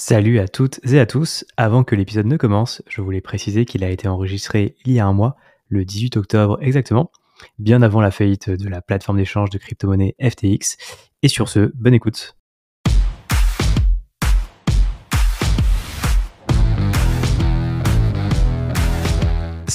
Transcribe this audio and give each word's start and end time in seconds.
Salut 0.00 0.38
à 0.38 0.46
toutes 0.46 0.78
et 0.84 1.00
à 1.00 1.06
tous. 1.06 1.44
Avant 1.56 1.82
que 1.82 1.96
l'épisode 1.96 2.26
ne 2.26 2.36
commence, 2.36 2.82
je 2.86 3.02
voulais 3.02 3.20
préciser 3.20 3.64
qu'il 3.64 3.82
a 3.82 3.90
été 3.90 4.06
enregistré 4.06 4.76
il 4.84 4.92
y 4.92 5.00
a 5.00 5.06
un 5.06 5.12
mois, 5.12 5.36
le 5.70 5.84
18 5.84 6.16
octobre 6.16 6.56
exactement, 6.62 7.10
bien 7.58 7.82
avant 7.82 8.00
la 8.00 8.12
faillite 8.12 8.48
de 8.48 8.68
la 8.68 8.80
plateforme 8.80 9.18
d'échange 9.18 9.50
de 9.50 9.58
crypto-monnaie 9.58 10.14
FTX. 10.22 10.76
Et 11.24 11.28
sur 11.28 11.48
ce, 11.48 11.72
bonne 11.74 11.94
écoute. 11.94 12.37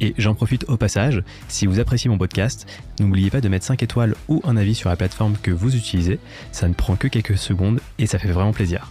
Et 0.00 0.14
j'en 0.16 0.34
profite 0.34 0.64
au 0.68 0.76
passage, 0.78 1.22
si 1.48 1.66
vous 1.66 1.78
appréciez 1.78 2.08
mon 2.08 2.16
podcast, 2.16 2.66
n'oubliez 3.00 3.30
pas 3.30 3.42
de 3.42 3.48
mettre 3.48 3.66
5 3.66 3.82
étoiles 3.82 4.14
ou 4.28 4.40
un 4.44 4.56
avis 4.56 4.74
sur 4.74 4.88
la 4.88 4.96
plateforme 4.96 5.36
que 5.42 5.50
vous 5.50 5.76
utilisez, 5.76 6.18
ça 6.52 6.68
ne 6.68 6.74
prend 6.74 6.96
que 6.96 7.06
quelques 7.06 7.36
secondes 7.36 7.80
et 7.98 8.06
ça 8.06 8.18
fait 8.18 8.32
vraiment 8.32 8.52
plaisir. 8.52 8.90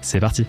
C'est 0.00 0.20
parti 0.20 0.44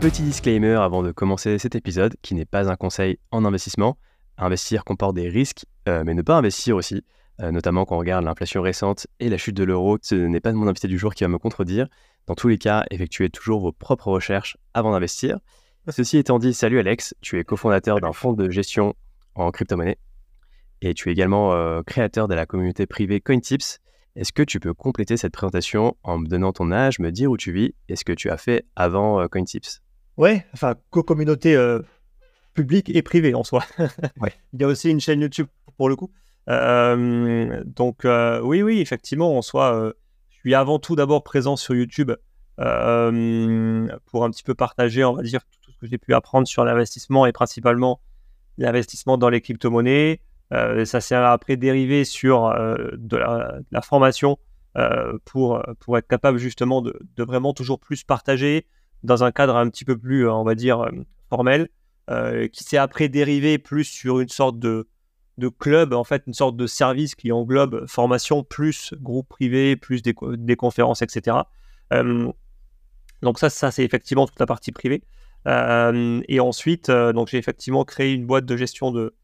Petit 0.00 0.22
disclaimer 0.22 0.76
avant 0.76 1.02
de 1.02 1.12
commencer 1.12 1.58
cet 1.58 1.74
épisode, 1.74 2.16
qui 2.22 2.34
n'est 2.34 2.46
pas 2.46 2.70
un 2.70 2.76
conseil 2.76 3.18
en 3.32 3.44
investissement. 3.44 3.98
Investir 4.38 4.84
comporte 4.84 5.14
des 5.14 5.28
risques, 5.28 5.66
euh, 5.88 6.04
mais 6.06 6.14
ne 6.14 6.22
pas 6.22 6.36
investir 6.36 6.74
aussi, 6.74 7.04
euh, 7.42 7.50
notamment 7.50 7.84
quand 7.84 7.96
on 7.96 7.98
regarde 7.98 8.24
l'inflation 8.24 8.62
récente 8.62 9.06
et 9.18 9.28
la 9.28 9.36
chute 9.36 9.56
de 9.56 9.62
l'euro. 9.62 9.98
Ce 10.00 10.14
n'est 10.14 10.40
pas 10.40 10.52
mon 10.52 10.68
invité 10.68 10.88
du 10.88 10.96
jour 10.96 11.14
qui 11.14 11.24
va 11.24 11.28
me 11.28 11.38
contredire. 11.38 11.86
Dans 12.26 12.34
tous 12.34 12.48
les 12.48 12.58
cas, 12.58 12.84
effectuez 12.90 13.30
toujours 13.30 13.60
vos 13.60 13.72
propres 13.72 14.08
recherches 14.08 14.56
avant 14.74 14.92
d'investir. 14.92 15.38
Ceci 15.88 16.18
étant 16.18 16.38
dit, 16.38 16.54
salut 16.54 16.78
Alex, 16.78 17.14
tu 17.20 17.38
es 17.38 17.44
cofondateur 17.44 18.00
d'un 18.00 18.12
fonds 18.12 18.32
de 18.32 18.50
gestion 18.50 18.94
en 19.34 19.50
crypto-monnaie 19.50 19.98
et 20.82 20.94
tu 20.94 21.08
es 21.08 21.12
également 21.12 21.52
euh, 21.52 21.82
créateur 21.82 22.28
de 22.28 22.34
la 22.34 22.46
communauté 22.46 22.86
privée 22.86 23.20
CoinTips. 23.20 23.80
Est-ce 24.16 24.32
que 24.32 24.42
tu 24.42 24.60
peux 24.60 24.74
compléter 24.74 25.16
cette 25.16 25.32
présentation 25.32 25.96
en 26.02 26.18
me 26.18 26.26
donnant 26.26 26.52
ton 26.52 26.72
âge, 26.72 26.98
me 26.98 27.10
dire 27.10 27.30
où 27.30 27.36
tu 27.36 27.52
vis 27.52 27.74
et 27.88 27.96
ce 27.96 28.04
que 28.04 28.12
tu 28.12 28.30
as 28.30 28.36
fait 28.36 28.66
avant 28.76 29.26
CoinTips? 29.28 29.82
Ouais, 30.16 30.46
enfin, 30.52 30.74
co-communauté 30.90 31.56
public 32.54 32.90
et 32.94 33.02
privé 33.02 33.34
en 33.34 33.44
soi. 33.44 33.64
Il 34.52 34.60
y 34.60 34.64
a 34.64 34.66
aussi 34.66 34.90
une 34.90 35.00
chaîne 35.00 35.20
YouTube 35.20 35.46
pour 35.76 35.88
le 35.88 35.96
coup. 35.96 36.10
Euh, 36.48 37.62
donc 37.64 38.04
euh, 38.04 38.40
oui, 38.40 38.62
oui, 38.62 38.80
effectivement, 38.80 39.36
en 39.36 39.42
soi, 39.42 39.74
euh, 39.74 39.92
suis 40.40 40.54
avant 40.54 40.78
tout 40.78 40.96
d'abord 40.96 41.22
présent 41.22 41.56
sur 41.56 41.74
YouTube 41.74 42.12
pour 42.56 44.24
un 44.24 44.30
petit 44.30 44.42
peu 44.42 44.54
partager, 44.54 45.02
on 45.02 45.14
va 45.14 45.22
dire, 45.22 45.40
tout 45.62 45.72
ce 45.72 45.78
que 45.78 45.86
j'ai 45.86 45.96
pu 45.96 46.12
apprendre 46.12 46.46
sur 46.46 46.64
l'investissement 46.64 47.24
et 47.24 47.32
principalement 47.32 48.00
l'investissement 48.58 49.16
dans 49.16 49.30
les 49.30 49.40
crypto-monnaies. 49.40 50.20
ça 50.50 51.00
s'est 51.00 51.14
après 51.14 51.56
dérivé 51.56 52.04
sur 52.04 52.52
de 52.98 53.16
la, 53.16 53.80
formation 53.82 54.38
pour, 55.24 55.62
pour 55.78 55.96
être 55.96 56.06
capable 56.06 56.36
justement 56.36 56.82
de, 56.82 56.94
vraiment 57.16 57.54
toujours 57.54 57.80
plus 57.80 58.04
partager 58.04 58.66
dans 59.04 59.24
un 59.24 59.32
cadre 59.32 59.56
un 59.56 59.70
petit 59.70 59.86
peu 59.86 59.96
plus, 59.96 60.28
on 60.28 60.44
va 60.44 60.54
dire, 60.54 60.86
formel. 61.30 61.70
Euh, 62.10 62.48
qui 62.48 62.64
s'est 62.64 62.76
après 62.76 63.08
dérivé 63.08 63.58
plus 63.58 63.84
sur 63.84 64.18
une 64.18 64.28
sorte 64.28 64.58
de, 64.58 64.88
de 65.40 65.48
club, 65.48 65.92
en 65.92 66.04
fait, 66.04 66.22
une 66.26 66.34
sorte 66.34 66.56
de 66.56 66.66
service 66.66 67.16
qui 67.16 67.32
englobe 67.32 67.86
formation 67.88 68.44
plus 68.44 68.94
groupe 69.00 69.28
privé, 69.28 69.76
plus 69.76 70.02
des, 70.02 70.14
conférences, 70.56 71.02
etc. 71.02 71.38
Euh, 71.92 72.30
donc 73.22 73.38
ça, 73.38 73.50
ça 73.50 73.72
c'est 73.72 73.84
effectivement 73.84 74.26
toute 74.26 74.38
la 74.38 74.46
partie 74.46 74.70
privée. 74.70 75.02
Euh, 75.48 76.20
et 76.28 76.38
ensuite, 76.38 76.90
donc 76.90 77.28
j'ai 77.28 77.38
effectivement 77.38 77.84
créé 77.84 78.12
une 78.12 78.26
boîte 78.26 78.44
de 78.44 78.56
gestion 78.56 78.92
de 78.92 79.14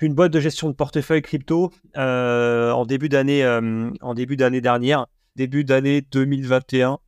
une 0.00 0.14
boîte 0.14 0.32
de 0.32 0.38
gestion 0.38 0.68
de 0.68 0.74
portefeuille 0.74 1.22
crypto 1.22 1.72
en 1.96 2.84
début 2.86 3.08
d'année 3.08 3.44
en 4.00 4.14
début 4.14 4.36
d'année 4.36 4.60
dernière, 4.60 5.06
début 5.36 5.64
d'année 5.64 6.02
2021. 6.02 6.98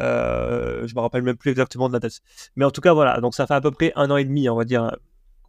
Euh, 0.00 0.86
je 0.86 0.94
me 0.94 1.00
rappelle 1.00 1.22
même 1.22 1.36
plus 1.36 1.50
exactement 1.50 1.88
de 1.88 1.92
la 1.92 2.00
date. 2.00 2.20
Mais 2.56 2.64
en 2.64 2.70
tout 2.70 2.80
cas, 2.80 2.92
voilà. 2.92 3.20
Donc 3.20 3.34
ça 3.34 3.46
fait 3.46 3.54
à 3.54 3.60
peu 3.60 3.70
près 3.70 3.92
un 3.96 4.10
an 4.10 4.16
et 4.16 4.24
demi, 4.24 4.48
on 4.48 4.56
va 4.56 4.64
dire, 4.64 4.96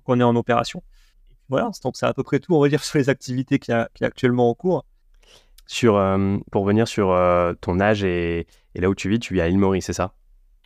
qu'on 0.03 0.19
est 0.19 0.24
en 0.24 0.35
opération. 0.35 0.84
Voilà. 1.51 1.69
Donc 1.84 1.95
c'est 1.95 2.07
à 2.07 2.13
peu 2.13 2.23
près 2.23 2.39
tout, 2.39 2.56
on 2.56 2.59
va 2.59 2.69
dire, 2.69 2.84
sur 2.84 2.97
les 2.97 3.09
activités 3.09 3.59
qui 3.59 3.72
a, 3.72 3.89
qui 3.94 4.03
actuellement 4.03 4.50
en 4.50 4.56
cours. 4.56 4.85
Sur, 5.67 5.95
euh, 5.95 6.38
pour 6.51 6.66
venir 6.66 6.88
sur 6.88 7.12
euh, 7.12 7.53
ton 7.62 7.79
âge 7.79 8.03
et, 8.03 8.47
là 8.75 8.89
où 8.89 8.95
tu 8.95 9.07
vis, 9.07 9.19
tu 9.19 9.35
vis 9.35 9.41
à 9.41 9.47
l'île 9.47 9.59
Maurice, 9.59 9.85
c'est 9.85 9.94
ça? 9.94 10.13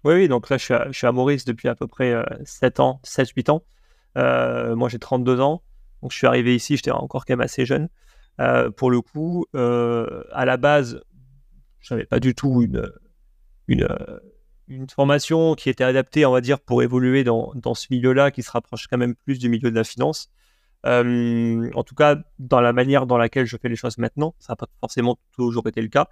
Oui, 0.03 0.13
oui, 0.15 0.27
donc 0.27 0.49
là 0.49 0.57
je 0.57 0.63
suis, 0.63 0.73
à, 0.73 0.87
je 0.91 0.97
suis 0.97 1.07
à 1.07 1.11
Maurice 1.11 1.45
depuis 1.45 1.67
à 1.67 1.75
peu 1.75 1.87
près 1.87 2.15
7 2.45 2.79
ans, 2.79 3.01
7-8 3.03 3.51
ans. 3.51 3.63
moi 4.75 4.89
j'ai 4.89 4.99
32 4.99 5.41
ans, 5.41 5.63
donc 6.01 6.11
je 6.11 6.17
suis 6.17 6.27
arrivé 6.27 6.55
ici, 6.55 6.77
j'étais 6.77 6.91
encore 6.91 7.25
quand 7.25 7.33
même 7.33 7.41
assez 7.41 7.65
jeune. 7.65 7.89
pour 8.77 8.89
le 8.91 9.01
coup, 9.01 9.45
à 9.53 10.45
la 10.45 10.57
base, 10.57 11.01
je 11.85 11.93
n'avais 11.93 12.05
pas 12.05 12.19
du 12.19 12.33
tout 12.33 12.63
une, 12.63 12.91
une, 13.67 13.83
euh, 13.83 14.19
une 14.67 14.89
formation 14.89 15.53
qui 15.53 15.69
était 15.69 15.83
adaptée, 15.83 16.25
on 16.25 16.31
va 16.31 16.41
dire, 16.41 16.59
pour 16.59 16.81
évoluer 16.81 17.23
dans, 17.23 17.51
dans 17.55 17.75
ce 17.75 17.87
milieu-là, 17.91 18.31
qui 18.31 18.41
se 18.41 18.51
rapproche 18.51 18.87
quand 18.87 18.97
même 18.97 19.15
plus 19.15 19.37
du 19.37 19.49
milieu 19.49 19.69
de 19.69 19.75
la 19.75 19.83
finance. 19.83 20.31
Euh, 20.85 21.69
en 21.73 21.83
tout 21.83 21.95
cas, 21.95 22.17
dans 22.39 22.61
la 22.61 22.73
manière 22.73 23.05
dans 23.05 23.17
laquelle 23.17 23.45
je 23.45 23.57
fais 23.57 23.69
les 23.69 23.75
choses 23.75 23.97
maintenant, 23.97 24.35
ça 24.39 24.53
n'a 24.53 24.55
pas 24.57 24.67
forcément 24.79 25.17
toujours 25.31 25.67
été 25.67 25.81
le 25.81 25.87
cas. 25.87 26.07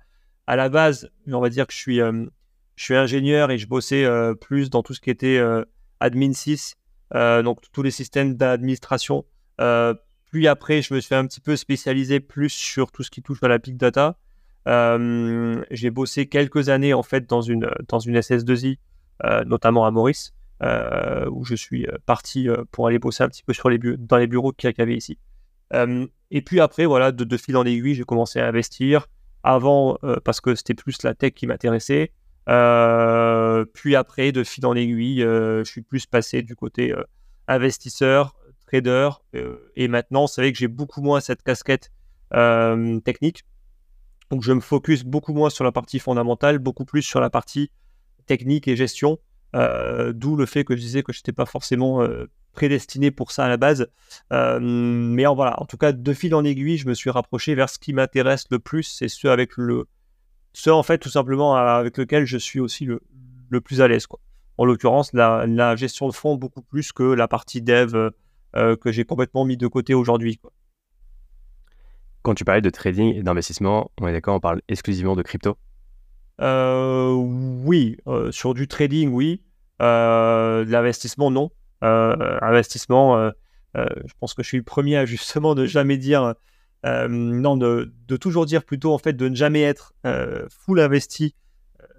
À 0.48 0.56
la 0.56 0.70
base, 0.70 1.10
on 1.28 1.40
va 1.40 1.50
dire 1.50 1.68
que 1.68 1.74
je 1.74 1.78
suis, 1.78 2.02
euh, 2.02 2.26
ingénieur 2.90 3.52
et 3.52 3.58
je 3.58 3.68
bossais 3.68 4.06
plus 4.42 4.70
dans 4.70 4.84
tout 4.84 4.94
ce 4.94 5.00
qui 5.00 5.10
était 5.10 5.40
admin 6.00 6.34
6, 6.34 6.76
donc 7.14 7.60
tous 7.72 7.84
les 7.84 7.92
systèmes 7.92 8.36
d'administration. 8.36 9.26
puis 10.32 10.48
après, 10.48 10.82
je 10.82 10.94
me 10.94 11.00
suis 11.00 11.16
un 11.16 11.26
petit 11.28 11.40
peu 11.40 11.56
spécialisé 11.56 12.20
plus 12.20 12.50
sur 12.50 12.92
tout 12.92 13.04
ce 13.04 13.12
qui 13.12 13.22
touche 13.22 13.42
à 13.44 13.48
la 13.48 13.60
big 13.60 13.78
data. 13.78 14.18
Euh, 14.68 15.64
j'ai 15.72 15.90
bossé 15.90 16.28
quelques 16.28 16.70
années 16.70 16.94
en 16.94 17.04
fait 17.04 17.28
dans 17.30 17.42
une, 17.42 17.70
dans 17.88 18.00
une 18.00 18.18
SS2I, 18.18 18.78
euh, 19.24 19.44
notamment 19.46 19.86
à 19.86 19.92
Maurice, 19.92 20.34
euh, 20.62 21.28
où 21.30 21.44
je 21.44 21.56
suis 21.56 21.88
parti 22.06 22.48
pour 22.72 22.88
aller 22.88 23.00
bosser 23.00 23.24
un 23.24 23.30
petit 23.30 23.44
peu 23.44 23.54
dans 23.98 24.18
les 24.18 24.28
bureaux 24.28 24.52
qu'il 24.52 24.74
y 24.78 24.82
avait 24.82 24.96
ici. 24.96 25.18
et 26.32 26.42
puis 26.42 26.60
après, 26.60 26.86
voilà, 26.86 27.12
de, 27.12 27.24
de 27.24 27.38
fil 27.38 27.58
en 27.58 27.66
aiguille, 27.66 27.96
j'ai 27.96 28.04
commencé 28.04 28.40
à 28.40 28.48
investir. 28.48 29.08
Avant, 29.46 29.98
parce 30.24 30.40
que 30.40 30.56
c'était 30.56 30.74
plus 30.74 31.04
la 31.04 31.14
tech 31.16 31.34
qui 31.34 31.48
m'intéressait. 31.48 32.12
puis 32.46 33.96
après, 33.96 34.32
de 34.32 34.44
fil 34.44 34.66
en 34.66 34.76
aiguille, 34.76 35.22
je 35.22 35.64
suis 35.66 35.82
plus 35.82 36.06
passé 36.06 36.44
du 36.44 36.56
côté 36.56 36.94
investisseur, 37.48 38.36
trader. 38.68 39.10
et 39.76 39.88
maintenant, 39.88 40.28
c'est 40.28 40.42
vrai 40.42 40.54
que 40.54 40.58
j'ai 40.58 40.70
beaucoup 40.70 41.02
moins 41.02 41.20
cette 41.20 41.44
casquette 41.44 41.92
technique. 43.04 43.44
Donc 44.34 44.42
je 44.42 44.52
me 44.52 44.62
focus 44.62 45.04
beaucoup 45.04 45.32
moins 45.32 45.52
sur 45.52 45.64
la 45.64 45.72
partie 45.72 46.00
fondamentale, 46.00 46.58
beaucoup 46.58 46.86
plus 46.86 47.04
sur 47.04 47.20
la 47.20 47.30
partie 47.30 47.70
technique 48.26 48.68
et 48.68 48.76
gestion. 48.76 49.20
Euh, 49.56 50.14
d'où 50.14 50.36
le 50.36 50.46
fait 50.46 50.64
que 50.64 50.76
je 50.76 50.82
disais 50.82 51.04
que 51.04 51.14
je 51.14 51.20
n'étais 51.20 51.32
pas 51.32 51.46
forcément 51.46 52.02
euh, 52.02 52.26
prédestiné 52.54 53.12
pour 53.12 53.32
ça 53.32 53.46
à 53.46 53.50
la 53.50 53.58
base. 53.58 53.88
Euh, 54.32 54.60
mais 54.60 55.26
en, 55.26 55.36
voilà, 55.36 55.62
en 55.62 55.66
tout 55.66 55.78
cas, 55.78 55.92
de 55.92 56.14
fil 56.14 56.34
en 56.34 56.44
aiguille, 56.44 56.78
je 56.78 56.88
me 56.88 56.94
suis 56.94 57.10
rapproché 57.10 57.54
vers 57.54 57.70
ce 57.70 57.78
qui 57.78 57.94
m'intéresse 57.94 58.46
le 58.50 58.60
plus, 58.60 58.84
c'est 58.84 59.08
ce 59.08 59.28
avec 59.28 59.58
le, 59.58 59.86
ce 60.54 60.70
en 60.70 60.84
fait 60.84 60.98
tout 60.98 61.10
simplement 61.10 61.56
avec 61.56 61.98
lequel 61.98 62.26
je 62.26 62.38
suis 62.38 62.60
aussi 62.60 62.86
le, 62.86 63.02
le 63.50 63.62
plus 63.62 63.82
à 63.82 63.88
l'aise. 63.88 64.08
En 64.58 64.66
l'occurrence, 64.66 65.14
la, 65.14 65.76
gestion 65.76 66.08
de 66.08 66.14
fonds 66.14 66.36
beaucoup 66.36 66.62
plus 66.62 66.92
que 66.92 67.04
la 67.04 67.28
partie 67.28 67.62
dev 67.62 68.12
que 68.54 68.92
j'ai 68.92 69.04
complètement 69.04 69.46
mis 69.46 69.58
de 69.58 69.66
côté 69.66 69.96
aujourd'hui. 69.96 70.40
Quand 72.22 72.36
tu 72.36 72.46
parlais 72.46 72.62
de 72.62 72.70
trading 72.70 73.16
et 73.16 73.24
d'investissement, 73.24 73.92
on 74.00 74.08
est 74.08 74.14
d'accord, 74.14 74.36
on 74.36 74.40
parle 74.40 74.62
exclusivement 74.68 75.16
de 75.16 75.24
crypto? 75.24 75.58
Oui, 76.44 77.98
euh, 78.08 78.32
sur 78.32 78.54
du 78.54 78.68
trading, 78.68 79.12
oui. 79.12 79.42
Euh, 79.82 80.66
l'investissement, 80.66 81.32
non. 81.32 81.52
investissement, 81.82 83.32
je 83.76 84.14
pense 84.20 84.34
que 84.34 84.44
je 84.44 84.48
suis 84.48 84.58
le 84.58 84.64
premier 84.64 84.98
à 84.98 85.06
justement 85.06 85.56
ne 85.56 85.66
jamais 85.66 85.98
dire, 85.98 86.36
non, 86.84 87.58
de, 87.58 87.92
toujours 88.18 88.46
dire 88.46 88.64
plutôt 88.64 88.94
en 88.94 88.98
fait 88.98 89.14
de 89.14 89.28
ne 89.30 89.36
jamais 89.36 89.62
être 89.62 89.94
full 90.50 90.80
investi 90.80 91.36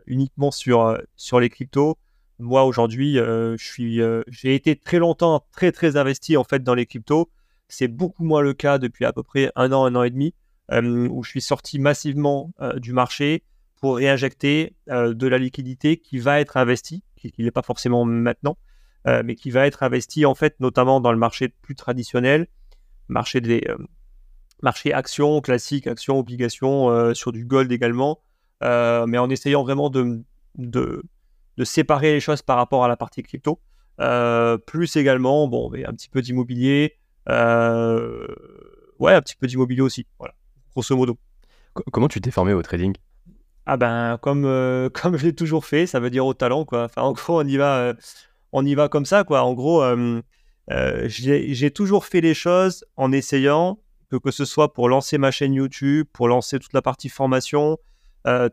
uniquement 0.06 0.50
sur, 0.50 0.98
sur 1.16 1.40
les 1.40 1.48
cryptos. 1.48 1.98
Moi 2.38 2.64
aujourd'hui, 2.64 3.18
j'ai 3.56 4.54
été 4.54 4.76
très 4.76 4.98
longtemps 4.98 5.44
très 5.52 5.72
très 5.72 5.96
investi 5.96 6.36
en 6.36 6.44
fait 6.44 6.62
dans 6.62 6.74
les 6.74 6.86
cryptos. 6.86 7.30
C'est 7.68 7.88
beaucoup 7.88 8.24
moins 8.24 8.42
le 8.42 8.54
cas 8.54 8.78
depuis 8.78 9.04
à 9.04 9.12
peu 9.12 9.22
près 9.22 9.50
un 9.56 9.72
an, 9.72 9.84
un 9.84 9.94
an 9.94 10.02
et 10.02 10.10
demi, 10.10 10.34
euh, 10.72 11.08
où 11.08 11.22
je 11.22 11.30
suis 11.30 11.40
sorti 11.42 11.78
massivement 11.78 12.52
euh, 12.60 12.78
du 12.78 12.92
marché 12.92 13.42
pour 13.84 13.96
réinjecter 13.96 14.74
euh, 14.88 15.12
de 15.12 15.26
la 15.26 15.36
liquidité 15.36 15.98
qui 15.98 16.18
va 16.18 16.40
être 16.40 16.56
investie, 16.56 17.02
qui 17.18 17.34
n'est 17.36 17.50
pas 17.50 17.60
forcément 17.60 18.06
maintenant. 18.06 18.56
mais 19.06 19.34
qui 19.34 19.50
va 19.50 19.66
être 19.66 19.82
investi 19.82 20.24
en 20.24 20.34
fait 20.34 20.58
notamment 20.58 21.02
dans 21.02 21.12
le 21.12 21.18
marché 21.18 21.50
plus 21.50 21.74
traditionnel, 21.74 22.46
marché 23.08 23.42
des 23.42 23.60
marché 24.62 24.94
actions 24.94 25.42
classiques, 25.42 25.86
actions, 25.86 26.18
obligations, 26.18 27.12
sur 27.12 27.30
du 27.30 27.44
gold 27.44 27.70
également, 27.72 28.22
mais 28.62 29.18
en 29.18 29.28
essayant 29.28 29.64
vraiment 29.64 29.90
de, 29.90 30.24
de, 30.56 31.02
séparer 31.62 32.14
les 32.14 32.20
choses 32.20 32.40
par 32.40 32.56
rapport 32.56 32.84
à 32.86 32.88
la 32.88 32.96
partie 32.96 33.22
crypto. 33.22 33.60
plus 34.64 34.96
également, 34.96 35.46
bon, 35.46 35.70
un 35.74 35.92
petit 35.92 36.08
peu 36.08 36.22
d'immobilier, 36.22 36.96
ouais, 37.28 37.34
un 39.12 39.20
petit 39.20 39.36
peu 39.36 39.46
d'immobilier 39.46 39.82
aussi, 39.82 40.06
voilà, 40.18 40.32
grosso 40.72 40.96
modo. 40.96 41.18
Comment 41.92 42.08
tu 42.08 42.22
t'es 42.22 42.30
formé 42.30 42.54
au 42.54 42.62
trading? 42.62 42.94
Ah 43.66 43.76
ben, 43.76 44.18
comme, 44.20 44.44
euh, 44.44 44.88
comme 44.94 45.16
je 45.16 45.26
l'ai 45.26 45.34
toujours 45.34 45.64
fait, 45.64 45.86
ça 45.86 46.00
veut 46.00 46.10
dire 46.10 46.26
au 46.26 46.34
talent, 46.34 46.64
quoi. 46.64 46.84
Enfin, 46.84 47.02
en 47.02 47.12
gros, 47.12 47.40
on 47.40 47.46
y 47.46 47.56
va, 47.56 47.78
euh, 47.78 47.94
on 48.52 48.64
y 48.64 48.74
va 48.74 48.88
comme 48.88 49.06
ça, 49.06 49.24
quoi. 49.24 49.42
En 49.42 49.54
gros, 49.54 49.82
euh, 49.82 50.20
j'ai 51.06 51.70
toujours 51.70 52.04
fait 52.04 52.20
les 52.20 52.34
choses 52.34 52.84
en 52.96 53.12
essayant, 53.12 53.78
que, 54.10 54.16
que 54.16 54.30
ce 54.30 54.44
soit 54.44 54.72
pour 54.72 54.88
lancer 54.88 55.18
ma 55.18 55.30
chaîne 55.30 55.54
YouTube, 55.54 56.06
pour 56.12 56.28
lancer 56.28 56.58
toute 56.58 56.72
la 56.72 56.82
partie 56.82 57.08
formation, 57.08 57.78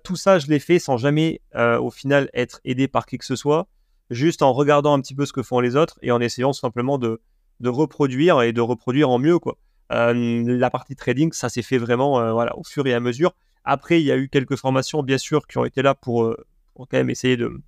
tout 0.03 0.15
ça, 0.17 0.37
je 0.39 0.47
l'ai 0.47 0.59
fait 0.59 0.79
sans 0.79 0.97
jamais, 0.97 1.41
au 1.55 1.91
final, 1.91 2.29
être 2.33 2.59
aidé 2.65 2.87
par 2.87 3.05
qui 3.05 3.17
que 3.17 3.25
ce 3.25 3.35
soit, 3.35 3.67
juste 4.09 4.41
en 4.41 4.53
regardant 4.53 4.93
un 4.93 5.01
petit 5.01 5.15
peu 5.15 5.25
ce 5.25 5.33
que 5.33 5.43
font 5.43 5.61
les 5.61 5.75
autres 5.77 5.97
et 6.01 6.11
en 6.11 6.19
essayant 6.19 6.51
simplement 6.51 6.97
de, 6.97 7.21
de 7.61 7.69
reproduire 7.69 8.41
et 8.41 8.51
de 8.51 8.61
reproduire 8.61 9.09
en 9.09 9.19
mieux, 9.19 9.39
quoi. 9.39 9.57
Euh, 9.91 10.13
la 10.57 10.69
partie 10.69 10.95
trading, 10.95 11.31
ça 11.33 11.49
s'est 11.49 11.61
fait 11.61 11.77
vraiment 11.77 12.19
euh, 12.19 12.31
voilà, 12.31 12.57
au 12.57 12.63
fur 12.63 12.87
et 12.87 12.93
à 12.93 12.99
mesure. 12.99 13.33
Après, 13.63 14.01
il 14.01 14.05
y 14.05 14.11
a 14.11 14.17
eu 14.17 14.29
quelques 14.29 14.55
formations, 14.55 15.03
bien 15.03 15.17
sûr, 15.17 15.47
qui 15.47 15.57
ont 15.57 15.65
été 15.65 15.81
là 15.81 15.95
pour, 15.95 16.23
euh, 16.23 16.45
quand 16.75 16.93
même 16.93 17.09
essayer 17.09 17.37
de, 17.37 17.61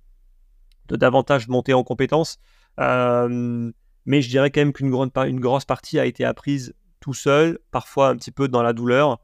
davantage 0.88 1.48
monter 1.48 1.72
en 1.72 1.84
compétences. 1.84 2.38
mais 2.78 4.20
je 4.20 4.28
dirais 4.28 4.50
quand 4.50 4.60
même 4.60 4.72
qu'une 4.72 4.90
grande 4.90 5.10
une 5.26 5.40
grosse 5.40 5.64
partie 5.64 5.98
a 5.98 6.04
été 6.04 6.24
apprise 6.24 6.74
tout 7.00 7.14
seul, 7.14 7.58
parfois 7.70 8.08
un 8.08 8.16
petit 8.16 8.32
peu 8.32 8.48
dans 8.48 8.62
la 8.62 8.72
douleur, 8.72 9.20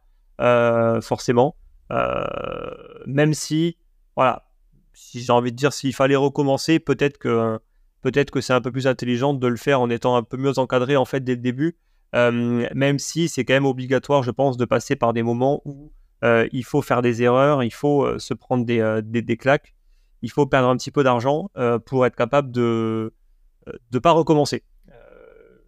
forcément. 1.02 1.56
même 3.06 3.34
si, 3.34 3.76
voilà, 4.16 4.46
si 4.94 5.22
j'ai 5.22 5.32
envie 5.32 5.52
de 5.52 5.56
dire, 5.56 5.72
s'il 5.72 5.94
fallait 5.94 6.16
recommencer, 6.16 6.78
peut-être 6.78 7.18
que 7.18 7.58
peut-être 8.02 8.30
que 8.30 8.40
c'est 8.40 8.54
un 8.54 8.60
peu 8.62 8.72
plus 8.72 8.86
intelligent 8.86 9.34
de 9.34 9.46
le 9.46 9.56
faire 9.56 9.80
en 9.80 9.90
étant 9.90 10.16
un 10.16 10.22
peu 10.22 10.38
mieux 10.38 10.58
encadré 10.58 10.96
en 10.96 11.04
fait 11.04 11.20
dès 11.20 11.34
le 11.34 11.42
début 11.42 11.76
même 12.12 12.98
si 12.98 13.28
c'est 13.28 13.44
quand 13.44 13.54
même 13.54 13.66
obligatoire, 13.66 14.22
je 14.22 14.30
pense, 14.30 14.56
de 14.56 14.64
passer 14.64 14.96
par 14.96 15.12
des 15.12 15.22
moments 15.22 15.62
où 15.64 15.92
il 16.22 16.64
faut 16.64 16.82
faire 16.82 17.02
des 17.02 17.22
erreurs, 17.22 17.62
il 17.62 17.72
faut 17.72 18.18
se 18.18 18.34
prendre 18.34 18.64
des, 18.64 19.00
des, 19.02 19.36
claques, 19.36 19.74
il 20.22 20.30
faut 20.30 20.46
perdre 20.46 20.68
un 20.68 20.76
petit 20.76 20.90
peu 20.90 21.02
d'argent 21.02 21.50
pour 21.86 22.06
être 22.06 22.16
capable 22.16 22.50
de 22.50 23.12
ne 23.92 23.98
pas 23.98 24.12
recommencer, 24.12 24.64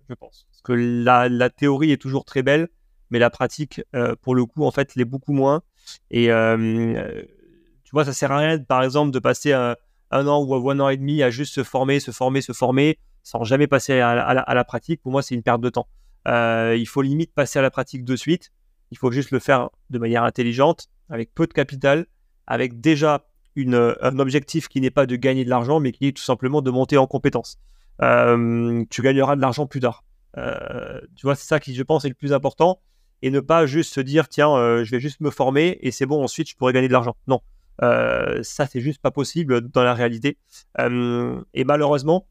je 0.08 0.14
pense. 0.14 0.46
Parce 0.50 0.62
que 0.62 0.72
la, 0.72 1.28
la, 1.28 1.50
théorie 1.50 1.92
est 1.92 2.00
toujours 2.00 2.24
très 2.24 2.42
belle, 2.42 2.68
mais 3.10 3.18
la 3.18 3.30
pratique, 3.30 3.82
pour 4.20 4.34
le 4.34 4.44
coup, 4.44 4.64
en 4.64 4.70
fait, 4.70 4.94
l'est 4.94 5.04
beaucoup 5.04 5.32
moins. 5.32 5.62
Et 6.10 6.26
tu 6.26 7.90
vois, 7.92 8.04
ça 8.04 8.12
sert 8.12 8.32
à 8.32 8.38
rien, 8.38 8.58
par 8.58 8.82
exemple, 8.82 9.10
de 9.10 9.18
passer 9.18 9.52
un, 9.52 9.76
an 10.10 10.42
ou 10.44 10.70
un 10.70 10.80
an 10.80 10.88
et 10.88 10.96
demi 10.96 11.22
à 11.22 11.30
juste 11.30 11.54
se 11.54 11.62
former, 11.62 12.00
se 12.00 12.10
former, 12.10 12.40
se 12.40 12.52
former, 12.52 12.98
sans 13.22 13.44
jamais 13.44 13.66
passer 13.66 14.00
à 14.00 14.54
la 14.54 14.64
pratique. 14.64 15.02
Pour 15.02 15.12
moi, 15.12 15.22
c'est 15.22 15.34
une 15.34 15.42
perte 15.42 15.60
de 15.60 15.70
temps. 15.70 15.88
Euh, 16.28 16.76
il 16.78 16.86
faut 16.86 17.02
limite 17.02 17.34
passer 17.34 17.58
à 17.58 17.62
la 17.62 17.70
pratique 17.70 18.04
de 18.04 18.16
suite. 18.16 18.52
Il 18.92 18.98
faut 18.98 19.10
juste 19.10 19.30
le 19.30 19.38
faire 19.38 19.70
de 19.90 19.98
manière 19.98 20.22
intelligente, 20.22 20.88
avec 21.08 21.34
peu 21.34 21.46
de 21.46 21.52
capital, 21.52 22.06
avec 22.46 22.80
déjà 22.80 23.26
un 23.56 24.18
objectif 24.18 24.68
qui 24.68 24.80
n'est 24.80 24.90
pas 24.90 25.06
de 25.06 25.16
gagner 25.16 25.44
de 25.44 25.50
l'argent, 25.50 25.80
mais 25.80 25.92
qui 25.92 26.06
est 26.06 26.12
tout 26.12 26.22
simplement 26.22 26.62
de 26.62 26.70
monter 26.70 26.96
en 26.98 27.06
compétence. 27.06 27.58
Euh, 28.02 28.84
tu 28.90 29.02
gagneras 29.02 29.34
de 29.34 29.40
l'argent 29.40 29.66
plus 29.66 29.80
tard. 29.80 30.04
Euh, 30.36 31.00
tu 31.16 31.26
vois, 31.26 31.34
c'est 31.34 31.46
ça 31.46 31.58
qui, 31.58 31.74
je 31.74 31.82
pense, 31.82 32.04
est 32.04 32.08
le 32.08 32.14
plus 32.14 32.32
important. 32.32 32.80
Et 33.22 33.30
ne 33.30 33.40
pas 33.40 33.66
juste 33.66 33.92
se 33.94 34.00
dire, 34.00 34.28
tiens, 34.28 34.84
je 34.84 34.90
vais 34.90 35.00
juste 35.00 35.20
me 35.20 35.30
former 35.30 35.78
et 35.80 35.90
c'est 35.90 36.06
bon, 36.06 36.22
ensuite 36.22 36.48
je 36.50 36.56
pourrai 36.56 36.72
gagner 36.72 36.88
de 36.88 36.92
l'argent. 36.92 37.16
Non, 37.28 37.40
ça, 37.80 38.66
c'est 38.66 38.80
juste 38.80 39.00
pas 39.00 39.10
possible 39.10 39.60
dans 39.70 39.84
la 39.84 39.94
réalité. 39.94 40.38
et 40.78 41.64
malheureusement, 41.64 42.26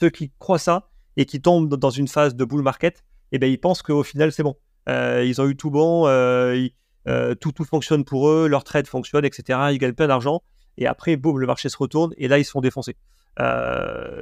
ceux 0.00 0.10
qui 0.10 0.30
croient 0.38 0.58
ça, 0.58 0.88
et 1.16 1.24
qui 1.24 1.40
tombent 1.40 1.74
dans 1.76 1.90
une 1.90 2.08
phase 2.08 2.34
de 2.34 2.44
bull 2.44 2.62
market, 2.62 2.98
et 3.32 3.36
eh 3.36 3.38
ben 3.38 3.50
ils 3.50 3.58
pensent 3.58 3.82
qu'au 3.82 4.02
final 4.02 4.30
c'est 4.30 4.42
bon. 4.42 4.56
Euh, 4.88 5.24
ils 5.24 5.40
ont 5.40 5.48
eu 5.48 5.56
tout 5.56 5.70
bon, 5.70 6.06
euh, 6.06 6.68
euh, 7.08 7.34
tout, 7.34 7.52
tout 7.52 7.64
fonctionne 7.64 8.04
pour 8.04 8.28
eux, 8.28 8.48
leur 8.48 8.64
trade 8.64 8.86
fonctionne, 8.86 9.24
etc. 9.24 9.58
Ils 9.72 9.78
gagnent 9.78 9.94
plein 9.94 10.08
d'argent 10.08 10.42
et 10.78 10.86
après 10.86 11.16
boum 11.16 11.38
le 11.38 11.46
marché 11.46 11.68
se 11.68 11.76
retourne 11.76 12.12
et 12.18 12.28
là 12.28 12.38
ils 12.38 12.44
se 12.44 12.50
font 12.50 12.60
défoncer. 12.60 12.96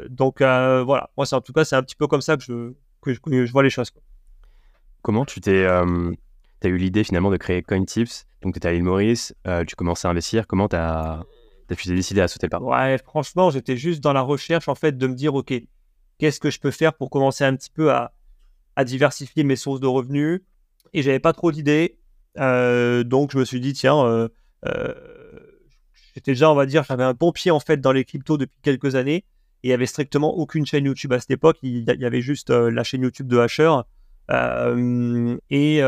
donc 0.09 0.39
voilà, 0.41 1.11
moi 1.17 1.27
c'est 1.27 1.35
en 1.35 1.41
tout 1.41 1.53
cas 1.53 1.65
c'est 1.65 1.77
un 1.77 1.83
petit 1.83 1.97
peu 1.97 2.07
comme 2.07 2.23
ça 2.23 2.37
que 2.37 2.43
je, 2.43 2.73
que 3.03 3.13
je, 3.47 3.53
vois 3.53 3.63
les 3.63 3.71
choses. 3.71 3.91
Comment 5.03 5.25
tu 5.25 5.41
t'es 5.41 5.67
as 5.67 5.85
eu 6.65 6.77
l'idée 6.77 7.05
finalement 7.05 7.31
de 7.31 7.37
créer 7.37 7.63
CoinTips? 7.63 8.27
Donc 8.43 8.55
tu 8.55 8.59
étais 8.59 8.69
à 8.69 8.73
l'île 8.73 8.85
Maurice, 8.85 9.35
tu 9.67 9.77
commençais 9.77 10.09
à 10.09 10.11
investir, 10.11 10.47
comment 10.47 10.69
tu 10.69 10.77
as, 10.77 11.25
as 11.71 11.75
décidé 11.87 12.21
à 12.21 12.29
sauter 12.29 12.47
le 12.47 12.51
pas 12.51 12.61
Ouais, 12.61 12.99
franchement, 12.99 13.51
j'étais 13.51 13.77
juste 13.77 14.01
dans 14.01 14.13
la 14.13 14.23
recherche 14.23 14.69
en 14.69 14.75
fait 14.75 14.97
de 14.97 15.07
me 15.07 15.15
dire, 15.15 15.35
ok, 15.35 15.53
qu'est-ce 16.19 16.41
que 16.41 16.51
je 16.51 16.61
peux 16.61 16.71
faire 16.71 16.95
pour 16.95 17.11
commencer 17.11 17.45
un 17.45 17.55
petit 17.57 17.71
peu 17.71 17.93
à, 17.93 18.13
diversifier 18.85 19.45
mes 19.45 19.57
sources 19.57 19.81
de 19.81 19.87
revenus? 19.87 20.41
Et 20.95 21.03
j'avais 21.03 21.19
pas 21.19 21.33
trop 21.33 21.53
d'idées. 21.53 21.99
Euh, 22.39 23.05
donc 23.05 23.33
je 23.33 23.39
me 23.39 23.45
suis 23.45 23.61
dit, 23.61 23.75
tiens, 23.75 24.03
euh, 24.05 24.29
euh, 24.67 24.95
j'étais 26.15 26.33
déjà, 26.33 26.51
on 26.51 26.55
va 26.55 26.67
dire, 26.67 26.85
j'avais 26.85 27.05
un 27.05 27.13
bon 27.13 27.33
pied 27.33 27.51
en 27.51 27.61
fait 27.61 27.81
dans 27.81 27.93
les 27.93 28.05
cryptos 28.05 28.39
depuis 28.39 28.59
quelques 28.63 28.95
années 28.95 29.25
et 29.63 29.69
il 29.69 29.69
n'y 29.69 29.75
avait 29.75 29.87
strictement 29.87 30.35
aucune 30.35 30.65
chaîne 30.65 30.87
YouTube 30.87 31.13
à 31.13 31.21
cette 31.21 31.31
époque. 31.31 31.59
Il 31.63 31.85
y 31.85 32.05
avait 32.05 32.23
juste 32.23 32.51
la 32.51 32.83
chaîne 32.83 33.03
YouTube 33.03 33.29
de 33.29 33.39
Hasher 33.39 33.81
et, 35.51 35.83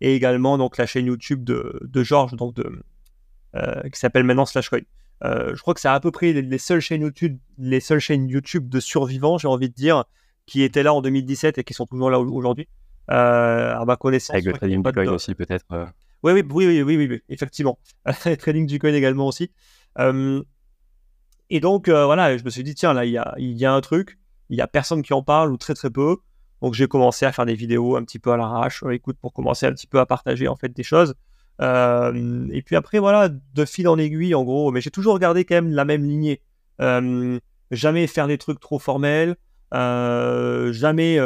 également 0.00 0.58
donc 0.58 0.76
la 0.78 0.86
chaîne 0.86 1.06
YouTube 1.06 1.44
de, 1.44 1.80
de 1.82 2.02
Georges, 2.02 2.34
donc 2.34 2.54
qui 2.54 4.00
s'appelle 4.00 4.24
maintenant 4.24 4.46
Slashcoin. 4.46 4.82
Euh, 5.24 5.54
je 5.54 5.60
crois 5.60 5.74
que 5.74 5.80
c'est 5.80 5.88
à 5.88 6.00
peu 6.00 6.10
près 6.10 6.32
les, 6.32 6.58
seules 6.58 6.80
chaînes 6.80 7.02
YouTube, 7.02 7.38
les 7.58 7.80
seules 7.80 8.00
chaînes 8.00 8.28
YouTube 8.28 8.68
de 8.68 8.80
survivants, 8.80 9.38
j'ai 9.38 9.48
envie 9.48 9.68
de 9.68 9.74
dire, 9.74 10.04
qui 10.46 10.62
étaient 10.62 10.82
là 10.82 10.94
en 10.94 11.02
2017 11.02 11.58
et 11.58 11.64
qui 11.64 11.74
sont 11.74 11.86
toujours 11.86 12.10
là 12.10 12.18
aujourd'hui. 12.18 12.68
Euh, 13.10 13.74
à 13.76 13.84
ma 13.84 13.96
connaissance. 13.96 14.34
Avec 14.34 14.44
le 14.44 14.52
trading 14.52 14.82
du 14.82 14.92
coin 14.92 15.06
aussi, 15.08 15.34
peut-être. 15.34 15.64
Euh. 15.72 15.86
Oui, 16.22 16.32
oui, 16.32 16.44
oui, 16.48 16.82
oui, 16.82 16.96
oui, 16.96 17.06
oui, 17.08 17.22
effectivement. 17.28 17.78
le 18.06 18.36
trading 18.36 18.66
du 18.66 18.78
coin 18.78 18.92
également 18.92 19.26
aussi. 19.26 19.50
et 21.48 21.60
donc, 21.60 21.88
voilà, 21.88 22.36
je 22.36 22.44
me 22.44 22.50
suis 22.50 22.62
dit, 22.62 22.74
tiens, 22.74 22.92
là, 22.92 23.04
il 23.04 23.12
y 23.12 23.18
a, 23.18 23.34
y 23.38 23.64
a 23.64 23.72
un 23.72 23.80
truc, 23.80 24.18
il 24.48 24.58
y 24.58 24.60
a 24.60 24.66
personne 24.66 25.02
qui 25.02 25.12
en 25.12 25.22
parle 25.22 25.52
ou 25.52 25.56
très, 25.56 25.74
très 25.74 25.90
peu. 25.90 26.18
Donc, 26.62 26.74
j'ai 26.74 26.88
commencé 26.88 27.24
à 27.24 27.32
faire 27.32 27.46
des 27.46 27.54
vidéos 27.54 27.96
un 27.96 28.04
petit 28.04 28.18
peu 28.18 28.32
à 28.32 28.36
l'arrache, 28.36 28.84
écoute, 28.90 29.16
pour 29.20 29.32
commencer 29.32 29.66
un 29.66 29.72
petit 29.72 29.86
peu 29.86 29.98
à 29.98 30.06
partager, 30.06 30.46
en 30.46 30.56
fait, 30.56 30.68
des 30.68 30.82
choses. 30.82 31.14
Euh, 31.60 32.46
et 32.52 32.62
puis 32.62 32.76
après, 32.76 32.98
voilà, 32.98 33.28
de 33.28 33.64
fil 33.64 33.88
en 33.88 33.98
aiguille, 33.98 34.34
en 34.34 34.44
gros. 34.44 34.70
Mais 34.72 34.80
j'ai 34.80 34.90
toujours 34.90 35.14
regardé 35.14 35.44
quand 35.44 35.56
même 35.56 35.70
la 35.70 35.84
même 35.84 36.04
lignée. 36.04 36.40
Euh, 36.80 37.38
jamais 37.70 38.06
faire 38.06 38.26
des 38.26 38.38
trucs 38.38 38.60
trop 38.60 38.78
formels. 38.78 39.36
Euh, 39.74 40.72
jamais, 40.72 41.18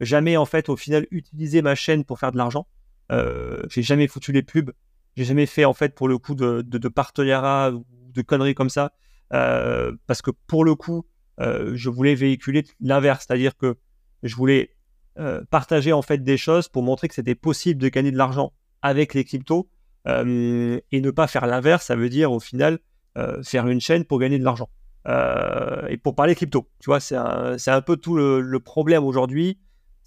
jamais, 0.00 0.36
en 0.36 0.46
fait, 0.46 0.68
au 0.68 0.76
final, 0.76 1.06
utiliser 1.10 1.62
ma 1.62 1.74
chaîne 1.74 2.04
pour 2.04 2.18
faire 2.18 2.32
de 2.32 2.38
l'argent. 2.38 2.66
j'ai 3.10 3.82
jamais 3.82 4.08
foutu 4.08 4.32
les 4.32 4.42
pubs. 4.42 4.72
J'ai 5.16 5.24
jamais 5.24 5.46
fait, 5.46 5.64
en 5.64 5.74
fait, 5.74 5.94
pour 5.94 6.08
le 6.08 6.18
coup, 6.18 6.34
de, 6.34 6.62
de, 6.62 6.88
partenariat 6.88 7.72
ou 7.72 7.84
de 8.12 8.22
conneries 8.22 8.54
comme 8.54 8.70
ça. 8.70 8.92
parce 9.30 10.22
que 10.22 10.30
pour 10.46 10.64
le 10.64 10.74
coup, 10.74 11.06
je 11.38 11.88
voulais 11.88 12.14
véhiculer 12.14 12.64
l'inverse. 12.80 13.24
C'est-à-dire 13.26 13.56
que 13.56 13.76
je 14.22 14.36
voulais 14.36 14.76
partager, 15.50 15.92
en 15.92 16.02
fait, 16.02 16.22
des 16.22 16.36
choses 16.36 16.68
pour 16.68 16.82
montrer 16.82 17.08
que 17.08 17.14
c'était 17.14 17.34
possible 17.34 17.80
de 17.80 17.88
gagner 17.88 18.12
de 18.12 18.18
l'argent 18.18 18.52
avec 18.82 19.14
les 19.14 19.24
cryptos 19.24 19.68
euh, 20.06 20.80
et 20.92 21.00
ne 21.00 21.10
pas 21.10 21.26
faire 21.26 21.46
l'inverse, 21.46 21.86
ça 21.86 21.96
veut 21.96 22.08
dire 22.08 22.32
au 22.32 22.40
final 22.40 22.78
euh, 23.16 23.42
faire 23.42 23.66
une 23.66 23.80
chaîne 23.80 24.04
pour 24.04 24.18
gagner 24.18 24.38
de 24.38 24.44
l'argent. 24.44 24.68
Euh, 25.06 25.86
et 25.88 25.96
pour 25.96 26.14
parler 26.14 26.34
crypto, 26.34 26.68
tu 26.80 26.86
vois, 26.86 27.00
c'est 27.00 27.16
un, 27.16 27.56
un, 27.66 27.80
peu 27.80 27.96
tout 27.96 28.16
le, 28.16 28.58
problème 28.58 29.04
aujourd'hui. 29.04 29.58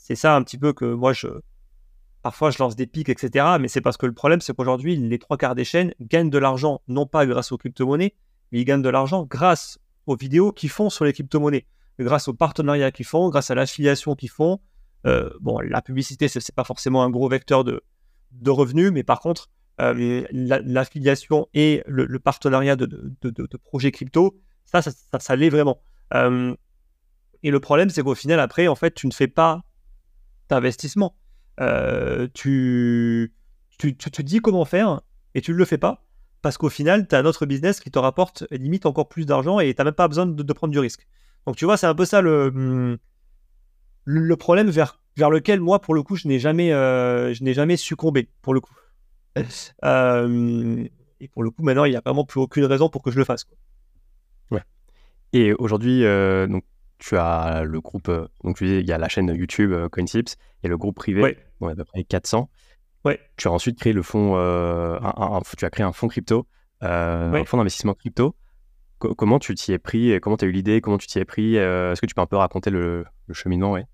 C'est 0.02 0.16
ça 0.16 0.36
un 0.36 0.42
petit 0.42 0.58
peu 0.58 0.74
que 0.74 0.86
moi, 0.86 1.14
je, 1.14 1.28
parfois 2.24 2.50
je 2.50 2.58
lance 2.58 2.76
des 2.76 2.88
pics, 2.88 3.10
etc. 3.10 3.58
Mais 3.60 3.68
c'est 3.68 3.82
parce 3.82 3.98
que 3.98 4.08
le 4.08 4.14
problème, 4.14 4.42
c'est 4.42 4.56
qu'aujourd'hui, 4.56 4.96
les 4.96 5.20
trois 5.20 5.38
quarts 5.38 5.54
des 5.54 5.64
chaînes 5.64 5.94
gagnent 6.02 6.32
de 6.32 6.40
l'argent, 6.40 6.82
non 6.88 7.06
pas 7.06 7.28
grâce 7.28 7.52
aux 7.52 7.58
crypto-monnaies, 7.58 8.16
mais 8.52 8.62
ils 8.62 8.66
gagnent 8.66 8.82
de 8.82 8.90
l'argent 8.90 9.26
grâce 9.30 9.78
aux 10.08 10.16
vidéos 10.16 10.52
qu'ils 10.52 10.72
font 10.72 10.90
sur 10.90 11.06
les 11.06 11.14
crypto-monnaies, 11.14 11.68
grâce 12.00 12.28
aux 12.28 12.34
partenariats 12.34 12.92
qu'ils 12.92 13.06
font, 13.06 13.30
grâce 13.30 13.52
à 13.52 13.56
l'affiliation 13.56 14.16
qu'ils 14.16 14.32
font. 14.32 14.60
bon, 15.40 15.60
la 15.60 15.84
publicité, 15.84 16.28
ce 16.28 16.40
n'est 16.40 16.56
pas 16.56 16.64
forcément 16.64 17.04
un 17.04 17.12
gros 17.12 17.30
vecteur 17.30 17.64
de, 17.64 17.84
de 18.32 18.50
revenus, 18.50 18.92
mais 18.92 19.04
par 19.04 19.20
contre, 19.20 19.50
euh, 19.80 20.26
l'affiliation 20.32 21.48
et 21.54 21.84
le, 21.86 22.20
partenariat 22.20 22.76
de, 22.76 22.86
de, 22.86 23.58
projets 23.58 23.92
crypto, 23.92 24.36
ça, 24.66 24.82
ça, 24.82 24.92
ça, 25.20 25.36
l'est 25.36 25.50
vraiment. 25.50 25.82
Euh, 26.14 26.56
et 27.44 27.52
le 27.52 27.60
problème, 27.60 27.90
c'est 27.90 28.04
qu'au 28.04 28.16
final, 28.16 28.40
après, 28.40 28.68
en 28.68 28.76
fait, 28.76 28.94
tu 28.94 29.08
ne 29.08 29.12
fais 29.12 29.28
pas 29.28 29.64
d'investissement. 30.52 31.16
Euh, 31.60 32.28
tu, 32.34 33.34
tu, 33.78 33.96
tu, 33.96 34.12
te 34.12 34.22
dis 34.22 34.40
comment 34.40 34.66
faire 34.66 35.02
et 35.34 35.42
tu 35.42 35.52
ne 35.52 35.58
le 35.58 35.66
fais 35.66 35.78
pas 35.78 36.06
parce 36.42 36.58
qu'au 36.58 36.70
final, 36.70 37.08
tu 37.08 37.16
as 37.16 37.20
un 37.20 37.26
autre 37.26 37.46
business 37.46 37.80
qui 37.80 37.92
te 37.92 38.00
rapporte 38.00 38.46
limite 38.52 38.86
encore 38.86 39.10
plus 39.10 39.26
d'argent 39.26 39.60
et 39.60 39.74
tu 39.74 39.80
n'as 39.80 39.86
même 39.86 39.94
pas 39.94 40.08
besoin 40.08 40.26
de, 40.26 40.54
prendre 40.54 40.72
du 40.72 40.80
risque. 40.80 41.08
Donc 41.46 41.56
tu 41.56 41.66
vois, 41.66 41.78
c'est 41.78 41.88
un 41.88 41.96
peu 41.96 42.06
ça 42.06 42.22
le, 42.22 42.98
le 44.06 44.36
problème 44.36 44.70
vers, 44.70 45.00
vers 45.18 45.30
lequel 45.30 45.60
moi, 45.60 45.80
pour 45.80 45.94
le 45.94 46.04
coup, 46.04 46.16
je 46.16 46.28
n'ai 46.28 46.40
jamais, 46.40 46.74
euh, 46.74 47.34
je 47.34 47.44
n'ai 47.44 47.54
jamais 47.54 47.78
succombé, 47.78 48.30
pour 48.42 48.54
le 48.54 48.60
coup. 48.60 48.74
Euh, 49.86 50.84
et 51.22 51.28
pour 51.30 51.42
le 51.42 51.52
coup, 51.52 51.64
maintenant, 51.64 51.86
il 51.86 51.92
n'y 51.92 51.96
a 51.96 52.02
vraiment 52.04 52.26
plus 52.26 52.42
aucune 52.42 52.66
raison 52.66 52.90
pour 52.90 53.02
que 53.02 53.12
je 53.12 53.18
le 53.18 53.24
fasse. 53.24 53.46
Quoi. 53.46 53.58
Ouais. 54.52 54.64
Et 55.32 55.54
aujourd'hui, 55.54 56.02
donc, 56.02 56.66
tu 57.02 57.18
as 57.18 57.64
le 57.64 57.82
groupe, 57.82 58.12
donc 58.44 58.58
tu 58.58 58.66
dis, 58.66 58.76
il 58.76 58.88
y 58.88 58.94
a 58.94 58.98
la 58.98 59.10
chaîne 59.10 59.28
YouTube 59.36 59.74
CoinTips 59.90 60.36
et 60.64 60.68
le 60.68 60.78
groupe 60.78 60.96
privé, 60.96 61.38
ouais. 61.60 61.72
à 61.72 61.76
peu 61.76 61.84
près 61.84 62.04
400. 62.04 62.50
Ouais. 63.04 63.20
Tu 63.36 63.48
as 63.48 63.52
ensuite 63.52 63.80
créé 63.80 63.94
le 63.94 64.04
fonds, 64.04 64.38
un, 64.38 65.42
tu 65.58 65.66
as 65.66 65.70
créé 65.70 65.86
un 65.86 65.92
fonds 65.92 66.08
crypto, 66.08 66.48
un 66.82 67.44
fonds 67.46 67.58
d'investissement 67.58 67.94
crypto 67.94 68.36
comment 69.18 69.40
tu 69.40 69.56
t'y 69.56 69.72
es 69.74 69.80
pris 69.80 70.20
Comment 70.22 70.38
tu 70.38 70.46
as 70.46 70.48
eu 70.48 70.52
l'idée 70.52 70.82
Comment 70.82 70.98
tu 70.98 71.08
t'y 71.08 71.20
es 71.20 71.26
pris 71.26 71.56
Est-ce 71.56 72.00
que 72.00 72.06
tu 72.06 72.14
peux 72.14 72.22
un 72.22 72.28
peu 72.28 72.36
raconter 72.38 72.70
le, 72.70 73.06
cheminement 73.34 73.72
ouais? 73.72 73.86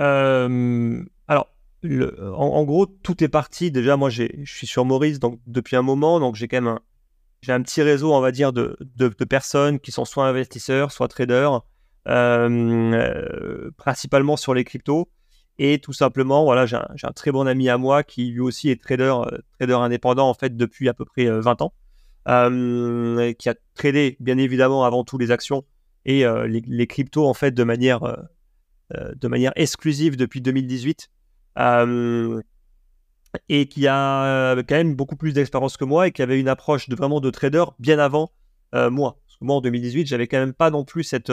Euh, 0.00 1.02
Alors, 1.28 1.48
en, 1.84 2.64
gros, 2.64 2.86
tout 2.86 3.22
est 3.22 3.28
parti. 3.28 3.70
Déjà, 3.70 3.96
moi, 3.96 4.10
je 4.10 4.24
suis 4.44 4.66
sur 4.66 4.84
Maurice 4.84 5.18
donc, 5.18 5.40
depuis 5.46 5.76
un 5.76 5.82
moment, 5.82 6.20
donc 6.20 6.34
j'ai 6.34 6.48
quand 6.48 6.56
même 6.58 6.68
un, 6.68 6.80
j'ai 7.42 7.52
un 7.52 7.62
petit 7.62 7.82
réseau, 7.82 8.12
on 8.12 8.20
va 8.20 8.32
dire, 8.32 8.52
de, 8.52 8.76
de, 8.96 9.08
personnes 9.24 9.78
qui 9.78 9.92
sont 9.92 10.04
soit 10.04 10.26
investisseurs, 10.26 10.90
soit 10.92 11.08
traders, 11.08 11.52
euh, 11.52 11.58
principalement 13.76 14.36
sur 14.36 14.54
les 14.54 14.64
cryptos. 14.64 15.08
Et 15.58 15.78
tout 15.78 15.94
simplement, 15.94 16.44
voilà, 16.44 16.66
j'ai 16.66 16.76
un, 16.76 17.12
très 17.12 17.32
bon 17.32 17.46
ami 17.46 17.70
à 17.70 17.78
moi 17.78 18.02
qui 18.02 18.30
lui 18.30 18.40
aussi 18.40 18.68
est 18.68 18.82
trader, 18.82 19.14
euh, 19.24 19.38
trader 19.58 19.72
indépendant 19.72 20.28
en 20.28 20.34
fait 20.34 20.54
depuis 20.54 20.86
à 20.86 20.92
peu 20.92 21.06
près 21.06 21.24
20 21.24 21.62
ans. 21.62 21.72
Euh, 22.28 23.32
qui 23.34 23.48
a 23.48 23.54
tradé 23.74 24.16
bien 24.18 24.36
évidemment 24.36 24.84
avant 24.84 25.04
tout 25.04 25.16
les 25.16 25.30
actions 25.30 25.64
et 26.04 26.26
euh, 26.26 26.48
les, 26.48 26.86
cryptos 26.88 27.24
en 27.24 27.34
fait 27.34 27.52
de 27.52 27.62
manière, 27.62 28.02
euh, 28.02 29.12
de 29.14 29.28
manière 29.28 29.52
exclusive 29.54 30.16
depuis 30.16 30.40
2018 30.40 31.08
et 33.48 33.68
qui 33.68 33.86
a 33.86 34.56
quand 34.56 34.74
même 34.74 34.96
beaucoup 34.96 35.14
plus 35.14 35.34
d'expérience 35.34 35.76
que 35.76 35.84
moi 35.84 36.08
et 36.08 36.10
qui 36.10 36.20
avait 36.20 36.40
une 36.40 36.48
approche 36.48 36.88
de 36.88 36.96
vraiment 36.96 37.20
de 37.20 37.30
trader 37.30 37.64
bien 37.78 38.00
avant 38.00 38.32
moi. 38.72 39.20
Parce 39.24 39.38
que 39.38 39.44
moi 39.44 39.56
en 39.56 39.60
2018, 39.60 40.08
j'avais 40.08 40.26
quand 40.26 40.38
même 40.38 40.54
pas 40.54 40.70
non 40.70 40.84
plus 40.84 41.04
cette, 41.04 41.30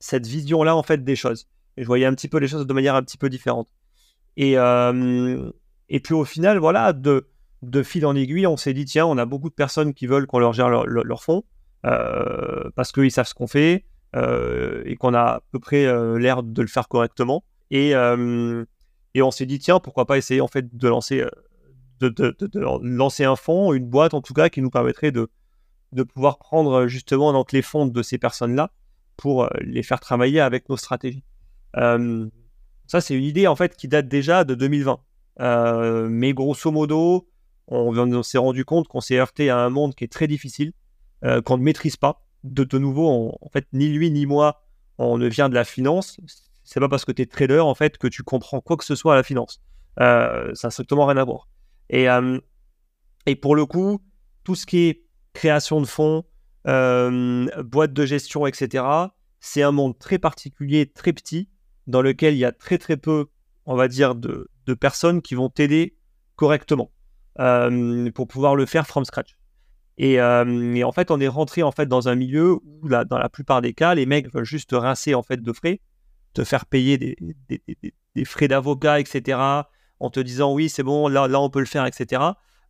cette 0.00 0.26
vision-là 0.26 0.74
en 0.74 0.82
fait 0.82 1.04
des 1.04 1.16
choses. 1.16 1.46
Et 1.76 1.82
je 1.82 1.86
voyais 1.86 2.06
un 2.06 2.14
petit 2.14 2.28
peu 2.28 2.38
les 2.38 2.48
choses 2.48 2.66
de 2.66 2.72
manière 2.72 2.94
un 2.96 3.02
petit 3.02 3.18
peu 3.18 3.28
différente. 3.28 3.68
Et, 4.36 4.54
et 4.54 6.00
puis 6.00 6.14
au 6.14 6.24
final, 6.24 6.58
voilà, 6.58 6.92
de, 6.92 7.28
de 7.62 7.82
fil 7.82 8.06
en 8.06 8.14
aiguille, 8.14 8.46
on 8.46 8.56
s'est 8.56 8.72
dit 8.72 8.84
tiens, 8.84 9.06
on 9.06 9.18
a 9.18 9.26
beaucoup 9.26 9.50
de 9.50 9.54
personnes 9.54 9.92
qui 9.92 10.06
veulent 10.06 10.26
qu'on 10.26 10.38
leur 10.38 10.52
gère 10.52 10.68
leur, 10.68 11.22
fonds 11.22 11.44
euh, 11.84 12.70
parce 12.74 12.92
qu'ils 12.92 13.10
savent 13.10 13.26
ce 13.26 13.34
qu'on 13.34 13.46
fait 13.46 13.84
euh, 14.16 14.82
et 14.86 14.96
qu'on 14.96 15.14
a 15.14 15.20
à 15.20 15.40
peu 15.52 15.58
près 15.58 15.84
euh, 15.86 16.18
l'air 16.18 16.42
de 16.42 16.62
le 16.62 16.68
faire 16.68 16.88
correctement. 16.88 17.44
Et, 17.70 17.90
et 19.14 19.22
on 19.22 19.30
s'est 19.30 19.46
dit 19.46 19.58
tiens, 19.60 19.78
pourquoi 19.78 20.06
pas 20.06 20.18
essayer 20.18 20.40
en 20.40 20.48
fait 20.48 20.76
de 20.76 20.88
lancer, 20.88 21.24
de, 22.00 22.36
lancer 22.82 23.24
un 23.24 23.36
fonds, 23.36 23.72
une 23.72 23.86
boîte 23.86 24.14
en 24.14 24.22
tout 24.22 24.34
cas, 24.34 24.48
qui 24.48 24.60
nous 24.60 24.70
permettrait 24.70 25.12
de, 25.12 25.28
de 25.92 26.02
pouvoir 26.02 26.38
prendre 26.38 26.88
justement 26.88 27.32
donc, 27.32 27.52
les 27.52 27.62
fonds 27.62 27.86
de 27.86 28.02
ces 28.02 28.18
personnes-là 28.18 28.72
pour 29.20 29.48
les 29.60 29.82
faire 29.82 30.00
travailler 30.00 30.40
avec 30.40 30.68
nos 30.68 30.76
stratégies. 30.76 31.24
ça, 31.74 33.00
c'est 33.00 33.14
une 33.14 33.24
idée 33.24 33.46
en 33.46 33.56
fait 33.56 33.76
qui 33.76 33.86
date 33.86 34.08
déjà 34.08 34.44
de 34.44 34.54
2020. 34.54 35.00
mais 36.08 36.32
grosso 36.32 36.70
modo, 36.70 37.30
on, 37.70 38.22
s'est 38.22 38.38
rendu 38.38 38.64
compte 38.64 38.88
qu'on 38.88 39.00
s'est 39.00 39.18
heurté 39.18 39.48
à 39.50 39.58
un 39.58 39.70
monde 39.70 39.94
qui 39.94 40.04
est 40.04 40.12
très 40.12 40.26
difficile, 40.26 40.72
euh, 41.24 41.40
qu'on 41.40 41.56
ne 41.56 41.62
maîtrise 41.62 41.96
pas. 41.96 42.22
De, 42.42 42.78
nouveau, 42.78 43.36
en 43.40 43.48
fait, 43.50 43.66
ni 43.72 43.88
lui 43.88 44.10
ni 44.10 44.24
moi, 44.24 44.62
on 44.98 45.18
ne 45.18 45.28
vient 45.28 45.48
de 45.48 45.54
la 45.54 45.64
finance. 45.64 46.18
C'est 46.64 46.80
pas 46.80 46.88
parce 46.88 47.04
que 47.04 47.12
tu 47.12 47.22
es 47.22 47.26
trader 47.26 47.60
en 47.60 47.74
fait 47.74 47.98
que 47.98 48.06
tu 48.06 48.22
comprends 48.22 48.60
quoi 48.60 48.76
que 48.76 48.84
ce 48.84 48.94
soit 48.94 49.12
à 49.12 49.16
la 49.16 49.22
finance. 49.22 49.60
Euh, 50.00 50.54
ça 50.54 50.68
n'a 50.68 50.70
strictement 50.72 51.06
rien 51.06 51.18
à 51.18 51.24
voir. 51.24 51.48
Euh, 51.92 52.40
et 53.26 53.36
pour 53.36 53.54
le 53.54 53.66
coup, 53.66 54.00
tout 54.42 54.54
ce 54.54 54.64
qui 54.64 54.88
est 54.88 55.04
création 55.34 55.80
de 55.80 55.86
fonds, 55.86 56.24
boîte 56.64 57.92
de 57.92 58.06
gestion, 58.06 58.46
etc., 58.46 58.84
c'est 59.40 59.62
un 59.62 59.72
monde 59.72 59.98
très 59.98 60.18
particulier, 60.18 60.86
très 60.86 61.12
petit, 61.12 61.48
dans 61.86 62.02
lequel 62.02 62.34
il 62.34 62.38
y 62.38 62.44
a 62.44 62.52
très 62.52 62.78
très 62.78 62.96
peu, 62.96 63.26
on 63.64 63.74
va 63.74 63.88
dire, 63.88 64.14
de 64.14 64.48
personnes 64.78 65.22
qui 65.22 65.34
vont 65.34 65.48
t'aider 65.48 65.96
correctement. 66.36 66.90
Euh, 67.38 68.10
pour 68.10 68.26
pouvoir 68.26 68.56
le 68.56 68.66
faire 68.66 68.86
from 68.86 69.04
scratch. 69.04 69.36
Euh, 70.00 70.74
et, 70.74 70.84
en 70.84 70.92
fait, 70.92 71.10
on 71.10 71.20
est 71.20 71.28
rentré 71.28 71.62
en 71.62 71.70
fait 71.70 71.86
dans 71.86 72.08
un 72.08 72.14
milieu 72.14 72.54
où, 72.54 72.88
dans 72.88 73.18
la 73.18 73.28
plupart 73.28 73.62
des 73.62 73.72
cas, 73.72 73.94
les 73.94 74.04
mecs 74.04 74.32
veulent 74.32 74.44
juste 74.44 74.72
rincer 74.72 75.14
en 75.14 75.22
fait 75.22 75.40
de 75.40 75.52
frais, 75.52 75.80
te 76.34 76.42
faire 76.42 76.66
payer 76.66 76.98
des, 76.98 77.16
des, 78.14 78.24
frais 78.24 78.48
d'avocat, 78.48 79.00
etc. 79.00 79.38
En 80.00 80.10
te 80.10 80.20
disant 80.20 80.52
oui, 80.52 80.68
c'est 80.68 80.82
bon, 80.82 81.08
là, 81.08 81.28
là, 81.28 81.40
on 81.40 81.50
peut 81.50 81.60
le 81.60 81.66
faire, 81.66 81.86
etc. 81.86 82.22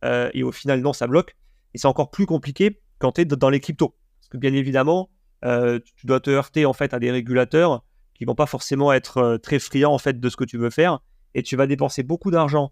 Euh, 0.05 0.29
et 0.33 0.43
au 0.43 0.51
final, 0.51 0.79
non, 0.81 0.93
ça 0.93 1.07
bloque. 1.07 1.35
Et 1.73 1.77
c'est 1.77 1.87
encore 1.87 2.11
plus 2.11 2.25
compliqué 2.25 2.79
quand 3.01 3.13
tu 3.13 3.21
es 3.21 3.25
dans 3.25 3.49
les 3.49 3.59
cryptos. 3.59 3.95
Parce 4.19 4.29
que 4.29 4.37
bien 4.37 4.53
évidemment, 4.53 5.09
tu 5.43 6.05
dois 6.05 6.19
te 6.19 6.29
heurter 6.29 6.65
en 6.65 6.73
fait 6.73 6.93
à 6.93 6.99
des 6.99 7.11
régulateurs 7.11 7.83
qui 8.13 8.25
vont 8.25 8.35
pas 8.35 8.45
forcément 8.45 8.93
être 8.93 9.39
très 9.41 9.59
friands 9.59 9.93
en 9.93 9.97
fait 9.97 10.19
de 10.19 10.29
ce 10.29 10.37
que 10.37 10.43
tu 10.43 10.57
veux 10.57 10.69
faire. 10.69 10.99
Et 11.33 11.43
tu 11.43 11.55
vas 11.55 11.67
dépenser 11.67 12.03
beaucoup 12.03 12.31
d'argent 12.31 12.71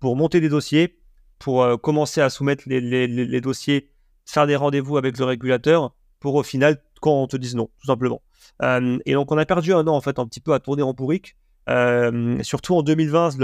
pour 0.00 0.16
monter 0.16 0.40
des 0.40 0.48
dossiers, 0.48 0.98
pour 1.38 1.62
euh, 1.62 1.76
commencer 1.76 2.20
à 2.20 2.30
soumettre 2.30 2.64
les, 2.66 3.40
dossiers, 3.40 3.90
faire 4.24 4.46
des 4.46 4.56
rendez-vous 4.56 4.96
avec 4.96 5.18
le 5.18 5.24
régulateur 5.24 5.94
pour 6.20 6.34
au 6.34 6.42
final 6.42 6.82
quand 7.00 7.22
on 7.22 7.26
te 7.26 7.36
dise 7.36 7.54
non, 7.54 7.70
tout 7.80 7.86
simplement. 7.86 8.22
Euh, 8.62 8.98
et 9.06 9.14
donc 9.14 9.30
on 9.32 9.38
a 9.38 9.46
perdu 9.46 9.72
un 9.72 9.86
an 9.86 9.96
en 9.96 10.00
fait 10.00 10.18
un 10.18 10.26
petit 10.26 10.40
peu 10.40 10.52
à 10.52 10.60
tourner 10.60 10.82
en 10.82 10.92
bourrique, 10.92 11.36
euh, 11.68 12.42
surtout 12.42 12.74
en 12.74 12.82
2020, 12.82 13.38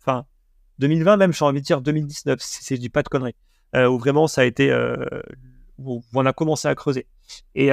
enfin 0.00 0.24
2020 0.78 1.16
même, 1.16 1.32
j'ai 1.32 1.44
envie 1.44 1.60
de 1.60 1.66
dire 1.66 1.80
2019, 1.80 2.40
si, 2.40 2.74
je 2.74 2.80
dis 2.80 2.88
pas 2.88 3.02
de 3.02 3.08
conneries, 3.08 3.36
où 3.74 3.98
vraiment 3.98 4.26
ça 4.26 4.40
a 4.42 4.44
été, 4.44 4.70
on 5.78 6.26
a 6.26 6.32
commencé 6.32 6.68
à 6.68 6.74
creuser. 6.74 7.06
Et, 7.54 7.70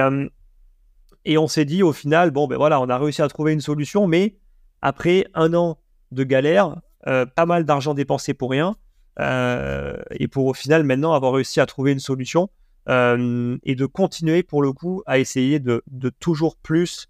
et 1.24 1.38
on 1.38 1.48
s'est 1.48 1.64
dit 1.64 1.82
au 1.82 1.92
final, 1.92 2.30
bon 2.30 2.46
ben 2.46 2.56
voilà, 2.56 2.80
on 2.80 2.88
a 2.88 2.98
réussi 2.98 3.22
à 3.22 3.28
trouver 3.28 3.52
une 3.52 3.60
solution, 3.60 4.06
mais 4.06 4.36
après 4.82 5.26
un 5.34 5.54
an 5.54 5.78
de 6.12 6.24
galère, 6.24 6.76
pas 7.04 7.46
mal 7.46 7.64
d'argent 7.64 7.94
dépensé 7.94 8.34
pour 8.34 8.50
rien, 8.50 8.76
euh, 9.18 9.96
et 10.10 10.28
pour 10.28 10.46
au 10.46 10.54
final 10.54 10.84
maintenant 10.84 11.14
avoir 11.14 11.32
réussi 11.32 11.60
à 11.60 11.66
trouver 11.66 11.92
une 11.92 12.00
solution 12.00 12.50
euh, 12.88 13.56
et 13.62 13.74
de 13.74 13.86
continuer 13.86 14.42
pour 14.42 14.62
le 14.62 14.72
coup 14.72 15.02
à 15.06 15.18
essayer 15.18 15.58
de, 15.58 15.82
toujours 16.20 16.56
plus, 16.56 17.08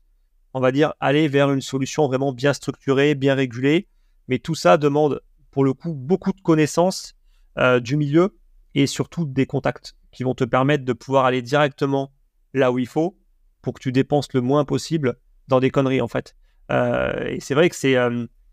on 0.55 0.61
va 0.61 0.73
dire, 0.73 0.95
aller 1.01 1.29
vers 1.29 1.51
une 1.51 1.61
solution 1.61 2.07
vraiment 2.07 2.33
bien 2.33 2.53
structurée, 2.53 3.15
bien 3.15 3.35
régulée. 3.35 3.89
Mais 4.29 4.39
tout 4.39 4.55
ça 4.55 4.77
demande 4.77 5.21
pour 5.51 5.65
le 5.65 5.73
coup 5.73 5.93
beaucoup 5.95 6.33
de 6.33 6.41
connaissances 6.41 7.15
euh, 7.59 7.81
du 7.81 7.97
milieu 7.97 8.37
et 8.75 8.87
surtout 8.87 9.25
des 9.25 9.47
contacts 9.47 9.95
qui 10.17 10.25
vont 10.25 10.35
te 10.35 10.45
permettre 10.45 10.85
de 10.85 10.93
pouvoir 10.93 11.27
aller 11.27 11.43
directement 11.43 12.11
là 12.55 12.73
où 12.73 12.79
il 12.79 12.89
faut 12.89 13.19
pour 13.63 13.75
que 13.75 13.81
tu 13.81 13.93
dépenses 13.93 14.33
le 14.33 14.41
moins 14.41 14.65
possible 14.65 15.19
dans 15.47 15.61
des 15.61 15.71
conneries 15.71 16.01
en 16.01 16.09
fait. 16.09 16.35
et 16.71 17.39
c'est 17.41 17.55
vrai 17.55 17.69
que 17.69 17.77
c'est 17.77 17.97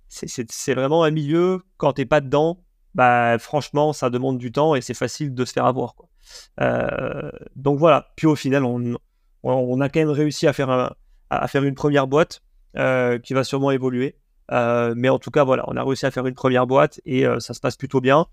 c'est 0.10 0.74
vraiment 0.75 1.03
un 1.03 1.12
milieu 1.12 1.63
quand 1.77 1.93
t'es 1.93 2.05
pas 2.05 2.22
dedans 2.22 2.63
bah 2.96 3.38
franchement, 3.39 3.93
ça 3.93 4.10
demande 4.10 4.38
du 4.38 4.51
temps 4.51 4.75
et 4.75 4.82
c'est 4.82 4.93
facile 4.93 5.34
de 5.34 5.46
se 5.46 5.53
faire 5.53 5.65
avoir. 5.65 5.96
Quoi. 5.96 6.10
Euh, 6.62 7.32
donc 7.55 7.79
voilà. 7.79 8.12
Puis 8.15 8.27
au 8.27 8.36
final, 8.36 8.63
on, 8.63 8.98
on, 9.43 9.82
a 9.82 9.89
quand 9.89 10.00
même 10.00 10.10
réussi 10.10 10.48
à 10.48 10.53
faire, 10.53 10.70
un, 10.70 10.93
à 11.29 11.48
faire 11.48 11.63
une 11.63 11.75
première 11.75 12.08
boîte 12.08 12.41
euh, 12.77 13.17
qui 13.20 13.34
va 13.34 13.43
sûrement 13.43 13.72
évoluer. 13.72 14.17
Euh, 14.51 14.93
mais 14.96 15.10
en 15.10 15.20
tout 15.20 15.32
cas, 15.32 15.43
voilà, 15.43 15.63
on 15.67 15.75
a 15.75 15.84
réussi 15.84 16.05
à 16.05 16.12
faire 16.12 16.27
une 16.27 16.36
première 16.36 16.67
boîte 16.67 17.01
et 17.05 17.25
ça 17.39 17.53
se 17.53 17.60
passe 17.60 17.77
plutôt 17.77 18.01
bien. 18.01 18.27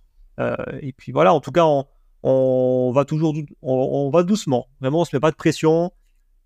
et 0.80 0.92
puis 0.92 1.12
voilà, 1.12 1.32
en 1.32 1.40
tout 1.40 1.52
cas, 1.52 1.64
on, 1.64 1.86
on 2.22 2.92
va 2.94 3.04
toujours, 3.04 3.34
on, 3.62 4.10
va 4.10 4.22
doucement. 4.22 4.68
Vraiment, 4.80 5.00
on 5.00 5.04
se 5.04 5.14
met 5.14 5.20
pas 5.20 5.30
de 5.30 5.36
pression. 5.36 5.92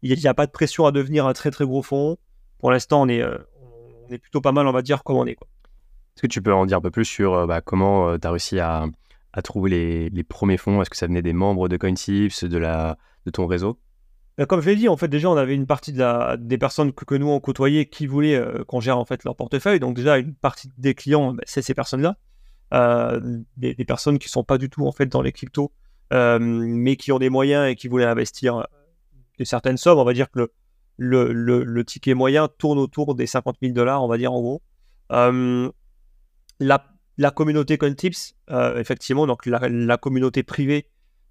Il 0.03 0.19
n'y 0.19 0.27
a, 0.27 0.35
pas 0.35 0.47
de 0.47 0.53
pression 0.53 0.87
à 0.87 0.93
devenir 0.93 1.27
un 1.27 1.33
très 1.33 1.51
très 1.51 1.65
gros 1.65 1.83
fond. 1.83 2.17
Pour 2.59 2.71
l'instant, 2.71 3.03
on 3.03 3.09
est, 3.09 3.25
on 3.25 4.13
est 4.13 4.19
plutôt 4.19 4.41
pas 4.41 4.53
mal, 4.53 4.67
on 4.67 4.73
va 4.73 4.83
dire, 4.83 5.03
comme 5.03 5.17
on 5.17 5.27
est. 5.27 5.37
Est-ce 6.17 6.23
que 6.23 6.27
tu 6.29 6.41
peux 6.41 6.55
en 6.55 6.65
dire 6.65 6.79
un 6.79 6.81
peu 6.81 6.93
plus 6.93 7.05
sur 7.05 7.35
euh, 7.35 7.47
bah, 7.47 7.61
comment 7.61 8.09
euh, 8.09 8.19
tu 8.19 8.27
as 8.27 8.31
réussi 8.31 8.61
à, 8.61 8.87
trouver 9.43 10.11
les, 10.11 10.25
premiers 10.25 10.57
fonds? 10.57 10.81
Est-ce 10.81 10.91
que 10.91 10.97
ça 10.97 11.09
venait 11.09 11.23
des 11.23 11.33
membres 11.33 11.69
de 11.69 11.77
CoinTips, 11.77 12.45
de, 12.45 12.59
la, 12.59 12.97
de 13.27 13.31
ton 13.33 13.47
réseau? 13.47 13.81
Bah, 14.39 14.47
comme 14.47 14.61
je 14.61 14.71
l'ai 14.71 14.77
dit, 14.77 14.89
en 14.89 14.97
fait, 14.97 15.09
déjà, 15.09 15.29
on 15.29 15.37
avait 15.37 15.57
une 15.57 15.67
partie 15.67 15.93
de 15.93 15.99
la, 15.99 16.37
des 16.39 16.57
personnes 16.57 16.93
que, 16.93 17.15
nous 17.17 17.29
on 17.29 17.41
côtoyait 17.41 17.87
qui 17.87 18.07
voulaient 18.07 18.37
euh, 18.37 18.63
qu'on 18.65 18.81
gère 18.81 18.99
en 18.99 19.05
fait 19.05 19.25
leur 19.25 19.35
portefeuille. 19.35 19.81
Donc 19.81 19.97
déjà, 19.97 20.19
une 20.19 20.35
partie 20.35 20.71
des 20.79 20.95
clients, 20.95 21.35
bah, 21.35 21.43
c'est 21.47 21.63
ces 21.63 21.75
personnes-là, 21.75 22.17
des, 22.73 23.85
personnes 23.87 24.19
qui 24.19 24.29
sont 24.29 24.45
pas 24.45 24.59
du 24.59 24.69
tout 24.71 24.87
en 24.87 24.93
fait 24.93 25.07
dans 25.07 25.23
les 25.23 25.33
cryptos, 25.33 25.73
mais 26.11 26.97
qui 26.97 27.13
ont 27.13 27.19
des 27.19 27.31
moyens 27.31 27.71
et 27.71 27.77
qui 27.77 27.89
voulaient 27.89 28.05
investir 28.05 28.67
de 29.39 29.45
certaines 29.45 29.77
sommes. 29.77 29.99
On 29.99 30.05
va 30.05 30.13
dire 30.13 30.31
que 30.31 30.51
le, 30.97 31.33
le, 31.33 31.85
ticket 31.85 32.15
moyen 32.15 32.49
tourne 32.49 32.79
autour 32.79 33.15
des 33.15 33.27
50 33.27 33.57
000 33.61 33.75
dollars, 33.75 34.03
on 34.03 34.09
va 34.09 34.17
dire 34.17 34.33
en 34.33 34.41
gros 34.41 34.63
la, 36.61 37.31
communauté 37.31 37.79
CoinTips, 37.79 38.35
euh, 38.51 38.79
effectivement, 38.79 39.27
donc 39.27 39.47
la, 39.47 39.97
communauté 39.97 40.43
privée 40.43 40.89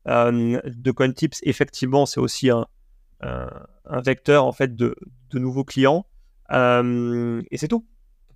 euh, 0.08 0.60
de 0.66 0.92
CoinTips, 0.92 1.40
effectivement, 1.44 2.06
c'est 2.06 2.20
aussi 2.20 2.50
un, 2.50 2.66
un, 3.22 4.02
vecteur 4.02 4.46
en 4.46 4.52
fait 4.52 4.76
de, 4.76 4.96
nouveaux 5.34 5.64
clients. 5.64 6.06
et 6.52 7.58
c'est 7.58 7.68
tout. 7.68 7.86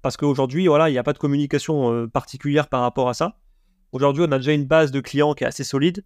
Parce 0.02 0.18
qu'aujourd'hui, 0.18 0.68
voilà, 0.68 0.90
il 0.90 0.94
n'y 0.94 0.98
a 0.98 1.04
pas 1.04 1.14
de 1.14 1.18
communication 1.18 2.08
particulière 2.08 2.68
par 2.68 2.82
rapport 2.82 3.10
à 3.10 3.14
ça. 3.14 3.38
Aujourd'hui, 3.92 4.24
on 4.28 4.32
a 4.32 4.38
déjà 4.38 4.54
une 4.54 4.66
base 4.66 4.92
de 4.92 5.00
clients 5.00 5.34
qui 5.34 5.44
est 5.44 5.48
assez 5.48 5.64
solide. 5.64 6.04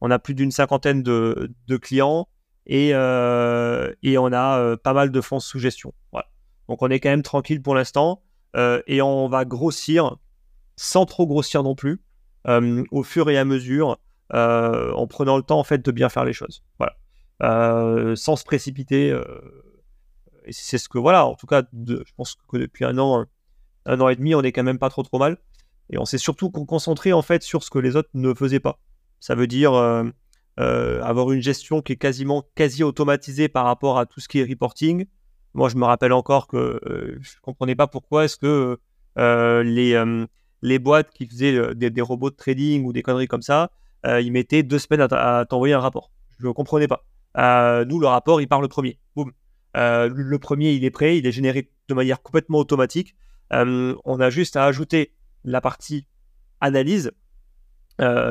On 0.00 0.10
a 0.10 0.18
plus 0.18 0.34
d'une 0.34 0.50
cinquantaine 0.50 1.02
de, 1.02 1.50
clients 1.80 2.28
et, 2.66 2.88
et, 2.90 4.18
on 4.18 4.32
a 4.32 4.76
pas 4.76 4.92
mal 4.92 5.10
de 5.10 5.20
fonds 5.20 5.40
sous 5.40 5.58
gestion. 5.58 5.92
Donc 6.68 6.82
on 6.82 6.88
est 6.88 6.98
quand 6.98 7.10
même 7.10 7.22
tranquille 7.22 7.62
pour 7.62 7.74
l'instant 7.74 8.22
et 8.86 9.02
on 9.02 9.28
va 9.28 9.44
grossir 9.44 10.16
sans 10.76 11.06
trop 11.06 11.26
grossir 11.26 11.62
non 11.62 11.74
plus 11.74 12.00
au 12.90 13.02
fur 13.02 13.30
et 13.30 13.38
à 13.38 13.44
mesure 13.44 13.98
en 14.32 15.06
prenant 15.06 15.36
le 15.36 15.42
temps 15.42 15.58
en 15.58 15.64
fait 15.64 15.84
de 15.84 15.90
bien 15.90 16.08
faire 16.08 16.24
les 16.24 16.32
choses. 16.32 16.62
Euh, 17.42 18.16
sans 18.16 18.36
se 18.36 18.44
précipiter. 18.44 19.14
Euh, 20.46 20.50
et 20.50 20.52
c'est 20.52 20.78
ce 20.78 20.88
que, 20.88 20.98
voilà, 20.98 21.26
en 21.26 21.34
tout 21.34 21.46
cas, 21.46 21.62
je 21.86 22.12
pense 22.16 22.36
que 22.48 22.56
depuis 22.56 22.84
un 22.84 22.98
an, 22.98 23.26
un 23.84 24.00
an 24.00 24.08
et 24.08 24.16
demi, 24.16 24.34
on 24.34 24.42
est 24.42 24.52
quand 24.52 24.62
même 24.62 24.78
pas 24.78 24.90
trop 24.90 25.02
trop 25.02 25.18
mal. 25.18 25.38
Et 25.90 25.98
on 25.98 26.04
s'est 26.04 26.18
surtout 26.18 26.50
concentré 26.50 27.12
en 27.12 27.22
fait 27.22 27.44
sur 27.44 27.62
ce 27.62 27.70
que 27.70 27.78
les 27.78 27.94
autres 27.94 28.10
ne 28.14 28.34
faisaient 28.34 28.60
pas. 28.60 28.80
Ça 29.20 29.36
veut 29.36 29.46
dire 29.46 29.72
euh, 29.74 30.10
avoir 30.58 31.30
une 31.30 31.40
gestion 31.40 31.80
qui 31.80 31.92
est 31.92 31.96
quasiment 31.96 32.44
quasi 32.56 32.82
automatisée 32.82 33.48
par 33.48 33.66
rapport 33.66 33.98
à 33.98 34.06
tout 34.06 34.18
ce 34.18 34.26
qui 34.26 34.40
est 34.40 34.44
reporting. 34.44 35.06
Moi, 35.54 35.68
je 35.68 35.76
me 35.76 35.84
rappelle 35.84 36.12
encore 36.12 36.48
que 36.48 36.80
je 37.20 37.32
comprenais 37.40 37.76
pas 37.76 37.86
pourquoi 37.86 38.24
est-ce 38.24 38.36
que 38.36 38.78
les, 39.62 40.04
les 40.62 40.78
boîtes 40.80 41.10
qui 41.10 41.26
faisaient 41.26 41.74
des, 41.76 42.02
robots 42.02 42.30
de 42.30 42.36
trading 42.36 42.84
ou 42.84 42.92
des 42.92 43.02
conneries 43.02 43.28
comme 43.28 43.42
ça, 43.42 43.70
ils 44.04 44.32
mettaient 44.32 44.64
deux 44.64 44.80
semaines 44.80 45.06
à, 45.08 45.44
t'envoyer 45.48 45.74
un 45.74 45.80
rapport. 45.80 46.10
Je 46.40 46.48
ne 46.48 46.52
comprenais 46.52 46.88
pas. 46.88 47.04
Euh, 47.38 47.84
nous, 47.84 48.00
le 48.00 48.06
rapport, 48.06 48.40
il 48.40 48.48
part 48.48 48.60
le 48.60 48.68
premier. 48.68 48.98
Euh, 49.76 50.08
le 50.12 50.38
premier, 50.38 50.72
il 50.72 50.84
est 50.84 50.90
prêt, 50.90 51.18
il 51.18 51.26
est 51.26 51.32
généré 51.32 51.70
de 51.88 51.94
manière 51.94 52.22
complètement 52.22 52.58
automatique. 52.58 53.14
Euh, 53.52 53.94
on 54.04 54.20
a 54.20 54.30
juste 54.30 54.56
à 54.56 54.64
ajouter 54.64 55.12
la 55.44 55.60
partie 55.60 56.06
analyse 56.60 57.12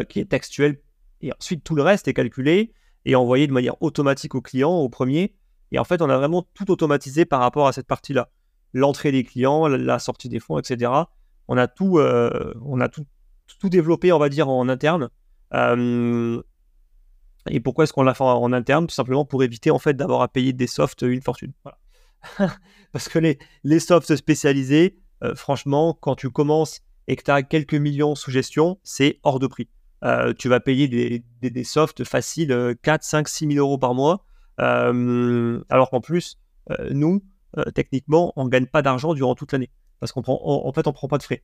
qui 0.09 0.19
est 0.19 0.29
textuelle 0.29 0.79
et 1.21 1.31
ensuite 1.33 1.63
tout 1.63 1.73
le 1.73 1.81
reste 1.81 2.07
est 2.07 2.13
calculé 2.13 2.71
et 3.03 3.15
envoyé 3.15 3.47
de 3.47 3.51
manière 3.51 3.81
automatique 3.81 4.35
au 4.35 4.41
client, 4.41 4.71
au 4.71 4.89
premier. 4.89 5.33
Et 5.71 5.79
en 5.79 5.83
fait, 5.83 6.03
on 6.03 6.09
a 6.09 6.17
vraiment 6.17 6.45
tout 6.53 6.69
automatisé 6.69 7.25
par 7.25 7.39
rapport 7.39 7.67
à 7.67 7.73
cette 7.73 7.87
partie-là. 7.87 8.29
L'entrée 8.73 9.11
des 9.11 9.23
clients, 9.23 9.67
la 9.67 9.97
sortie 9.97 10.29
des 10.29 10.39
fonds, 10.39 10.59
etc. 10.59 10.91
On 11.47 11.57
a 11.57 11.67
tout, 11.67 11.99
on 11.99 12.79
a 12.79 12.89
tout, 12.89 13.07
tout, 13.59 13.69
développé, 13.69 14.11
on 14.11 14.19
va 14.19 14.29
dire, 14.29 14.49
en 14.49 14.69
interne. 14.69 15.09
Et 17.49 17.59
pourquoi 17.59 17.83
est-ce 17.83 17.93
qu'on 17.93 18.03
l'a 18.03 18.13
fait 18.13 18.23
en, 18.23 18.53
interne? 18.53 18.87
Tout 18.87 18.95
simplement 18.95 19.25
pour 19.25 19.43
éviter 19.43 19.71
en 19.71 19.79
fait 19.79 19.93
d'avoir 19.93 20.21
à 20.21 20.27
payer 20.27 20.53
des 20.53 20.67
softs 20.67 21.03
une 21.03 21.21
fortune. 21.21 21.53
Parce 22.91 23.09
que 23.09 23.19
les, 23.19 23.37
les 23.63 23.79
softs 23.79 24.15
spécialisés, 24.15 24.97
euh, 25.23 25.35
franchement, 25.35 25.97
quand 25.99 26.15
tu 26.15 26.29
commences 26.29 26.81
et 27.07 27.15
que 27.15 27.23
tu 27.23 27.31
as 27.31 27.43
quelques 27.43 27.75
millions 27.75 28.15
sous 28.15 28.31
gestion, 28.31 28.79
c'est 28.83 29.19
hors 29.23 29.39
de 29.39 29.47
prix. 29.47 29.69
Euh, 30.03 30.33
tu 30.33 30.49
vas 30.49 30.59
payer 30.59 30.87
des, 30.87 31.23
des, 31.41 31.63
softs 31.63 32.03
faciles 32.03 32.75
4, 32.81 33.03
5, 33.03 33.27
6 33.27 33.47
000 33.53 33.65
euros 33.65 33.77
par 33.77 33.93
mois. 33.93 34.25
Euh, 34.59 35.63
alors 35.69 35.89
qu'en 35.89 36.01
plus, 36.01 36.39
nous, 36.91 37.23
techniquement, 37.75 38.33
on 38.35 38.45
ne 38.45 38.49
gagne 38.49 38.65
pas 38.65 38.81
d'argent 38.81 39.13
durant 39.13 39.35
toute 39.35 39.51
l'année. 39.51 39.69
Parce 39.99 40.11
qu'en 40.11 40.21
en 40.25 40.73
fait, 40.73 40.87
on 40.87 40.89
ne 40.89 40.95
prend 40.95 41.07
pas 41.07 41.17
de 41.17 41.23
frais 41.23 41.43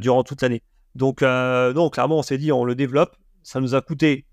durant 0.00 0.22
toute 0.22 0.40
l'année. 0.42 0.62
Donc, 0.94 1.22
non, 1.22 1.90
clairement, 1.90 2.18
on 2.18 2.22
s'est 2.22 2.38
dit, 2.38 2.52
on 2.52 2.64
le 2.64 2.74
développe. 2.74 3.16
Ça 3.42 3.60
nous 3.60 3.74
a 3.74 3.82
coûté 3.82 4.24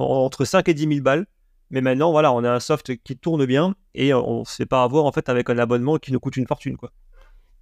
entre 0.00 0.44
5 0.44 0.68
et 0.68 0.74
10 0.74 0.88
000 0.88 1.00
balles. 1.00 1.26
Mais 1.70 1.80
maintenant, 1.80 2.10
voilà, 2.10 2.32
on 2.32 2.44
a 2.44 2.50
un 2.50 2.60
soft 2.60 2.96
qui 3.02 3.16
tourne 3.16 3.44
bien 3.44 3.74
et 3.94 4.14
on 4.14 4.40
ne 4.40 4.44
se 4.44 4.56
fait 4.56 4.66
pas 4.66 4.82
avoir 4.82 5.04
en 5.04 5.12
fait 5.12 5.28
avec 5.28 5.50
un 5.50 5.58
abonnement 5.58 5.98
qui 5.98 6.12
nous 6.12 6.20
coûte 6.20 6.36
une 6.36 6.46
fortune. 6.46 6.76
Quoi. 6.76 6.92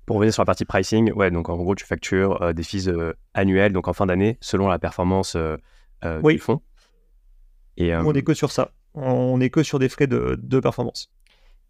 Pour 0.07 0.17
revenir 0.17 0.33
sur 0.33 0.43
la 0.43 0.47
partie 0.47 0.65
pricing, 0.65 1.13
ouais, 1.13 1.33
donc 1.33 1.49
en 1.49 1.57
gros, 1.57 1.75
tu 1.75 1.85
factures 1.85 2.41
euh, 2.41 2.53
des 2.53 2.63
fees 2.63 2.89
euh, 2.89 3.13
annuels, 3.35 3.73
donc 3.73 3.89
en 3.89 3.93
fin 3.93 4.07
d'année, 4.07 4.39
selon 4.41 4.69
la 4.69 4.79
performance 4.79 5.35
euh, 5.35 5.57
oui. 6.23 6.35
du 6.35 6.39
fonds. 6.39 6.63
Et, 7.77 7.95
on 7.95 8.13
n'est 8.13 8.23
que 8.23 8.33
sur 8.33 8.53
ça. 8.53 8.71
On 8.95 9.39
n'est 9.39 9.51
que 9.51 9.65
sur 9.65 9.81
des 9.81 9.89
frais 9.89 10.07
de, 10.07 10.39
de 10.41 10.61
performance. 10.61 11.11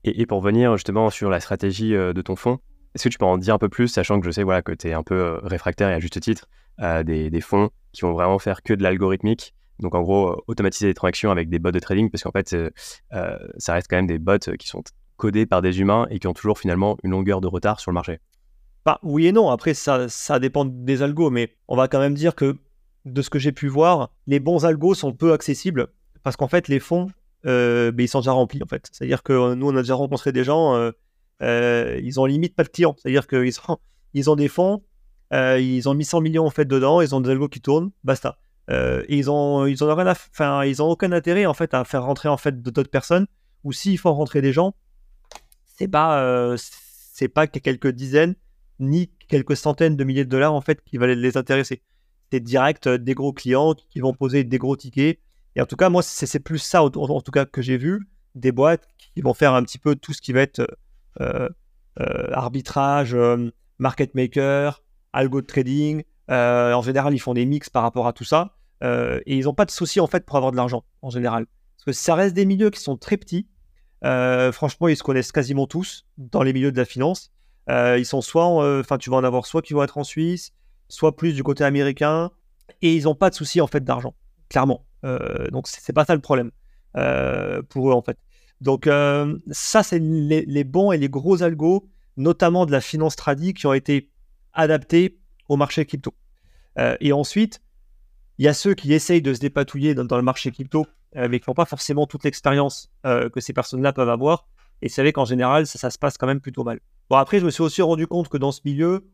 Et, 0.05 0.21
et, 0.21 0.27
pour 0.27 0.43
revenir 0.43 0.77
justement 0.77 1.09
sur 1.09 1.31
la 1.31 1.41
stratégie 1.41 1.93
de 1.93 2.23
ton 2.23 2.37
fonds, 2.37 2.61
est-ce 2.95 3.05
que 3.05 3.09
tu 3.09 3.19
peux 3.19 3.25
en 3.25 3.39
dire 3.39 3.55
un 3.55 3.59
peu 3.59 3.71
plus, 3.71 3.89
sachant 3.89 4.21
que 4.21 4.27
je 4.27 4.31
sais 4.31 4.43
voilà, 4.43 4.63
que 4.63 4.73
tu 4.73 4.89
es 4.89 4.93
un 4.93 5.03
peu 5.03 5.41
réfractaire 5.43 5.89
et 5.89 5.95
à 5.95 5.99
juste 5.99 6.21
titre 6.21 6.47
des, 7.05 7.31
des 7.31 7.41
fonds 7.41 7.71
qui 7.93 8.03
vont 8.03 8.13
vraiment 8.13 8.39
faire 8.39 8.63
que 8.63 8.75
de 8.75 8.83
l'algorithmique 8.83 9.55
donc 9.81 9.95
en 9.95 10.03
gros, 10.03 10.31
euh, 10.31 10.37
automatiser 10.47 10.87
les 10.87 10.95
transactions 10.95 11.31
avec 11.31 11.49
des 11.49 11.59
bots 11.59 11.71
de 11.71 11.79
trading, 11.79 12.11
parce 12.11 12.23
qu'en 12.23 12.33
fait, 12.33 12.53
euh, 12.53 12.71
euh, 13.13 13.37
ça 13.59 13.75
reste 13.75 13.89
quand 13.89 13.97
même 13.97 14.07
des 14.07 14.19
bots 14.19 14.39
qui 14.39 14.69
sont 14.69 14.83
codés 15.17 15.47
par 15.47 15.63
des 15.63 15.81
humains 15.81 16.07
et 16.11 16.19
qui 16.19 16.27
ont 16.27 16.35
toujours 16.35 16.59
finalement 16.59 16.97
une 17.03 17.11
longueur 17.11 17.41
de 17.41 17.47
retard 17.47 17.81
sur 17.81 17.91
le 17.91 17.95
marché. 17.95 18.19
Bah, 18.85 19.01
oui 19.03 19.27
et 19.27 19.33
non, 19.33 19.51
après 19.51 19.75
ça, 19.75 20.09
ça 20.09 20.39
dépend 20.39 20.65
des 20.65 21.03
algos, 21.03 21.31
mais 21.31 21.55
on 21.69 21.77
va 21.77 21.89
quand 21.89 21.99
même 21.99 22.15
dire 22.15 22.35
que 22.35 22.57
de 23.05 23.23
ce 23.23 23.31
que 23.31 23.39
j'ai 23.39 23.53
pu 23.53 23.69
voir, 23.69 24.11
les 24.27 24.41
bons 24.41 24.65
algos 24.65 24.95
sont 24.95 25.13
peu 25.13 25.33
accessibles, 25.33 25.89
parce 26.23 26.37
qu'en 26.37 26.49
fait 26.49 26.69
les 26.69 26.81
fonds, 26.81 27.11
ben, 27.45 27.95
ils 27.99 28.09
sont 28.09 28.21
déjà 28.21 28.33
remplis. 28.33 28.61
C'est-à-dire 28.93 29.23
que 29.23 29.55
nous 29.55 29.69
on 29.69 29.77
a 29.77 29.83
déjà 29.83 29.95
rencontré 29.95 30.33
des 30.33 30.45
gens, 30.45 30.93
ils 31.41 32.21
ont 32.21 32.25
limite 32.27 32.55
pas 32.55 32.65
de 32.65 32.69
clients, 32.69 32.97
c'est-à-dire 32.99 33.27
qu'ils 33.27 33.59
ont, 33.69 33.79
ils 34.15 34.31
ont 34.31 34.37
des 34.37 34.49
fonds, 34.49 34.83
ils 35.33 35.89
ont 35.89 35.95
mis 35.95 36.05
100 36.05 36.21
millions 36.21 36.47
en 36.47 36.51
fait 36.51 36.65
dedans, 36.65 37.01
ils 37.01 37.15
ont 37.15 37.21
des 37.21 37.31
algos 37.31 37.49
qui 37.49 37.61
tournent, 37.61 37.91
basta. 38.05 38.39
Euh, 38.69 39.05
ils 39.09 39.31
ont 39.31 39.67
ils 39.67 39.85
ont 39.85 40.91
aucun 40.91 41.13
intérêt 41.13 41.47
en 41.47 41.55
fait 41.55 41.73
à 41.73 41.85
faire 41.85 42.03
rentrer 42.03 42.29
en 42.29 42.37
fait 42.37 42.63
d'autres 42.63 42.91
personnes. 42.91 43.27
Ou 43.65 43.73
s'il 43.73 43.99
faut 43.99 44.13
rentrer 44.13 44.43
des 44.43 44.53
gens 44.53 44.75
c'est 45.65 45.89
pas 45.89 46.23
euh, 46.23 46.57
c'est 46.59 47.29
pas 47.29 47.47
quelques 47.47 47.89
dizaines 47.89 48.35
ni 48.79 49.11
quelques 49.29 49.57
centaines 49.57 49.97
de 49.97 50.05
milliers 50.05 50.25
de 50.25 50.31
dollars 50.31 50.53
en 50.53 50.61
fait 50.61 50.83
qui 50.85 50.99
va 50.99 51.07
les 51.07 51.37
intéresser. 51.37 51.83
C'est 52.31 52.41
direct 52.41 52.87
euh, 52.87 52.99
des 52.99 53.15
gros 53.15 53.33
clients 53.33 53.75
qui 53.89 54.01
vont 54.01 54.15
poser 54.15 54.45
des 54.45 54.59
gros 54.59 54.77
tickets. 54.77 55.21
Et 55.55 55.63
en 55.63 55.67
tout 55.67 55.77
cas 55.77 55.89
moi 55.89 56.03
c'est 56.03 56.41
plus 56.41 56.59
ça 56.59 56.83
en, 56.83 56.91
tout 56.91 57.33
cas 57.33 57.45
que 57.47 57.63
j'ai 57.63 57.77
vu. 57.77 58.09
Des 58.35 58.53
boîtes 58.53 58.87
qui 59.15 59.23
vont 59.23 59.33
faire 59.33 59.55
un 59.55 59.63
petit 59.63 59.79
peu 59.79 59.97
tout 59.97 60.13
ce 60.13 60.21
qui 60.21 60.33
va 60.33 60.43
être 60.43 60.67
arbitrage 61.97 63.17
market 63.79 64.15
maker 64.15 64.83
algo 65.15 65.41
de 65.41 65.47
trading 65.47 66.03
en 66.29 66.83
général, 66.83 67.15
ils 67.15 67.19
font 67.19 67.33
des 67.33 67.47
mix 67.47 67.71
par 67.71 67.83
rapport 67.83 68.07
à 68.07 68.13
tout 68.13 68.25
ça. 68.25 68.56
Euh, 68.83 69.21
et 69.27 69.37
ils 69.37 69.45
n'ont 69.45 69.55
pas 69.55 69.65
de 69.65 69.71
souci 69.71 70.01
en 70.01 70.07
fait 70.07 70.25
pour 70.25 70.37
avoir 70.37 70.53
de 70.53 70.57
l'argent 70.57 70.85
en 71.03 71.11
général. 71.11 71.47
Parce 71.77 71.85
que 71.85 71.93
ça 71.93 72.15
reste 72.15 72.35
des 72.35 72.47
milieux 72.47 72.71
qui 72.71 72.81
sont 72.81 72.97
très 72.97 73.17
petits. 73.17 73.47
Euh, 74.05 74.53
franchement, 74.53 74.89
ils 74.89 74.97
se 74.97 75.03
connaissent 75.03 75.33
quasiment 75.33 75.67
tous 75.67 76.07
dans 76.19 76.43
les 76.43 76.53
milieux 76.53 76.73
de 76.73 76.77
la 76.77 76.85
finance. 76.85 77.33
Euh, 77.69 77.99
ils 77.99 78.07
sont 78.07 78.21
soit, 78.21 78.47
enfin, 78.81 78.99
tu 78.99 79.11
vas 79.11 79.17
en 79.17 79.25
avoir 79.25 79.47
soit 79.47 79.63
qui 79.63 79.73
vont 79.73 79.83
être 79.83 79.99
en 79.99 80.05
Suisse, 80.05 80.53
soit 80.89 81.17
plus 81.17 81.35
du 81.35 81.43
côté 81.43 81.65
américain, 81.65 82.31
et 82.83 82.95
ils 82.95 83.05
n'ont 83.05 83.15
pas 83.15 83.31
de 83.31 83.35
souci 83.35 83.61
en 83.61 83.67
fait 83.67 83.83
d'argent, 83.83 84.15
clairement. 84.49 84.85
donc 85.51 85.67
c'est 85.67 85.93
pas 85.93 86.05
ça 86.05 86.15
le 86.15 86.21
problème 86.21 86.53
pour 87.69 87.91
eux 87.91 87.93
en 87.93 88.03
fait. 88.03 88.19
Donc 88.61 88.89
ça, 89.51 89.83
c'est 89.83 89.99
les, 89.99 90.65
bons 90.65 90.93
et 90.93 90.99
les 90.99 91.09
gros 91.09 91.43
algos, 91.43 91.89
notamment 92.17 92.67
de 92.67 92.73
la 92.73 92.81
finance 92.81 93.17
tradie, 93.17 93.53
qui 93.53 93.67
ont 93.67 93.73
été 93.73 94.11
adaptés 94.53 95.19
au 95.49 95.57
marché 95.57 95.85
crypto. 95.87 96.15
et 97.01 97.13
ensuite, 97.13 97.61
il 98.39 98.45
y 98.45 98.49
a 98.49 98.55
ceux 98.55 98.75
qui 98.75 98.93
essayent 98.93 99.23
de 99.23 99.33
se 99.33 99.41
dépatouiller 99.41 99.95
dans, 99.95 100.17
le 100.17 100.23
marché 100.23 100.51
crypto, 100.51 100.87
euh, 101.17 101.29
mais 101.31 101.41
qui 101.41 101.49
n'ont 101.49 101.55
pas 101.55 101.65
forcément 101.65 102.07
toute 102.07 102.25
l'expérience 102.25 102.91
euh, 103.07 103.31
que 103.31 103.41
ces 103.41 103.53
personnes-là 103.53 103.93
peuvent 103.93 104.09
avoir. 104.09 104.47
Et 104.83 104.89
c'est 104.89 105.01
vrai 105.01 105.13
qu'en 105.13 105.25
général, 105.25 105.67
ça, 105.67 105.91
se 105.91 105.99
passe 105.99 106.19
quand 106.19 106.27
même 106.27 106.41
plutôt 106.41 106.63
mal. 106.63 106.81
Bon, 107.09 107.17
après, 107.17 107.41
je 107.41 107.47
me 107.47 107.51
suis 107.51 107.63
aussi 107.63 107.81
rendu 107.81 108.07
compte 108.07 108.29
que 108.29 108.37
dans 108.37 108.53
ce 108.53 108.61
milieu, 108.65 109.09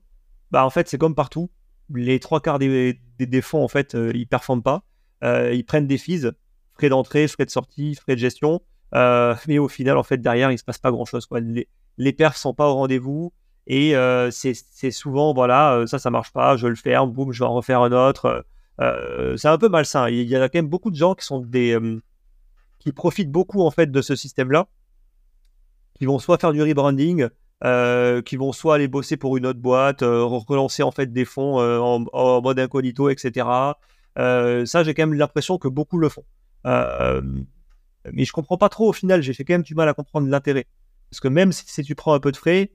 bah, 0.51 0.67
en 0.67 0.71
fait, 0.71 0.89
c'est 0.89 0.99
comme 0.99 1.15
partout. 1.15 1.51
Les 1.95 2.19
trois 2.19 2.41
quarts 2.41 2.59
des, 2.59 3.01
des, 3.19 3.43
fonds, 3.43 3.63
en 3.63 3.69
fait, 3.69 3.95
euh, 3.95 4.11
ils 4.15 4.27
performent 4.27 4.63
pas. 4.63 4.83
ils 5.23 5.65
prennent 5.65 5.87
des 5.87 5.99
fees, 5.99 6.33
frais 6.73 6.89
d'entrée, 6.89 7.29
frais 7.29 7.45
de 7.45 7.51
sortie, 7.51 7.95
frais 7.95 8.17
de 8.17 8.21
gestion. 8.21 8.61
mais 8.93 9.59
au 9.59 9.69
final, 9.69 9.99
en 9.99 10.03
fait, 10.03 10.19
derrière, 10.19 10.51
il 10.51 10.59
se 10.59 10.65
passe 10.65 10.79
pas 10.79 10.91
grand-chose. 10.91 11.29
Les, 11.41 11.69
les 11.97 12.13
perfs 12.13 12.37
sont 12.37 12.55
pas 12.55 12.69
au 12.69 12.75
rendez-vous. 12.75 13.33
Et 13.69 13.95
c'est 14.33 14.91
souvent, 14.91 15.33
voilà, 15.33 15.85
ça, 15.87 16.01
ça 16.01 16.11
marche 16.11 16.33
pas, 16.33 16.57
je 16.57 16.67
le 16.67 16.75
ferme, 16.75 17.13
boum, 17.13 17.31
je 17.31 17.39
vais 17.39 17.49
en 17.49 17.55
refaire 17.55 17.83
un 17.83 17.93
autre. 17.93 18.45
Euh, 18.81 19.37
c'est 19.37 19.49
un 19.49 19.59
peu 19.59 19.69
malsain. 19.69 20.09
Il 20.09 20.23
y 20.23 20.37
a 20.37 20.49
quand 20.49 20.59
même 20.59 20.69
beaucoup 20.69 20.91
de 20.91 20.97
gens 20.97 21.15
qui 21.15 21.25
sont 21.25 21.41
des 21.41 21.75
euh, 21.75 22.01
qui 22.79 22.93
profitent 22.93 23.31
beaucoup 23.31 23.63
en 23.63 23.71
fait 23.71 23.91
de 23.91 24.03
ce 24.03 24.17
système-là, 24.17 24.69
qui 25.95 26.07
vont 26.07 26.19
soit 26.19 26.39
faire 26.39 26.53
du 26.53 26.63
rebranding, 26.63 27.29
euh, 27.65 28.23
qui 28.23 28.37
vont 28.37 28.53
soit 28.53 28.77
aller 28.77 28.89
bosser 28.89 29.17
pour 29.17 29.37
une 29.37 29.47
autre 29.47 29.61
boîte, 29.61 30.01
relancer 30.03 30.83
en 30.83 30.91
fait 30.91 31.13
des 31.13 31.25
fonds 31.25 31.59
en, 31.61 32.41
mode 32.43 32.59
incognito, 32.59 33.09
etc. 33.09 33.47
ça, 34.17 34.85
j'ai 34.85 34.95
quand 34.95 35.07
même 35.07 35.15
l'impression 35.15 35.59
que 35.59 35.69
beaucoup 35.69 35.99
le 35.99 36.09
font. 36.09 36.25
mais 36.65 38.25
je 38.25 38.33
comprends 38.33 38.59
pas 38.59 38.69
trop 38.69 38.89
au 38.89 38.93
final. 38.93 39.23
J'ai 39.23 39.35
fait 39.35 39.45
quand 39.45 39.55
même 39.55 39.63
du 39.63 39.75
mal 39.75 39.89
à 39.89 39.95
comprendre 39.95 40.29
l'intérêt, 40.29 40.67
parce 41.11 41.21
que 41.21 41.29
même 41.29 41.53
si, 41.53 41.65
si, 41.67 41.83
tu 41.85 41.95
prends 41.95 42.15
un 42.15 42.21
peu 42.21 42.33
de 42.33 42.37
frais, 42.37 42.73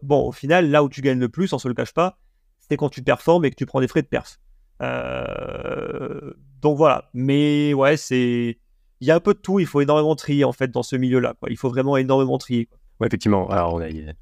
bon, 0.00 0.28
au 0.28 0.32
final, 0.32 0.70
là 0.70 0.82
où 0.84 0.88
tu 0.88 1.02
gagnes 1.02 1.18
le 1.18 1.28
plus, 1.28 1.52
on 1.52 1.58
se 1.58 1.68
le 1.68 1.74
cache 1.74 1.92
pas, 1.92 2.18
c'est 2.60 2.78
quand 2.78 2.88
tu 2.88 3.02
performes 3.02 3.44
et 3.44 3.50
que 3.50 3.56
tu 3.56 3.66
prends 3.66 3.80
des 3.80 3.88
frais 3.88 4.02
de 4.02 4.06
perf. 4.06 4.38
Euh, 4.84 6.32
donc 6.60 6.76
voilà. 6.76 7.10
Mais 7.14 7.74
ouais, 7.74 7.96
c'est 7.96 8.58
il 9.00 9.06
y 9.06 9.10
a 9.10 9.16
un 9.16 9.20
peu 9.20 9.34
de 9.34 9.38
tout. 9.38 9.60
Il 9.60 9.66
faut 9.66 9.80
énormément 9.80 10.14
trier 10.16 10.44
en 10.44 10.52
fait 10.52 10.70
dans 10.70 10.82
ce 10.82 10.96
milieu-là. 10.96 11.34
Il 11.48 11.56
faut 11.56 11.68
vraiment 11.68 11.96
énormément 11.96 12.38
trier. 12.38 12.68
Oui, 13.00 13.08
effectivement. 13.08 13.48
Alors, 13.50 13.74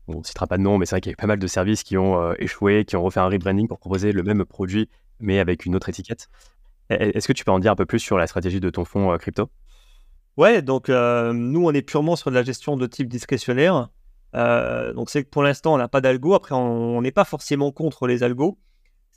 on 0.09 0.19
ne 0.19 0.25
citera 0.25 0.47
pas 0.47 0.57
de 0.57 0.63
nom, 0.63 0.79
mais 0.79 0.87
c'est 0.87 0.95
vrai 0.95 1.01
qu'il 1.01 1.11
y 1.11 1.13
a 1.13 1.17
pas 1.17 1.27
mal 1.27 1.39
de 1.39 1.47
services 1.47 1.83
qui 1.83 1.99
ont 1.99 2.21
euh, 2.21 2.35
échoué, 2.39 2.85
qui 2.85 2.97
ont 2.97 3.03
refait 3.03 3.21
un 3.21 3.29
rebranding 3.29 3.69
pour 3.69 3.79
proposer 3.79 4.13
le 4.13 4.23
même 4.23 4.45
produit, 4.45 4.89
mais 5.21 5.39
avec 5.39 5.67
une 5.67 5.77
autre 5.77 5.89
étiquette. 5.89 6.29
Est-ce 6.89 7.29
que 7.29 7.33
tu 7.33 7.45
peux 7.45 7.53
en 7.53 7.59
dire 7.59 7.73
un 7.73 7.77
peu 7.77 7.87
plus 7.87 8.01
sur 8.01 8.19
la 8.19 8.27
stratégie 8.27 8.61
de 8.61 8.71
ton 8.71 8.85
fonds 8.85 9.13
euh, 9.13 9.19
crypto? 9.19 9.49
Ouais, 10.37 10.63
donc 10.63 10.89
euh, 10.89 11.33
nous, 11.33 11.65
on 11.67 11.73
est 11.73 11.83
purement 11.83 12.17
sur 12.17 12.31
de 12.31 12.35
la 12.35 12.43
gestion 12.43 12.77
de 12.77 12.87
type 12.87 13.09
discrétionnaire. 13.09 13.91
donc, 14.35 15.11
c'est 15.11 15.25
que 15.25 15.29
pour 15.29 15.43
l'instant, 15.43 15.75
on 15.75 15.79
n'a 15.79 15.89
pas 15.89 16.01
d'algo. 16.01 16.33
Après, 16.35 16.55
on 16.55 17.01
n'est 17.03 17.13
pas 17.13 17.25
forcément 17.25 17.73
contre 17.73 18.07
les 18.07 18.23
algos. 18.23 18.59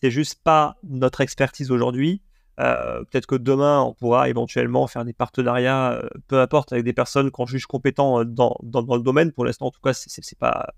C'est 0.06 0.12
juste 0.12 0.44
pas 0.44 0.78
notre 0.84 1.22
expertise 1.22 1.72
aujourd'hui. 1.72 2.22
Euh, 2.60 3.04
peut-être 3.06 3.26
que 3.26 3.34
demain, 3.34 3.82
on 3.82 3.96
pourra 3.96 4.30
éventuellement 4.30 4.86
faire 4.86 5.04
des 5.04 5.14
partenariats, 5.14 5.94
euh, 5.94 6.08
peu 6.28 6.40
importe, 6.40 6.74
avec 6.74 6.86
des 6.86 6.94
personnes 6.94 7.32
qu'on 7.32 7.48
juge 7.48 7.66
compétents 7.66 8.20
euh, 8.20 8.24
dans, 8.24 8.56
dans, 8.62 8.96
le 8.96 9.02
domaine. 9.02 9.32
Pour 9.32 9.46
l'instant, 9.46 9.66
en 9.66 9.72
tout 9.72 9.82
cas, 9.82 9.94
c'est 9.94 10.38
pas 10.38 10.76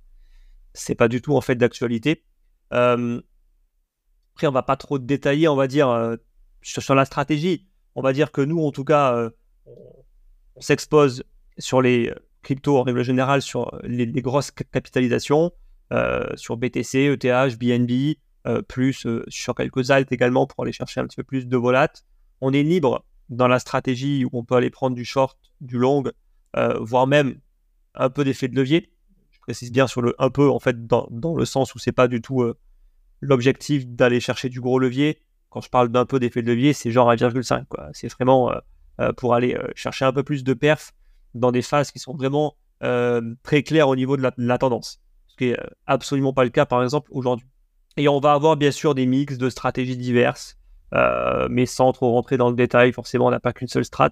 c'est 0.73 0.95
pas 0.95 1.09
du 1.09 1.21
tout 1.21 1.35
en 1.35 1.41
fait 1.41 1.55
d'actualité. 1.55 2.23
après, 2.71 3.21
on 4.43 4.51
va 4.51 4.63
pas 4.63 4.77
trop 4.77 4.97
détailler, 4.97 5.49
on 5.49 5.57
va 5.57 5.67
dire 5.67 6.15
sur, 6.61 6.95
la 6.95 7.03
stratégie. 7.03 7.67
On 7.95 8.01
va 8.01 8.13
dire 8.13 8.31
que 8.31 8.39
nous, 8.39 8.63
en 8.63 8.71
tout 8.71 8.85
cas, 8.85 9.29
on, 9.65 10.61
s'expose 10.61 11.25
sur 11.57 11.81
les 11.81 12.13
cryptos 12.43 12.77
en 12.77 12.83
règle 12.83 13.03
générale, 13.03 13.41
sur 13.41 13.77
les, 13.83 14.05
les 14.05 14.21
grosses 14.21 14.51
capitalisations, 14.51 15.51
sur 16.35 16.55
BTC, 16.55 17.17
ETH, 17.21 17.59
BNB, 17.59 18.15
plus 18.67 19.05
euh, 19.05 19.23
sur 19.27 19.55
quelques 19.55 19.91
altes 19.91 20.11
également 20.11 20.47
pour 20.47 20.63
aller 20.63 20.71
chercher 20.71 20.99
un 20.99 21.05
petit 21.05 21.17
peu 21.17 21.23
plus 21.23 21.47
de 21.47 21.57
volates. 21.57 22.05
On 22.41 22.53
est 22.53 22.63
libre 22.63 23.03
dans 23.29 23.47
la 23.47 23.59
stratégie 23.59 24.25
où 24.25 24.29
on 24.33 24.43
peut 24.43 24.55
aller 24.55 24.69
prendre 24.69 24.95
du 24.95 25.05
short, 25.05 25.37
du 25.59 25.77
long, 25.77 26.03
euh, 26.55 26.77
voire 26.79 27.07
même 27.07 27.39
un 27.95 28.09
peu 28.09 28.23
d'effet 28.23 28.47
de 28.47 28.55
levier. 28.55 28.91
Je 29.31 29.39
précise 29.39 29.71
bien 29.71 29.87
sur 29.87 30.01
le 30.01 30.15
un 30.19 30.29
peu 30.29 30.49
en 30.49 30.59
fait 30.59 30.87
dans, 30.87 31.09
le 31.11 31.45
sens 31.45 31.75
où 31.75 31.79
c'est 31.79 31.91
pas 31.91 32.07
du 32.07 32.21
tout 32.21 32.43
l'objectif 33.21 33.87
d'aller 33.87 34.19
chercher 34.19 34.49
du 34.49 34.61
gros 34.61 34.79
levier. 34.79 35.21
Quand 35.49 35.61
je 35.61 35.69
parle 35.69 35.89
d'un 35.89 36.05
peu 36.05 36.19
d'effet 36.19 36.41
de 36.41 36.47
levier, 36.47 36.73
c'est 36.73 36.91
genre 36.91 37.11
1,5 37.11 37.65
quoi. 37.65 37.89
C'est 37.93 38.11
vraiment 38.13 38.51
pour 39.15 39.33
aller 39.33 39.57
chercher 39.75 40.05
un 40.05 40.13
peu 40.13 40.23
plus 40.23 40.43
de 40.43 40.53
perf 40.53 40.93
dans 41.33 41.51
des 41.51 41.61
phases 41.61 41.91
qui 41.91 41.99
sont 41.99 42.13
vraiment 42.13 42.55
très 43.43 43.63
claires 43.63 43.87
au 43.89 43.95
niveau 43.95 44.15
de 44.17 44.29
la 44.37 44.57
tendance. 44.57 45.01
Ce 45.27 45.35
qui 45.37 45.45
est 45.45 45.57
absolument 45.85 46.33
pas 46.33 46.43
le 46.43 46.49
cas 46.49 46.65
par 46.65 46.83
exemple 46.83 47.09
aujourd'hui. 47.11 47.47
Et 47.97 48.07
on 48.07 48.19
va 48.19 48.33
avoir 48.33 48.57
bien 48.57 48.71
sûr 48.71 48.93
des 48.93 49.07
mix 49.07 49.39
de 49.39 49.49
stratégies 49.49 49.97
diverses, 49.97 50.57
euh, 50.93 51.47
mais 51.49 51.65
sans 51.65 51.91
trop 51.91 52.11
rentrer 52.11 52.37
dans 52.37 52.49
le 52.49 52.55
détail. 52.55 52.93
Forcément, 52.93 53.25
on 53.25 53.31
n'a 53.31 53.39
pas 53.39 53.53
qu'une 53.53 53.67
seule 53.67 53.85
strat. 53.85 54.11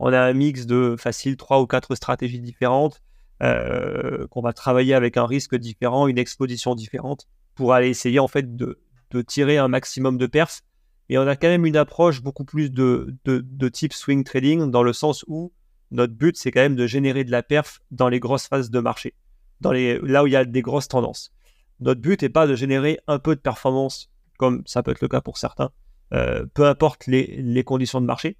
On 0.00 0.12
a 0.12 0.20
un 0.20 0.32
mix 0.32 0.66
de 0.66 0.96
facile 0.98 1.36
trois 1.36 1.60
ou 1.60 1.66
quatre 1.66 1.94
stratégies 1.94 2.40
différentes 2.40 3.00
euh, 3.42 4.26
qu'on 4.28 4.40
va 4.40 4.52
travailler 4.52 4.94
avec 4.94 5.16
un 5.16 5.26
risque 5.26 5.54
différent, 5.54 6.08
une 6.08 6.18
exposition 6.18 6.74
différente 6.74 7.28
pour 7.54 7.72
aller 7.72 7.88
essayer 7.88 8.18
en 8.18 8.28
fait 8.28 8.56
de, 8.56 8.78
tirer 9.26 9.58
un 9.58 9.68
maximum 9.68 10.18
de 10.18 10.26
perf. 10.26 10.62
Et 11.08 11.16
on 11.16 11.26
a 11.26 11.36
quand 11.36 11.48
même 11.48 11.66
une 11.66 11.76
approche 11.76 12.22
beaucoup 12.22 12.44
plus 12.44 12.70
de, 12.70 13.14
de, 13.24 13.68
type 13.68 13.92
swing 13.92 14.24
trading 14.24 14.70
dans 14.70 14.82
le 14.82 14.92
sens 14.92 15.24
où 15.26 15.52
notre 15.90 16.14
but 16.14 16.36
c'est 16.36 16.50
quand 16.50 16.60
même 16.60 16.76
de 16.76 16.86
générer 16.86 17.24
de 17.24 17.30
la 17.30 17.42
perf 17.42 17.80
dans 17.90 18.08
les 18.08 18.20
grosses 18.20 18.46
phases 18.46 18.70
de 18.70 18.78
marché, 18.78 19.14
dans 19.60 19.72
les, 19.72 19.98
là 20.00 20.22
où 20.22 20.26
il 20.26 20.32
y 20.32 20.36
a 20.36 20.44
des 20.44 20.62
grosses 20.62 20.88
tendances. 20.88 21.32
Notre 21.80 22.00
but 22.00 22.22
n'est 22.22 22.28
pas 22.28 22.46
de 22.46 22.54
générer 22.54 22.98
un 23.06 23.18
peu 23.18 23.34
de 23.34 23.40
performance, 23.40 24.10
comme 24.38 24.62
ça 24.66 24.82
peut 24.82 24.90
être 24.90 25.00
le 25.00 25.08
cas 25.08 25.20
pour 25.20 25.38
certains, 25.38 25.70
euh, 26.12 26.44
peu 26.54 26.66
importe 26.66 27.06
les, 27.06 27.64
conditions 27.64 28.00
de 28.00 28.06
marché. 28.06 28.36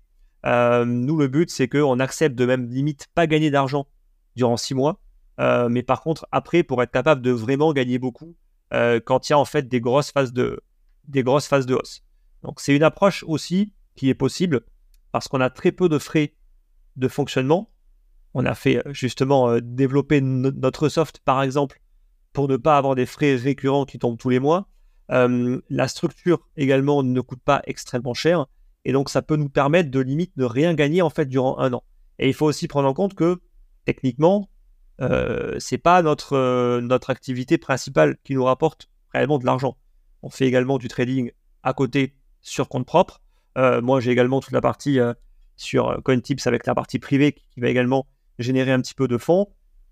Euh, 0.46 0.84
nous, 0.84 1.16
le 1.16 1.28
but, 1.28 1.50
c'est 1.50 1.68
qu'on 1.68 2.00
accepte 2.00 2.34
de 2.36 2.44
même 2.44 2.68
limite 2.68 3.06
pas 3.14 3.26
gagner 3.26 3.50
d'argent 3.50 3.86
durant 4.36 4.56
six 4.56 4.74
mois, 4.74 5.00
euh, 5.40 5.68
mais 5.68 5.82
par 5.82 6.02
contre, 6.02 6.26
après, 6.32 6.62
pour 6.62 6.82
être 6.82 6.90
capable 6.90 7.22
de 7.22 7.30
vraiment 7.30 7.72
gagner 7.72 7.98
beaucoup 7.98 8.36
quand 8.72 9.28
il 9.28 9.32
y 9.32 9.34
a 9.34 9.38
en 9.38 9.44
fait 9.44 9.66
des 9.66 9.80
grosses 9.80 10.12
phases 10.12 10.32
de, 10.32 10.62
des 11.08 11.24
grosses 11.24 11.48
phases 11.48 11.66
de 11.66 11.74
hausse. 11.74 12.04
Donc, 12.44 12.60
c'est 12.60 12.76
une 12.76 12.84
approche 12.84 13.24
aussi 13.26 13.72
qui 13.96 14.08
est 14.08 14.14
possible 14.14 14.60
parce 15.10 15.26
qu'on 15.26 15.40
a 15.40 15.50
très 15.50 15.72
peu 15.72 15.88
de 15.88 15.98
frais 15.98 16.34
de 16.94 17.08
fonctionnement. 17.08 17.72
On 18.32 18.46
a 18.46 18.54
fait 18.54 18.80
justement 18.92 19.58
développer 19.60 20.20
notre 20.20 20.88
soft, 20.88 21.18
par 21.24 21.42
exemple, 21.42 21.80
pour 22.32 22.48
ne 22.48 22.56
pas 22.56 22.76
avoir 22.76 22.94
des 22.94 23.06
frais 23.06 23.36
récurrents 23.36 23.84
qui 23.84 23.98
tombent 23.98 24.18
tous 24.18 24.28
les 24.28 24.38
mois. 24.38 24.68
Euh, 25.10 25.60
la 25.68 25.88
structure 25.88 26.46
également 26.56 27.02
ne 27.02 27.20
coûte 27.20 27.42
pas 27.44 27.62
extrêmement 27.64 28.14
cher 28.14 28.46
et 28.84 28.92
donc 28.92 29.10
ça 29.10 29.22
peut 29.22 29.36
nous 29.36 29.48
permettre 29.48 29.90
de 29.90 30.00
limite 30.00 30.36
ne 30.36 30.44
rien 30.44 30.74
gagner 30.74 31.02
en 31.02 31.10
fait 31.10 31.26
durant 31.26 31.58
un 31.58 31.72
an. 31.72 31.82
Et 32.18 32.28
il 32.28 32.34
faut 32.34 32.46
aussi 32.46 32.68
prendre 32.68 32.88
en 32.88 32.94
compte 32.94 33.14
que 33.14 33.40
techniquement, 33.84 34.48
euh, 35.00 35.56
c'est 35.58 35.78
pas 35.78 36.02
notre, 36.02 36.34
euh, 36.36 36.80
notre 36.80 37.10
activité 37.10 37.58
principale 37.58 38.16
qui 38.24 38.34
nous 38.34 38.44
rapporte 38.44 38.88
réellement 39.12 39.38
de 39.38 39.46
l'argent. 39.46 39.76
On 40.22 40.30
fait 40.30 40.46
également 40.46 40.78
du 40.78 40.88
trading 40.88 41.32
à 41.62 41.72
côté 41.72 42.14
sur 42.42 42.68
compte 42.68 42.86
propre. 42.86 43.22
Euh, 43.58 43.80
moi, 43.80 44.00
j'ai 44.00 44.10
également 44.10 44.40
toute 44.40 44.52
la 44.52 44.60
partie 44.60 44.98
sur 45.56 46.00
CoinTips 46.04 46.46
avec 46.46 46.66
la 46.66 46.74
partie 46.74 46.98
privée 46.98 47.32
qui 47.32 47.60
va 47.60 47.68
également 47.68 48.06
générer 48.38 48.72
un 48.72 48.80
petit 48.80 48.94
peu 48.94 49.08
de 49.08 49.18
fonds. 49.18 49.48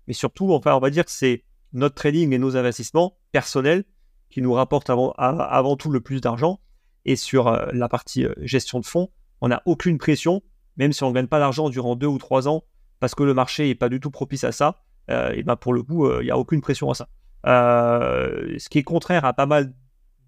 Mais 0.07 0.13
surtout, 0.13 0.51
enfin, 0.53 0.75
on 0.75 0.79
va 0.79 0.89
dire 0.89 1.05
que 1.05 1.11
c'est 1.11 1.43
notre 1.73 1.95
trading 1.95 2.33
et 2.33 2.37
nos 2.37 2.57
investissements 2.57 3.17
personnels 3.31 3.83
qui 4.29 4.41
nous 4.41 4.53
rapportent 4.53 4.89
avant, 4.89 5.11
avant 5.11 5.75
tout 5.75 5.89
le 5.91 6.01
plus 6.01 6.21
d'argent. 6.21 6.59
Et 7.05 7.15
sur 7.15 7.47
euh, 7.47 7.67
la 7.73 7.89
partie 7.89 8.25
euh, 8.25 8.33
gestion 8.41 8.79
de 8.79 8.85
fonds, 8.85 9.09
on 9.41 9.47
n'a 9.47 9.61
aucune 9.65 9.97
pression, 9.97 10.43
même 10.77 10.93
si 10.93 11.03
on 11.03 11.09
ne 11.09 11.13
gagne 11.13 11.27
pas 11.27 11.39
d'argent 11.39 11.69
durant 11.69 11.95
deux 11.95 12.07
ou 12.07 12.17
trois 12.17 12.47
ans, 12.47 12.63
parce 12.99 13.15
que 13.15 13.23
le 13.23 13.33
marché 13.33 13.67
n'est 13.67 13.75
pas 13.75 13.89
du 13.89 13.99
tout 13.99 14.11
propice 14.11 14.43
à 14.43 14.51
ça. 14.51 14.83
Euh, 15.09 15.31
et 15.31 15.43
ben 15.43 15.55
pour 15.55 15.73
le 15.73 15.81
coup, 15.81 16.11
il 16.19 16.25
n'y 16.25 16.31
a 16.31 16.37
aucune 16.37 16.61
pression 16.61 16.91
à 16.91 16.93
ça. 16.93 17.07
ce 17.45 18.69
qui 18.69 18.77
est 18.77 18.83
contraire 18.83 19.25
à 19.25 19.33
pas 19.33 19.45
mal 19.45 19.73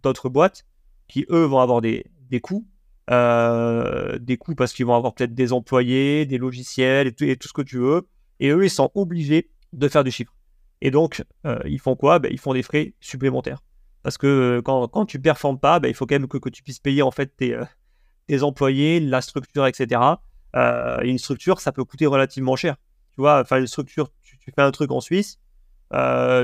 d'autres 0.01 0.29
boîtes 0.29 0.65
qui, 1.07 1.25
eux, 1.29 1.43
vont 1.43 1.59
avoir 1.59 1.81
des, 1.81 2.05
des 2.29 2.39
coûts. 2.39 2.65
des 3.09 4.37
coûts 4.37 4.55
parce 4.55 4.73
qu'ils 4.73 4.85
vont 4.85 4.95
avoir 4.95 5.13
peut-être 5.13 5.35
des 5.35 5.53
employés, 5.53 6.25
des 6.25 6.37
logiciels 6.37 7.07
et 7.07 7.11
tout, 7.11 7.25
et 7.25 7.35
tout 7.35 7.49
ce 7.49 7.53
que 7.53 7.61
tu 7.61 7.77
veux. 7.77 8.07
Et 8.39 8.49
eux, 8.49 8.63
ils 8.63 8.71
sont 8.71 8.89
obligés 8.95 9.51
de 9.73 9.87
faire 9.87 10.03
du 10.03 10.09
chiffre. 10.09 10.33
Et 10.81 10.91
donc, 10.91 11.23
euh, 11.45 11.59
ils 11.65 11.79
font 11.79 11.95
quoi? 11.95 12.19
Ben, 12.19 12.31
Ils 12.31 12.39
font 12.39 12.53
des 12.53 12.63
frais 12.63 12.93
supplémentaires. 12.99 13.61
Parce 14.03 14.17
que 14.17 14.27
euh, 14.27 14.61
quand, 14.61 14.87
quand 14.87 15.05
tu 15.05 15.19
performes 15.19 15.59
pas, 15.59 15.79
ben, 15.79 15.87
il 15.89 15.93
faut 15.93 16.07
quand 16.07 16.15
même 16.15 16.27
que, 16.27 16.37
que, 16.37 16.49
tu 16.49 16.63
puisses 16.63 16.79
payer 16.79 17.03
en 17.03 17.11
fait 17.11 17.35
tes, 17.37 17.53
euh, 17.53 18.41
employés, 18.41 18.99
la 18.99 19.21
structure, 19.21 19.67
etc. 19.67 20.01
et 20.55 21.09
une 21.09 21.17
structure, 21.17 21.59
ça 21.59 21.71
peut 21.71 21.83
coûter 21.83 22.05
relativement 22.05 22.55
cher. 22.55 22.77
Tu 23.13 23.21
vois, 23.21 23.41
enfin, 23.41 23.59
une 23.59 23.67
structure, 23.67 24.09
tu, 24.21 24.37
fais 24.55 24.61
un 24.61 24.71
truc 24.71 24.91
en 24.91 25.01
Suisse, 25.01 25.37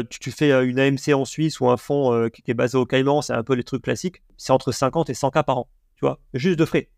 tu, 0.09 0.31
fais 0.31 0.51
une 0.65 0.79
AMC 0.79 1.13
en 1.13 1.23
Suisse 1.23 1.61
ou 1.61 1.69
un 1.69 1.77
fonds 1.77 2.29
qui, 2.29 2.43
est 2.45 2.53
basé 2.53 2.77
au 2.77 2.85
Caïman, 2.85 3.21
c'est 3.21 3.31
un 3.31 3.43
peu 3.43 3.53
les 3.53 3.63
trucs 3.63 3.83
classiques, 3.83 4.21
c'est 4.35 4.51
entre 4.51 4.73
50 4.73 5.09
et 5.09 5.13
100 5.13 5.31
k 5.31 5.43
par 5.43 5.59
an. 5.59 5.69
Tu 5.95 6.01
vois, 6.01 6.19
juste 6.33 6.59
de 6.59 6.65
frais. 6.65 6.89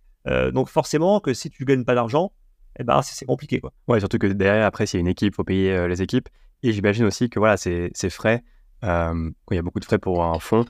donc 0.51 0.69
forcément 0.69 1.19
que 1.19 1.35
si 1.35 1.51
tu 1.51 1.65
gagnes 1.65 1.85
pas 1.85 1.93
d'argent, 1.93 2.31
eh 2.79 2.83
ben, 2.83 3.03
c'est 3.03 3.25
compliqué. 3.25 3.59
Quoi. 3.59 3.71
Ouais, 3.87 3.99
surtout 3.99 4.17
que 4.17 4.25
derrière, 4.25 4.65
après, 4.65 4.87
s'il 4.87 4.97
y 4.97 5.01
a 5.01 5.01
une 5.01 5.07
équipe, 5.07 5.35
faut 5.35 5.43
payer 5.43 5.87
les 5.87 6.01
équipes. 6.01 6.29
Et 6.63 6.73
j'imagine 6.73 7.05
aussi 7.05 7.29
que 7.29 7.39
voilà, 7.39 7.57
ces, 7.57 7.91
ces 7.93 8.09
frais, 8.09 8.43
euh, 8.83 9.31
quand 9.45 9.53
il 9.53 9.55
y 9.55 9.59
a 9.59 9.61
beaucoup 9.61 9.79
de 9.79 9.85
frais 9.85 9.99
pour 9.99 10.23
un 10.23 10.39
fonds, 10.39 10.65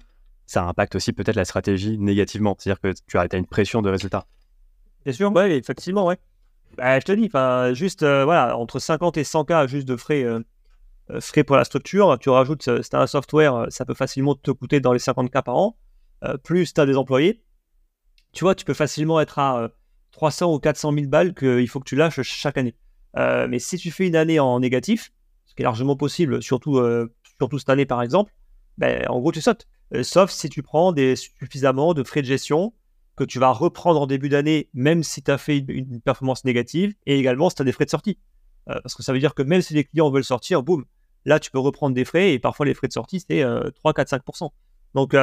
ça 0.46 0.64
impacte 0.66 0.96
aussi 0.96 1.14
peut-être 1.14 1.36
la 1.36 1.46
stratégie 1.46 1.98
négativement. 1.98 2.56
C'est-à-dire 2.58 2.82
que 2.82 2.94
tu 3.08 3.18
as, 3.18 3.28
une 3.34 3.46
pression 3.46 3.82
de 3.82 3.90
résultat. 3.90 4.26
Bien 5.06 5.14
sûr, 5.14 5.32
oui, 5.34 5.44
effectivement, 5.52 6.06
ouais. 6.06 6.18
Bah, 6.78 7.00
je 7.00 7.06
te 7.06 7.12
dis, 7.12 7.30
juste 7.76 8.04
euh, 8.04 8.26
voilà, 8.26 8.58
entre 8.58 8.80
50 8.80 9.18
et 9.18 9.24
100 9.24 9.46
k 9.46 9.68
juste 9.68 9.88
de 9.88 9.96
frais, 9.96 10.24
euh, 10.24 10.42
frais 11.20 11.44
pour 11.44 11.56
la 11.56 11.64
structure, 11.64 12.18
tu 12.20 12.30
rajoutes, 12.30 12.64
c'est 12.64 12.94
un 12.94 13.08
software, 13.08 13.66
ça 13.70 13.86
peut 13.86 13.96
facilement 13.96 14.36
te 14.36 14.52
coûter 14.52 14.80
dans 14.80 14.94
les 14.94 15.00
50 15.00 15.32
k 15.32 15.42
par 15.42 15.56
an. 15.56 15.78
plus 16.44 16.74
tu 16.74 16.82
as 16.82 16.86
des 16.86 16.96
employés, 16.96 17.42
tu 18.34 18.44
vois, 18.44 18.54
tu 18.54 18.66
peux 18.66 18.76
facilement 18.76 19.20
être 19.20 19.40
à 19.40 19.70
300 20.12 20.54
ou 20.54 20.60
400 20.60 20.94
000 20.94 21.08
balles 21.08 21.34
qu'il 21.34 21.68
faut 21.68 21.80
que 21.80 21.90
tu 21.90 21.96
lâches 21.96 22.22
chaque 22.22 22.58
année. 22.58 22.76
mais 23.16 23.58
si 23.58 23.78
tu 23.78 23.90
fais 23.90 24.08
une 24.08 24.16
année 24.16 24.40
en 24.40 24.60
négatif, 24.60 25.12
est 25.62 25.64
largement 25.64 25.96
possible, 25.96 26.42
surtout, 26.42 26.78
euh, 26.78 27.14
surtout 27.38 27.60
cette 27.60 27.70
année 27.70 27.86
par 27.86 28.02
exemple, 28.02 28.34
ben, 28.78 29.06
en 29.10 29.20
gros 29.20 29.32
tu 29.32 29.42
sautes. 29.42 29.68
Euh, 29.94 30.04
sauf 30.04 30.32
si 30.32 30.50
tu 30.50 30.62
prends 30.62 30.92
des, 30.92 31.16
suffisamment 31.16 31.94
de 31.94 32.04
frais 32.04 32.22
de 32.22 32.28
gestion 32.28 32.74
que 33.16 33.24
tu 33.24 33.40
vas 33.40 33.52
reprendre 33.52 34.02
en 34.02 34.08
début 34.08 34.30
d'année, 34.30 34.70
même 34.74 35.04
si 35.04 35.22
tu 35.22 35.32
as 35.32 35.38
fait 35.38 35.58
une, 35.58 36.00
performance 36.00 36.46
négative, 36.46 36.94
et 37.06 37.18
également 37.20 37.50
si 37.50 37.58
tu 37.58 37.62
as 37.62 37.66
des 37.66 37.72
frais 37.72 37.86
de 37.86 37.90
sortie. 37.90 38.18
Euh, 38.70 38.80
parce 38.82 38.96
que 38.96 39.04
ça 39.04 39.12
veut 39.12 39.20
dire 39.20 39.34
que 39.34 39.42
même 39.42 39.62
si 39.62 39.74
les 39.74 39.84
clients 39.84 40.10
veulent 40.10 40.24
sortir, 40.24 40.64
boum, 40.64 40.86
là 41.26 41.40
tu 41.40 41.52
peux 41.52 41.60
reprendre 41.60 41.94
des 41.96 42.06
frais, 42.06 42.34
et 42.34 42.40
parfois 42.40 42.66
les 42.66 42.74
frais 42.74 42.88
de 42.88 42.94
sortie 42.94 43.20
c'est 43.20 43.44
3, 43.76 43.94
4, 43.94 44.10
5%. 44.10 44.50
Donc 44.96 45.16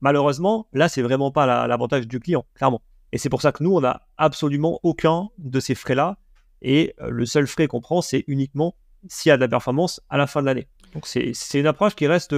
malheureusement, 0.00 0.68
là 0.72 0.88
c'est 0.88 1.02
vraiment 1.02 1.30
pas 1.30 1.66
l'avantage 1.66 2.08
du 2.08 2.20
client, 2.20 2.46
clairement. 2.54 2.80
Et 3.12 3.18
c'est 3.18 3.28
pour 3.28 3.42
ça 3.42 3.52
que 3.52 3.62
nous, 3.62 3.74
on 3.74 3.80
n'a 3.80 4.06
absolument 4.16 4.78
aucun 4.82 5.28
de 5.38 5.60
ces 5.60 5.74
frais-là. 5.74 6.16
Et 6.62 6.94
le 7.00 7.26
seul 7.26 7.46
frais 7.46 7.66
qu'on 7.66 7.80
prend, 7.80 8.02
c'est 8.02 8.24
uniquement 8.28 8.76
s'il 9.08 9.30
y 9.30 9.32
a 9.32 9.36
de 9.36 9.42
la 9.42 9.48
performance 9.48 10.00
à 10.08 10.16
la 10.16 10.26
fin 10.26 10.40
de 10.40 10.46
l'année. 10.46 10.68
Donc 10.94 11.06
c'est 11.06 11.34
une 11.54 11.66
approche 11.66 11.94
qui 11.94 12.06
reste 12.06 12.34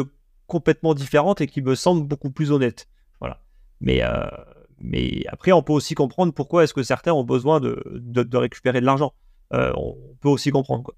complètement 0.47 0.95
différente 0.95 1.41
et 1.41 1.47
qui 1.47 1.63
me 1.63 1.75
semble 1.75 2.07
beaucoup 2.07 2.31
plus 2.31 2.53
honnête. 2.53 2.89
Voilà. 3.21 3.41
Mais, 3.81 4.03
euh, 4.03 4.27
mais 4.81 5.23
après, 5.29 5.53
on 5.53 5.63
peut 5.63 5.73
aussi 5.73 5.95
comprendre 5.95 6.33
pourquoi 6.33 6.65
est-ce 6.65 6.75
que 6.75 6.83
certains 6.83 7.13
ont 7.13 7.25
besoin 7.25 7.61
de, 7.61 7.83
de, 7.87 8.37
récupérer 8.37 8.81
de 8.81 8.87
l'argent. 8.87 9.15
on 9.51 9.97
peut 10.21 10.29
aussi 10.29 10.51
comprendre. 10.51 10.83
Quoi. 10.83 10.95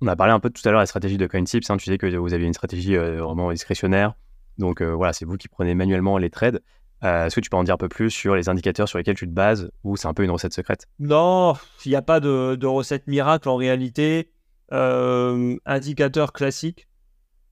On 0.00 0.06
a 0.06 0.16
parlé 0.16 0.32
un 0.32 0.40
peu 0.40 0.50
tout 0.50 0.62
à 0.66 0.70
l'heure 0.70 0.78
de 0.78 0.82
la 0.82 0.86
stratégie 0.86 1.18
de 1.18 1.26
CoinTips. 1.26 1.68
Hein. 1.70 1.76
Tu 1.76 1.84
disais 1.84 1.98
que 1.98 2.16
vous 2.16 2.32
aviez 2.32 2.46
une 2.46 2.54
stratégie 2.54 2.96
vraiment 2.96 3.50
discrétionnaire. 3.50 4.14
Donc 4.56 4.82
voilà, 4.82 5.12
c'est 5.12 5.24
vous 5.24 5.36
qui 5.36 5.48
prenez 5.48 5.74
manuellement 5.74 6.18
les 6.18 6.30
trades. 6.30 6.62
Est-ce 7.02 7.34
que 7.34 7.40
tu 7.40 7.50
peux 7.50 7.56
en 7.56 7.64
dire 7.64 7.74
un 7.74 7.78
peu 7.78 7.88
plus 7.88 8.10
sur 8.10 8.34
les 8.34 8.48
indicateurs 8.48 8.88
sur 8.88 8.98
lesquels 8.98 9.16
tu 9.16 9.26
te 9.26 9.32
bases 9.32 9.70
ou 9.84 9.96
c'est 9.96 10.08
un 10.08 10.14
peu 10.14 10.24
une 10.24 10.30
recette 10.30 10.52
secrète? 10.52 10.86
Non, 10.98 11.54
il 11.84 11.90
n'y 11.90 11.96
a 11.96 12.02
pas 12.02 12.20
de, 12.20 12.56
de, 12.56 12.66
recette 12.66 13.06
miracle 13.06 13.48
en 13.48 13.56
réalité. 13.56 14.30
Indicateur 14.70 16.32
classique, 16.32 16.88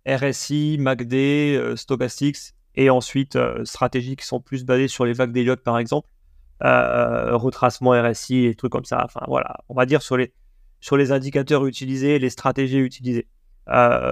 RSI, 0.06 0.76
MACD, 0.78 1.56
euh, 1.56 1.76
Stochastics, 1.76 2.54
et 2.74 2.90
ensuite 2.90 3.36
euh, 3.36 3.64
stratégies 3.64 4.16
qui 4.16 4.26
sont 4.26 4.40
plus 4.40 4.64
basées 4.64 4.88
sur 4.88 5.04
les 5.04 5.12
vagues 5.12 5.32
d'Elliott 5.32 5.62
par 5.62 5.78
exemple, 5.78 6.08
euh, 6.62 7.36
retracement 7.36 7.90
RSI 7.90 8.46
et 8.46 8.54
trucs 8.54 8.72
comme 8.72 8.84
ça. 8.84 9.02
Enfin 9.04 9.20
voilà, 9.26 9.56
on 9.68 9.74
va 9.74 9.86
dire 9.86 10.02
sur 10.02 10.16
les, 10.16 10.32
sur 10.80 10.96
les 10.96 11.12
indicateurs 11.12 11.66
utilisés, 11.66 12.18
les 12.18 12.30
stratégies 12.30 12.78
utilisées. 12.78 13.26
D'un 13.66 14.06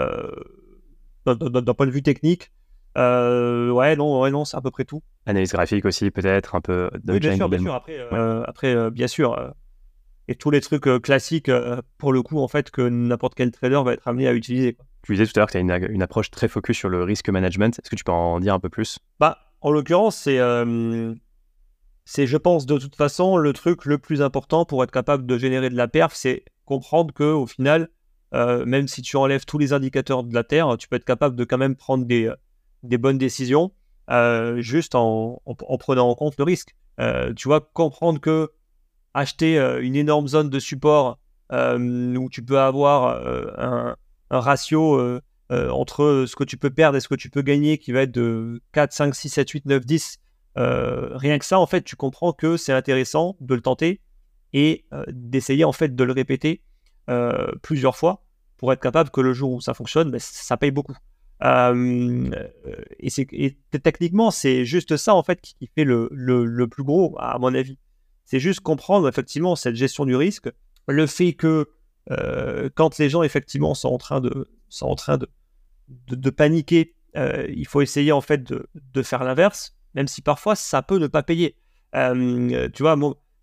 point 1.26 1.86
de 1.86 1.90
vue 1.90 2.02
technique, 2.02 2.52
ouais, 2.96 3.96
non, 3.96 4.20
ouais, 4.20 4.30
non, 4.30 4.44
c'est 4.44 4.56
à 4.56 4.60
peu 4.60 4.70
près 4.70 4.84
tout. 4.84 5.02
Analyse 5.26 5.52
graphique 5.52 5.84
aussi, 5.86 6.10
peut-être, 6.10 6.54
un 6.54 6.60
peu. 6.60 6.90
Oui, 7.06 7.20
bien 7.20 7.36
sûr, 7.36 7.48
bien 7.48 7.60
sûr. 7.60 7.74
Après, 7.74 7.98
après 8.46 8.90
bien 8.90 9.06
sûr, 9.06 9.54
et 10.28 10.34
tous 10.34 10.50
les 10.50 10.60
trucs 10.60 10.88
classiques, 11.02 11.50
pour 11.98 12.12
le 12.12 12.22
coup, 12.22 12.38
en 12.38 12.48
fait, 12.48 12.70
que 12.70 12.82
n'importe 12.82 13.34
quel 13.34 13.50
trader 13.50 13.82
va 13.84 13.92
être 13.92 14.08
amené 14.08 14.26
à 14.26 14.32
utiliser. 14.32 14.76
Tu 15.04 15.12
disais 15.12 15.26
tout 15.26 15.32
à 15.36 15.40
l'heure 15.40 15.48
que 15.48 15.52
tu 15.52 15.58
as 15.58 15.60
une, 15.60 16.02
approche 16.02 16.30
très 16.30 16.48
focus 16.48 16.78
sur 16.78 16.88
le 16.88 17.02
risque 17.02 17.28
management. 17.28 17.78
Est-ce 17.78 17.90
que 17.90 17.96
tu 17.96 18.04
peux 18.04 18.12
en 18.12 18.40
dire 18.40 18.54
un 18.54 18.60
peu 18.60 18.70
plus? 18.70 18.98
Bah, 19.20 19.38
En 19.60 19.70
l'occurrence, 19.70 20.16
c'est, 20.16 20.38
euh, 20.38 21.14
c'est, 22.06 22.26
je 22.26 22.38
pense, 22.38 22.64
de 22.64 22.78
toute 22.78 22.96
façon, 22.96 23.36
le 23.36 23.52
truc 23.52 23.84
le 23.84 23.98
plus 23.98 24.22
important 24.22 24.64
pour 24.64 24.82
être 24.82 24.90
capable 24.90 25.26
de 25.26 25.36
générer 25.36 25.68
de 25.68 25.76
la 25.76 25.88
perf, 25.88 26.14
c'est 26.14 26.46
comprendre 26.64 27.12
que 27.12 27.24
au 27.24 27.46
final, 27.46 27.90
euh, 28.32 28.64
même 28.64 28.88
si 28.88 29.02
tu 29.02 29.18
enlèves 29.18 29.44
tous 29.44 29.58
les 29.58 29.74
indicateurs 29.74 30.24
de 30.24 30.32
la 30.32 30.42
Terre, 30.42 30.74
tu 30.78 30.88
peux 30.88 30.96
être 30.96 31.04
capable 31.04 31.36
de 31.36 31.44
quand 31.44 31.58
même 31.58 31.76
prendre 31.76 32.06
des, 32.06 32.32
des 32.82 32.96
bonnes 32.96 33.18
décisions 33.18 33.72
euh, 34.10 34.62
juste 34.62 34.94
en, 34.94 35.42
en, 35.44 35.76
prenant 35.76 36.08
en 36.08 36.14
compte 36.14 36.38
le 36.38 36.44
risque. 36.44 36.74
tu 37.36 37.46
vois, 37.46 37.60
comprendre 37.60 38.20
que 38.20 38.52
acheter 39.14 39.58
une 39.80 39.96
énorme 39.96 40.28
zone 40.28 40.50
de 40.50 40.58
support 40.58 41.18
où 41.50 42.28
tu 42.30 42.42
peux 42.42 42.58
avoir 42.58 43.18
un 43.58 43.96
un 44.30 44.40
ratio 44.40 44.98
euh, 44.98 45.20
euh, 45.52 45.70
entre 45.70 46.24
ce 46.26 46.36
que 46.36 46.44
tu 46.44 46.56
peux 46.56 46.70
perdre 46.70 46.96
et 46.96 47.00
ce 47.00 47.08
que 47.08 47.14
tu 47.14 47.30
peux 47.30 47.42
gagner 47.42 47.78
qui 47.78 47.92
va 47.92 48.02
être 48.02 48.12
de 48.12 48.60
4, 48.72 48.92
5, 48.92 49.14
6, 49.14 49.28
7, 49.28 49.50
8, 49.50 49.66
9, 49.66 49.86
10. 49.86 50.18
rien 50.56 51.38
que 51.38 51.44
ça, 51.44 51.58
en 51.58 51.66
fait, 51.66 51.82
tu 51.82 51.96
comprends 51.96 52.32
que 52.32 52.56
c'est 52.56 52.72
intéressant 52.72 53.36
de 53.40 53.54
le 53.54 53.60
tenter 53.60 54.00
et 54.52 54.84
euh, 54.92 55.04
d'essayer 55.08 55.64
en 55.64 55.72
fait 55.72 55.94
de 55.94 56.04
le 56.04 56.12
répéter 56.12 56.62
plusieurs 57.60 57.96
fois 57.96 58.24
pour 58.56 58.72
être 58.72 58.80
capable 58.80 59.10
que 59.10 59.20
le 59.20 59.34
jour 59.34 59.52
où 59.52 59.60
ça 59.60 59.74
fonctionne, 59.74 60.10
ben, 60.10 60.18
ça 60.18 60.56
paye 60.56 60.70
beaucoup. 60.70 60.96
et, 61.42 62.30
techniquement, 63.82 64.30
c'est 64.30 64.64
juste 64.64 64.96
ça 64.96 65.14
en 65.14 65.22
fait 65.22 65.38
qui, 65.42 65.70
fait 65.74 65.84
le, 65.84 66.66
plus 66.66 66.82
gros, 66.82 67.14
à 67.18 67.38
mon 67.38 67.54
avis. 67.54 67.78
C'est 68.24 68.40
juste 68.40 68.60
comprendre 68.60 69.08
effectivement 69.08 69.56
cette 69.56 69.74
gestion 69.74 70.04
du 70.04 70.16
risque, 70.16 70.50
le 70.88 71.06
fait 71.06 71.34
que 71.34 71.68
euh, 72.10 72.68
quand 72.74 72.98
les 72.98 73.08
gens 73.08 73.22
effectivement 73.22 73.74
sont 73.74 73.88
en 73.88 73.98
train 73.98 74.20
de, 74.20 74.50
sont 74.68 74.86
en 74.86 74.94
train 74.94 75.16
de, 75.18 75.28
de, 75.88 76.30
paniquer, 76.30 76.94
euh, 77.16 77.46
il 77.54 77.66
faut 77.66 77.80
essayer 77.80 78.12
en 78.12 78.20
fait 78.20 78.42
de, 78.42 78.68
de 78.74 79.02
faire 79.02 79.24
l'inverse, 79.24 79.76
même 79.94 80.08
si 80.08 80.20
parfois 80.20 80.56
ça 80.56 80.82
peut 80.82 80.98
ne 80.98 81.06
pas 81.06 81.22
payer. 81.22 81.56
Euh, 81.94 82.68
tu 82.74 82.82
vois, 82.82 82.96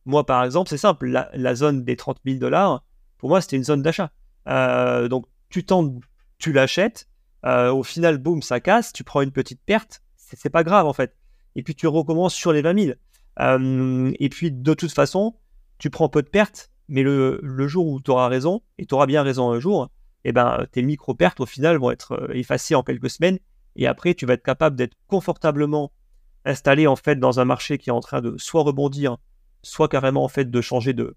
moi, 0.06 0.26
par 0.26 0.44
exemple, 0.44 0.70
c'est 0.70 0.78
simple, 0.78 1.08
la, 1.08 1.56
zone 1.56 1.84
des 1.84 1.96
30 1.96 2.20
000 2.26 2.39
dollars, 2.39 2.84
pour 3.17 3.30
moi 3.30 3.41
c'était 3.41 3.58
une 3.58 3.63
zone 3.63 3.82
d'achat. 3.82 4.12
donc 5.08 5.26
tu 5.50 5.63
tentes, 5.65 5.96
tu 6.38 6.52
l'achètes, 6.52 7.08
au 7.44 7.84
final, 7.84 8.17
boum, 8.17 8.41
ça 8.41 8.60
casse, 8.60 8.94
tu 8.94 9.04
prends 9.04 9.22
une 9.22 9.32
petite 9.32 9.62
perte, 9.65 10.02
c'est 10.15 10.50
pas 10.50 10.63
grave 10.63 10.86
en 10.86 10.94
fait. 10.94 11.15
Et 11.56 11.63
puis 11.63 11.76
tu 11.76 11.88
recommences 11.88 12.34
sur 12.34 12.54
les 12.54 12.62
20 12.62 12.80
000. 12.80 12.96
Et 13.41 14.30
puis 14.30 14.51
de 14.51 14.73
toute 14.73 14.91
façon, 14.91 15.36
tu 15.77 15.89
prends 15.89 16.10
peu 16.10 16.21
de 16.21 16.30
pertes, 16.30 16.71
mais 16.88 17.04
le, 17.04 17.67
jour 17.67 17.88
où 17.88 18.01
tu 18.01 18.12
auras 18.12 18.27
raison, 18.27 18.62
et 18.77 18.86
tu 18.86 18.93
auras 18.93 19.06
bien 19.06 19.23
raison 19.23 19.49
un 19.51 19.60
jour, 19.60 19.89
eh 20.23 20.32
ben, 20.32 20.65
tes 20.71 20.84
micro-pertes 20.84 21.39
au 21.39 21.45
final 21.45 21.77
vont 21.77 21.89
être 21.89 22.12
euh, 22.13 22.34
effacées 22.34 22.75
en 22.75 22.84
quelques 22.84 23.10
semaines. 23.10 23.39
Et 23.75 23.88
après, 23.88 24.13
tu 24.13 24.25
vas 24.25 24.34
être 24.34 24.43
capable 24.43 24.75
d'être 24.75 24.95
confortablement 25.08 25.91
installé 26.45 26.86
en 26.86 26.95
fait 26.95 27.15
dans 27.15 27.39
un 27.39 27.45
marché 27.45 27.77
qui 27.77 27.89
est 27.89 27.93
en 27.93 28.01
train 28.01 28.21
de 28.21 28.36
soit 28.38 28.62
rebondir, 28.62 29.17
soit 29.63 29.88
carrément 29.88 30.23
en 30.23 30.27
fait 30.27 30.51
de 30.51 30.62
changer 30.62 30.93
de, 30.93 31.15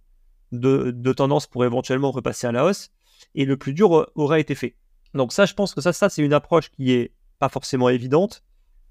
de, 0.53 1.13
tendance 1.13 1.47
pour 1.47 1.65
éventuellement 1.65 2.11
repasser 2.11 2.47
à 2.47 2.53
la 2.53 2.65
hausse. 2.65 2.91
Et 3.35 3.45
le 3.45 3.57
plus 3.57 3.75
dur 3.75 4.07
aurait 4.15 4.41
été 4.41 4.55
fait. 4.55 4.77
Donc 5.13 5.33
ça, 5.33 5.45
je 5.45 5.55
pense 5.55 5.75
que 5.75 5.81
ça, 5.81 5.93
ça 5.93 6.09
c'est 6.09 6.23
une 6.23 6.33
approche 6.33 6.71
qui 6.71 6.93
est 6.93 7.13
pas 7.39 7.49
forcément 7.49 7.89
évidente, 7.89 8.43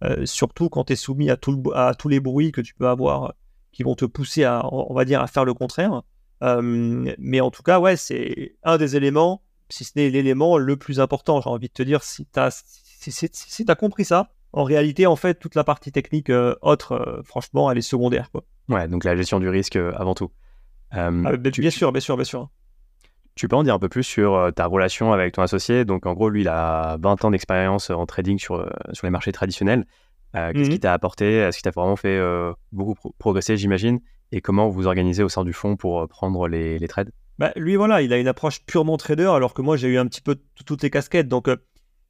euh, 0.03 0.25
surtout 0.25 0.69
quand 0.69 0.85
tu 0.85 0.93
es 0.93 0.95
soumis 0.95 1.29
à, 1.29 1.37
tout 1.37 1.61
à 1.73 1.93
tous 1.95 2.09
les 2.09 2.19
bruits 2.19 2.51
que 2.51 2.61
tu 2.61 2.73
peux 2.73 2.87
avoir 2.87 3.33
qui 3.73 3.83
vont 3.83 3.95
te 3.95 4.05
pousser 4.05 4.45
à, 4.45 4.63
on 4.71 4.93
va 4.93 5.03
dire, 5.03 5.21
à 5.21 5.27
faire 5.27 5.43
le 5.43 5.53
contraire. 5.53 6.03
Euh, 6.43 7.13
mais 7.17 7.41
en 7.41 7.51
tout 7.51 7.63
cas, 7.63 7.79
ouais, 7.79 7.97
c'est 7.97 8.55
un 8.63 8.77
des 8.77 8.95
éléments, 8.95 9.41
si 9.69 9.83
ce 9.83 9.93
n'est 9.95 10.09
l'élément 10.09 10.57
le 10.57 10.77
plus 10.77 10.99
important. 10.99 11.41
J'ai 11.41 11.49
envie 11.49 11.67
de 11.67 11.73
te 11.73 11.83
dire, 11.83 12.03
si 12.03 12.25
tu 12.25 12.39
as, 12.39 12.63
si, 12.99 13.65
as 13.67 13.75
compris 13.75 14.05
ça, 14.05 14.29
en 14.53 14.63
réalité, 14.63 15.07
en 15.07 15.15
fait, 15.15 15.35
toute 15.35 15.55
la 15.55 15.63
partie 15.63 15.91
technique 15.91 16.29
euh, 16.29 16.55
autre, 16.61 16.93
euh, 16.93 17.23
franchement, 17.23 17.71
elle 17.71 17.77
est 17.77 17.81
secondaire. 17.81 18.29
Quoi. 18.31 18.43
Ouais, 18.69 18.87
donc 18.87 19.03
la 19.03 19.15
gestion 19.15 19.39
du 19.39 19.49
risque 19.49 19.75
avant 19.75 20.13
tout. 20.13 20.31
Ah, 20.91 21.09
bien 21.09 21.71
sûr, 21.71 21.91
bien 21.91 22.01
sûr, 22.01 22.15
bien 22.15 22.23
sûr. 22.23 22.49
Tu 23.35 23.47
peux 23.47 23.55
en 23.55 23.63
dire 23.63 23.73
un 23.73 23.79
peu 23.79 23.89
plus 23.89 24.03
sur 24.03 24.51
ta 24.55 24.67
relation 24.67 25.11
avec 25.11 25.33
ton 25.33 25.41
associé? 25.41 25.85
Donc, 25.85 26.05
en 26.05 26.13
gros, 26.13 26.29
lui, 26.29 26.41
il 26.41 26.47
a 26.47 26.97
20 27.01 27.25
ans 27.25 27.31
d'expérience 27.31 27.89
en 27.89 28.05
trading 28.05 28.37
sur, 28.37 28.69
sur 28.93 29.07
les 29.07 29.11
marchés 29.11 29.31
traditionnels. 29.31 29.85
Qu'est-ce 30.33 30.69
mmh 30.69 30.69
qui 30.69 30.79
t'a 30.79 30.93
apporté? 30.93 31.37
Est-ce 31.37 31.57
qu'il 31.57 31.63
t'a 31.63 31.71
vraiment 31.71 31.95
fait 31.95 32.21
beaucoup 32.71 33.11
progresser, 33.17 33.57
j'imagine? 33.57 33.99
Et 34.35 34.41
comment 34.41 34.67
vous 34.67 34.87
organisez 34.87 35.21
au 35.21 35.29
sein 35.29 35.45
du 35.45 35.53
fonds 35.53 35.75
pour 35.75 36.01
euh, 36.01 36.07
prendre 36.07 36.47
les, 36.47 36.87
trades? 36.87 37.11
Bah, 37.37 37.51
Lui, 37.55 37.75
voilà, 37.75 38.01
il 38.01 38.11
a 38.13 38.17
une 38.17 38.27
approche 38.27 38.65
purement 38.65 38.97
trader, 38.97 39.27
alors 39.27 39.53
que 39.53 39.61
moi, 39.61 39.77
j'ai 39.77 39.89
eu 39.89 39.99
un 39.99 40.07
petit 40.07 40.21
peu 40.21 40.41
toutes 40.65 40.81
les 40.81 40.89
casquettes. 40.89 41.27
Donc, 41.27 41.47
euh, 41.47 41.57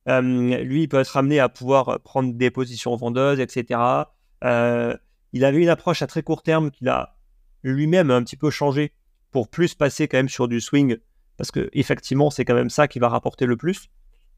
euh, 0.07 0.21
lui, 0.21 0.83
il 0.83 0.88
peut 0.88 0.99
être 0.99 1.17
amené 1.17 1.41
à 1.41 1.49
pouvoir 1.49 1.99
prendre 1.99 2.33
des 2.33 2.49
positions 2.49 2.95
vendeuses, 2.95 3.41
etc. 3.41 4.07
il 4.41 5.45
avait 5.45 5.62
une 5.62 5.67
approche 5.67 6.01
à 6.01 6.07
très 6.07 6.23
court 6.23 6.43
terme 6.43 6.71
qu'il 6.71 6.88
a 6.88 7.17
lui-même 7.62 8.09
un 8.09 8.23
petit 8.23 8.38
peu 8.38 8.49
changé 8.49 8.93
pour 9.31 9.49
plus 9.49 9.73
passer 9.75 10.07
quand 10.07 10.17
même 10.17 10.29
sur 10.29 10.47
du 10.47 10.62
swing, 10.62 10.95
parce 11.38 11.52
que 11.52 11.69
effectivement, 11.74 12.30
c'est 12.30 12.46
quand 12.46 12.56
même 12.56 12.69
ça 12.69 12.88
qui 12.88 13.00
va 13.00 13.10
rapporter 13.10 13.46
le 13.46 13.58
plus. 13.58 13.89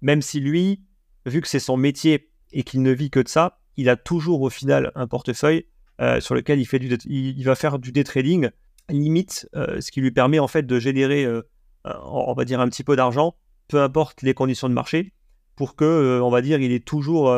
Même 0.02 0.22
si 0.22 0.40
lui, 0.40 0.82
vu 1.26 1.42
que 1.42 1.48
c'est 1.48 1.60
son 1.60 1.78
métier 1.78 2.30
et 2.52 2.64
qu'il 2.64 2.82
ne 2.82 2.92
vit 2.92 3.10
que 3.10 3.20
de 3.20 3.28
ça, 3.28 3.60
il 3.78 3.90
a 3.90 3.96
toujours 3.96 4.42
au 4.42 4.50
final 4.50 4.92
un 4.96 5.08
portefeuille 5.08 5.66
euh, 6.02 6.20
sur 6.20 6.36
lequel 6.36 6.60
il, 6.60 6.66
fait 6.66 6.80
du, 6.80 6.98
il, 7.06 7.44
va 7.44 7.56
faire 7.56 7.80
du 7.80 7.92
day 7.92 8.04
trading, 8.04 8.50
limite, 8.90 9.50
euh, 9.56 9.80
ce 9.82 9.92
qui 9.92 10.02
lui 10.02 10.12
permet 10.12 10.40
en 10.40 10.48
fait 10.48 10.64
de 10.64 10.80
générer, 10.80 11.26
euh, 11.26 11.42
on 11.84 12.34
va 12.34 12.46
dire, 12.46 12.60
un 12.60 12.70
petit 12.70 12.84
peu 12.84 12.96
d'argent, 12.96 13.36
peu 13.68 13.82
importe 13.82 14.22
les 14.22 14.34
conditions 14.34 14.70
de 14.70 14.74
marché, 14.74 15.14
pour 15.56 15.76
que, 15.76 16.20
on 16.22 16.30
va 16.30 16.42
dire, 16.42 16.60
il 16.60 16.72
ait 16.72 16.82
toujours 16.82 17.34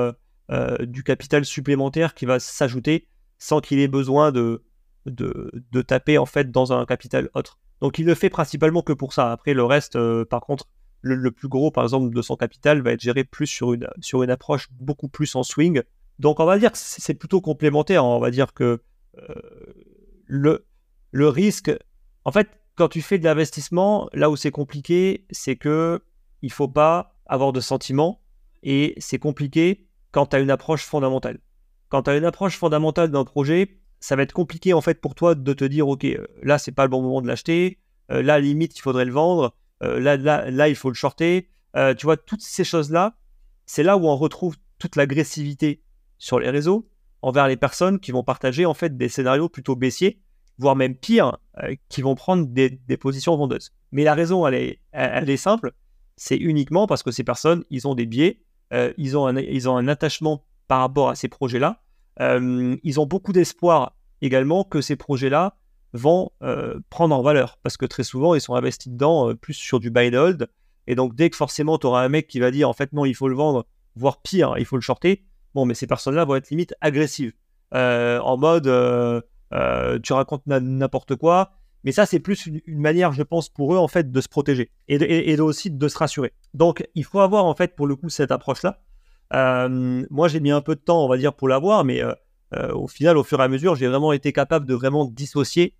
du 0.79 1.03
capital 1.03 1.45
supplémentaire 1.45 2.15
qui 2.15 2.25
va 2.25 2.39
s'ajouter 2.39 3.07
sans 3.37 3.61
qu'il 3.61 3.79
ait 3.79 3.87
besoin 3.87 4.31
de, 4.31 4.63
de, 5.05 5.81
taper 5.81 6.17
en 6.17 6.25
fait 6.25 6.51
dans 6.51 6.73
un 6.73 6.85
capital 6.85 7.29
autre. 7.35 7.59
Donc 7.81 7.99
il 7.99 8.05
le 8.05 8.15
fait 8.15 8.29
principalement 8.29 8.81
que 8.81 8.93
pour 8.93 9.13
ça. 9.13 9.31
Après 9.31 9.53
le 9.53 9.63
reste, 9.63 9.97
par 10.25 10.41
contre, 10.41 10.67
le, 11.01 11.31
plus 11.31 11.47
gros 11.47 11.71
par 11.71 11.83
exemple 11.83 12.13
de 12.13 12.21
son 12.21 12.35
capital 12.35 12.81
va 12.81 12.91
être 12.91 13.01
géré 13.01 13.23
plus 13.23 13.47
sur 13.47 13.73
une, 13.73 13.87
sur 14.01 14.23
une 14.23 14.29
approche 14.29 14.67
beaucoup 14.71 15.07
plus 15.07 15.35
en 15.35 15.43
swing, 15.43 15.83
donc 16.19 16.39
on 16.39 16.45
va 16.45 16.57
dire 16.57 16.71
que 16.71 16.77
c'est 16.77 17.13
plutôt 17.13 17.41
complémentaire. 17.41 18.05
On 18.05 18.19
va 18.19 18.31
dire 18.31 18.53
que 18.53 18.81
euh, 19.17 19.35
le, 20.25 20.65
le 21.11 21.29
risque, 21.29 21.71
en 22.25 22.31
fait, 22.31 22.49
quand 22.75 22.89
tu 22.89 23.01
fais 23.01 23.19
de 23.19 23.23
l'investissement, 23.23 24.09
là 24.13 24.29
où 24.29 24.35
c'est 24.35 24.51
compliqué, 24.51 25.25
c'est 25.31 25.55
que 25.55 26.01
il 26.41 26.51
faut 26.51 26.67
pas 26.67 27.15
avoir 27.25 27.53
de 27.53 27.59
sentiments 27.59 28.21
et 28.63 28.95
c'est 28.97 29.19
compliqué 29.19 29.87
quand 30.11 30.27
tu 30.27 30.35
as 30.35 30.39
une 30.39 30.51
approche 30.51 30.83
fondamentale. 30.83 31.39
Quand 31.89 32.03
tu 32.03 32.09
as 32.09 32.17
une 32.17 32.25
approche 32.25 32.57
fondamentale 32.57 33.11
d'un 33.11 33.23
projet, 33.23 33.79
ça 33.99 34.15
va 34.15 34.23
être 34.23 34.33
compliqué 34.33 34.73
en 34.73 34.81
fait 34.81 35.01
pour 35.01 35.15
toi 35.15 35.35
de 35.35 35.53
te 35.53 35.65
dire 35.65 35.87
ok 35.87 36.05
euh, 36.05 36.27
là 36.43 36.57
c'est 36.57 36.71
pas 36.71 36.83
le 36.83 36.89
bon 36.89 37.01
moment 37.01 37.21
de 37.21 37.27
l'acheter, 37.27 37.79
euh, 38.11 38.21
là 38.21 38.39
limite 38.39 38.77
il 38.77 38.81
faudrait 38.81 39.05
le 39.05 39.11
vendre, 39.11 39.55
là, 39.81 40.17
là, 40.17 40.49
là 40.49 40.69
il 40.69 40.75
faut 40.75 40.89
le 40.89 40.95
shorter. 40.95 41.49
tu 41.97 42.05
vois 42.05 42.17
toutes 42.17 42.41
ces 42.41 42.63
choses 42.63 42.91
là, 42.91 43.15
c'est 43.65 43.83
là 43.83 43.97
où 43.97 44.07
on 44.07 44.15
retrouve 44.15 44.55
toute 44.79 44.95
l'agressivité 44.95 45.81
sur 46.17 46.39
les 46.39 46.49
réseaux 46.49 46.89
envers 47.21 47.47
les 47.47 47.57
personnes 47.57 47.99
qui 47.99 48.11
vont 48.11 48.23
partager 48.23 48.65
en 48.65 48.73
fait 48.73 48.97
des 48.97 49.09
scénarios 49.09 49.49
plutôt 49.49 49.75
baissiers, 49.75 50.19
voire 50.57 50.75
même 50.75 50.95
pire, 50.95 51.37
euh, 51.63 51.75
qui 51.89 52.01
vont 52.01 52.15
prendre 52.15 52.47
des, 52.47 52.79
positions 52.97 53.35
vendeuses. 53.35 53.73
Mais 53.91 54.03
la 54.03 54.13
raison, 54.13 54.45
elle 54.47 54.55
est, 54.55 54.79
elle, 54.91 55.29
est 55.29 55.37
simple, 55.37 55.73
c'est 56.15 56.37
uniquement 56.37 56.87
parce 56.87 57.03
que 57.03 57.11
ces 57.11 57.23
personnes, 57.23 57.63
ils 57.69 57.87
ont 57.87 57.95
des 57.95 58.05
biais, 58.05 58.41
euh, 58.73 58.93
ils, 58.97 59.17
ont 59.17 59.27
un, 59.27 59.37
ils 59.37 59.69
ont 59.69 59.77
un 59.77 59.87
attachement 59.87 60.43
par 60.67 60.79
rapport 60.79 61.09
à 61.09 61.15
ces 61.15 61.27
projets-là, 61.27 61.81
euh, 61.81 61.86
ils 62.19 62.99
ont 62.99 63.05
beaucoup 63.05 63.33
d'espoir 63.33 63.95
également 64.21 64.63
que 64.63 64.81
ces 64.81 64.95
projets-là 64.95 65.57
vont 65.93 66.31
prendre 66.89 67.15
en 67.15 67.21
valeur. 67.21 67.57
Parce 67.63 67.77
que 67.77 67.85
très 67.85 68.03
souvent 68.03 68.35
ils 68.35 68.41
sont 68.41 68.55
investis 68.55 68.91
dedans 68.91 69.33
plus 69.35 69.53
sur 69.53 69.79
du 69.79 69.89
buy 69.89 70.09
and 70.09 70.13
hold. 70.13 70.47
Et 70.87 70.95
donc 70.95 71.15
dès 71.15 71.29
que 71.29 71.35
forcément 71.35 71.77
tu 71.77 71.87
auras 71.87 72.03
un 72.03 72.09
mec 72.09 72.27
qui 72.27 72.39
va 72.39 72.51
dire 72.51 72.69
en 72.69 72.73
fait 72.73 72.93
non 72.93 73.05
il 73.05 73.13
faut 73.13 73.27
le 73.27 73.35
vendre 73.35 73.65
voire 73.95 74.21
pire 74.21 74.55
il 74.57 74.65
faut 74.65 74.77
le 74.77 74.81
shorter 74.81 75.25
bon 75.53 75.65
mais 75.65 75.73
ces 75.73 75.87
personnes-là 75.87 76.23
vont 76.23 76.35
être 76.35 76.49
limite 76.49 76.73
agressives. 76.81 77.33
En 77.71 78.37
mode 78.37 78.65
tu 80.03 80.13
racontes 80.13 80.43
n'importe 80.47 81.15
quoi. 81.15 81.51
Mais 81.83 81.93
ça, 81.93 82.05
c'est 82.05 82.19
plus 82.19 82.47
une, 82.47 82.81
manière, 82.81 83.13
je 83.13 83.23
pense, 83.23 83.47
pour 83.47 83.73
eux, 83.73 83.77
en 83.77 83.87
fait, 83.87 84.11
de 84.11 84.21
se 84.21 84.27
protéger. 84.27 84.71
Et, 84.89 85.39
aussi 85.39 85.71
de 85.71 85.87
se 85.87 85.97
rassurer. 85.97 86.33
Donc, 86.53 86.85
il 86.95 87.05
faut 87.05 87.21
avoir, 87.21 87.45
en 87.45 87.55
fait, 87.55 87.77
pour 87.77 87.87
le 87.87 87.95
coup, 87.95 88.09
cette 88.09 88.31
approche-là. 88.31 88.81
Euh, 89.33 90.05
moi, 90.09 90.27
j'ai 90.27 90.39
mis 90.39 90.51
un 90.51 90.61
peu 90.61 90.75
de 90.75 90.79
temps, 90.79 91.03
on 91.03 91.07
va 91.07 91.17
dire, 91.17 91.33
pour 91.33 91.47
l'avoir, 91.47 91.83
mais 91.83 92.01
euh, 92.01 92.13
euh, 92.55 92.73
au 92.73 92.87
final, 92.87 93.17
au 93.17 93.23
fur 93.23 93.39
et 93.39 93.43
à 93.43 93.47
mesure, 93.47 93.75
j'ai 93.75 93.87
vraiment 93.87 94.13
été 94.13 94.31
capable 94.31 94.65
de 94.65 94.73
vraiment 94.73 95.05
dissocier 95.05 95.75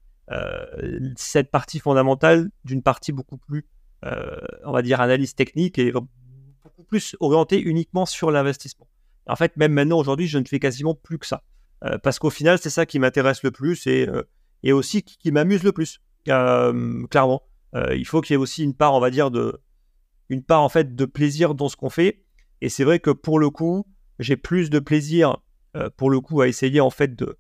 cette 1.16 1.52
partie 1.52 1.80
fondamentale 1.80 2.50
d'une 2.66 2.84
partie 2.84 3.14
beaucoup 3.14 3.38
plus, 3.38 3.66
on 4.04 4.74
va 4.74 4.82
dire, 4.82 5.00
analyse 5.00 5.36
technique 5.36 5.80
et 5.80 5.94
beaucoup 5.94 6.84
plus 6.86 7.16
orientée 7.22 7.62
uniquement 7.62 8.06
sur 8.06 8.30
l'investissement. 8.30 8.90
En 9.28 9.38
fait, 9.38 9.56
même 9.56 9.72
maintenant, 9.72 9.98
aujourd'hui, 9.98 10.28
je 10.28 10.38
ne 10.38 10.44
fais 10.44 10.60
quasiment 10.60 10.96
plus 10.96 11.18
que 11.18 11.26
ça. 11.26 11.44
parce 12.04 12.20
qu'au 12.20 12.30
final, 12.30 12.60
c'est 12.60 12.70
ça 12.70 12.86
qui 12.86 13.00
m'intéresse 13.00 13.42
le 13.42 13.52
plus 13.52 13.88
et 13.88 14.06
et 14.64 14.74
aussi 14.74 15.02
qui, 15.02 15.32
m'amuse 15.32 15.64
le 15.64 15.72
plus, 15.72 16.02
clairement. 16.26 17.44
Il 17.74 18.06
faut 18.06 18.20
qu'il 18.20 18.34
y 18.34 18.36
ait 18.36 18.38
aussi 18.38 18.66
une 18.66 18.74
part, 18.74 18.96
on 18.96 19.00
va 19.00 19.12
dire, 19.12 19.32
de, 19.32 19.62
une 20.30 20.44
part 20.44 20.62
en 20.62 20.70
fait 20.70 20.96
de 20.96 21.06
plaisir 21.06 21.56
dans 21.56 21.70
ce 21.70 21.76
qu'on 21.76 21.90
fait. 21.90 22.26
Et 22.62 22.70
c'est 22.70 22.84
vrai 22.84 23.00
que 23.00 23.12
pour 23.12 23.40
le 23.40 23.50
coup, 23.50 23.86
j'ai 24.20 24.38
plus 24.38 24.70
de 24.70 24.80
plaisir 24.80 25.38
euh, 25.76 25.90
pour 25.96 26.10
le 26.10 26.20
coup 26.20 26.42
à 26.42 26.48
essayer 26.48 26.80
en 26.82 26.90
fait 26.90 27.16
de, 27.16 27.38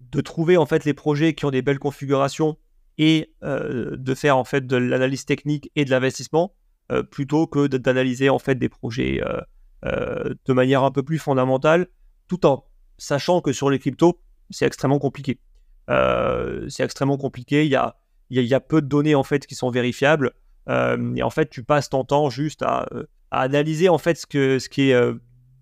de 0.00 0.20
trouver 0.20 0.56
en 0.56 0.66
fait 0.66 0.84
les 0.84 0.94
projets 0.94 1.34
qui 1.34 1.44
ont 1.44 1.50
des 1.50 1.62
belles 1.62 1.78
configurations 1.78 2.56
et 2.98 3.32
de 3.42 4.14
faire 4.14 4.36
en 4.36 4.44
fait 4.44 4.66
de 4.66 4.76
l'analyse 4.76 5.24
technique 5.24 5.70
et 5.74 5.86
de 5.86 5.90
l'investissement 5.90 6.54
plutôt 7.10 7.46
que 7.46 7.66
d'analyser 7.66 8.28
en 8.28 8.38
fait 8.38 8.56
des 8.56 8.68
projets 8.68 9.22
de 9.82 10.52
manière 10.52 10.84
un 10.84 10.90
peu 10.90 11.02
plus 11.02 11.18
fondamentale, 11.18 11.86
tout 12.28 12.44
en 12.44 12.66
sachant 12.98 13.40
que 13.40 13.54
sur 13.54 13.70
les 13.70 13.78
cryptos 13.78 14.20
c'est 14.50 14.66
extrêmement 14.66 14.98
compliqué. 14.98 15.38
Euh, 15.88 16.68
c'est 16.68 16.84
extrêmement 16.84 17.16
compliqué. 17.16 17.64
Il 17.64 17.70
y 17.70 17.76
a, 17.76 17.96
y, 18.30 18.54
a, 18.54 18.60
peu 18.60 18.82
de 18.82 18.86
données 18.86 19.14
en 19.14 19.22
fait 19.22 19.46
qui 19.46 19.54
sont 19.54 19.70
vérifiables. 19.70 20.32
Euh, 20.68 21.14
et 21.16 21.22
en 21.22 21.30
fait, 21.30 21.48
tu 21.48 21.64
passes 21.64 21.88
ton 21.88 22.04
temps 22.04 22.30
juste 22.30 22.62
à, 22.62 22.88
euh, 23.32 23.36
analyser 23.36 23.88
en 23.88 23.98
fait 23.98 24.16
ce, 24.18 24.68
qui 24.68 24.90
est 24.90 25.12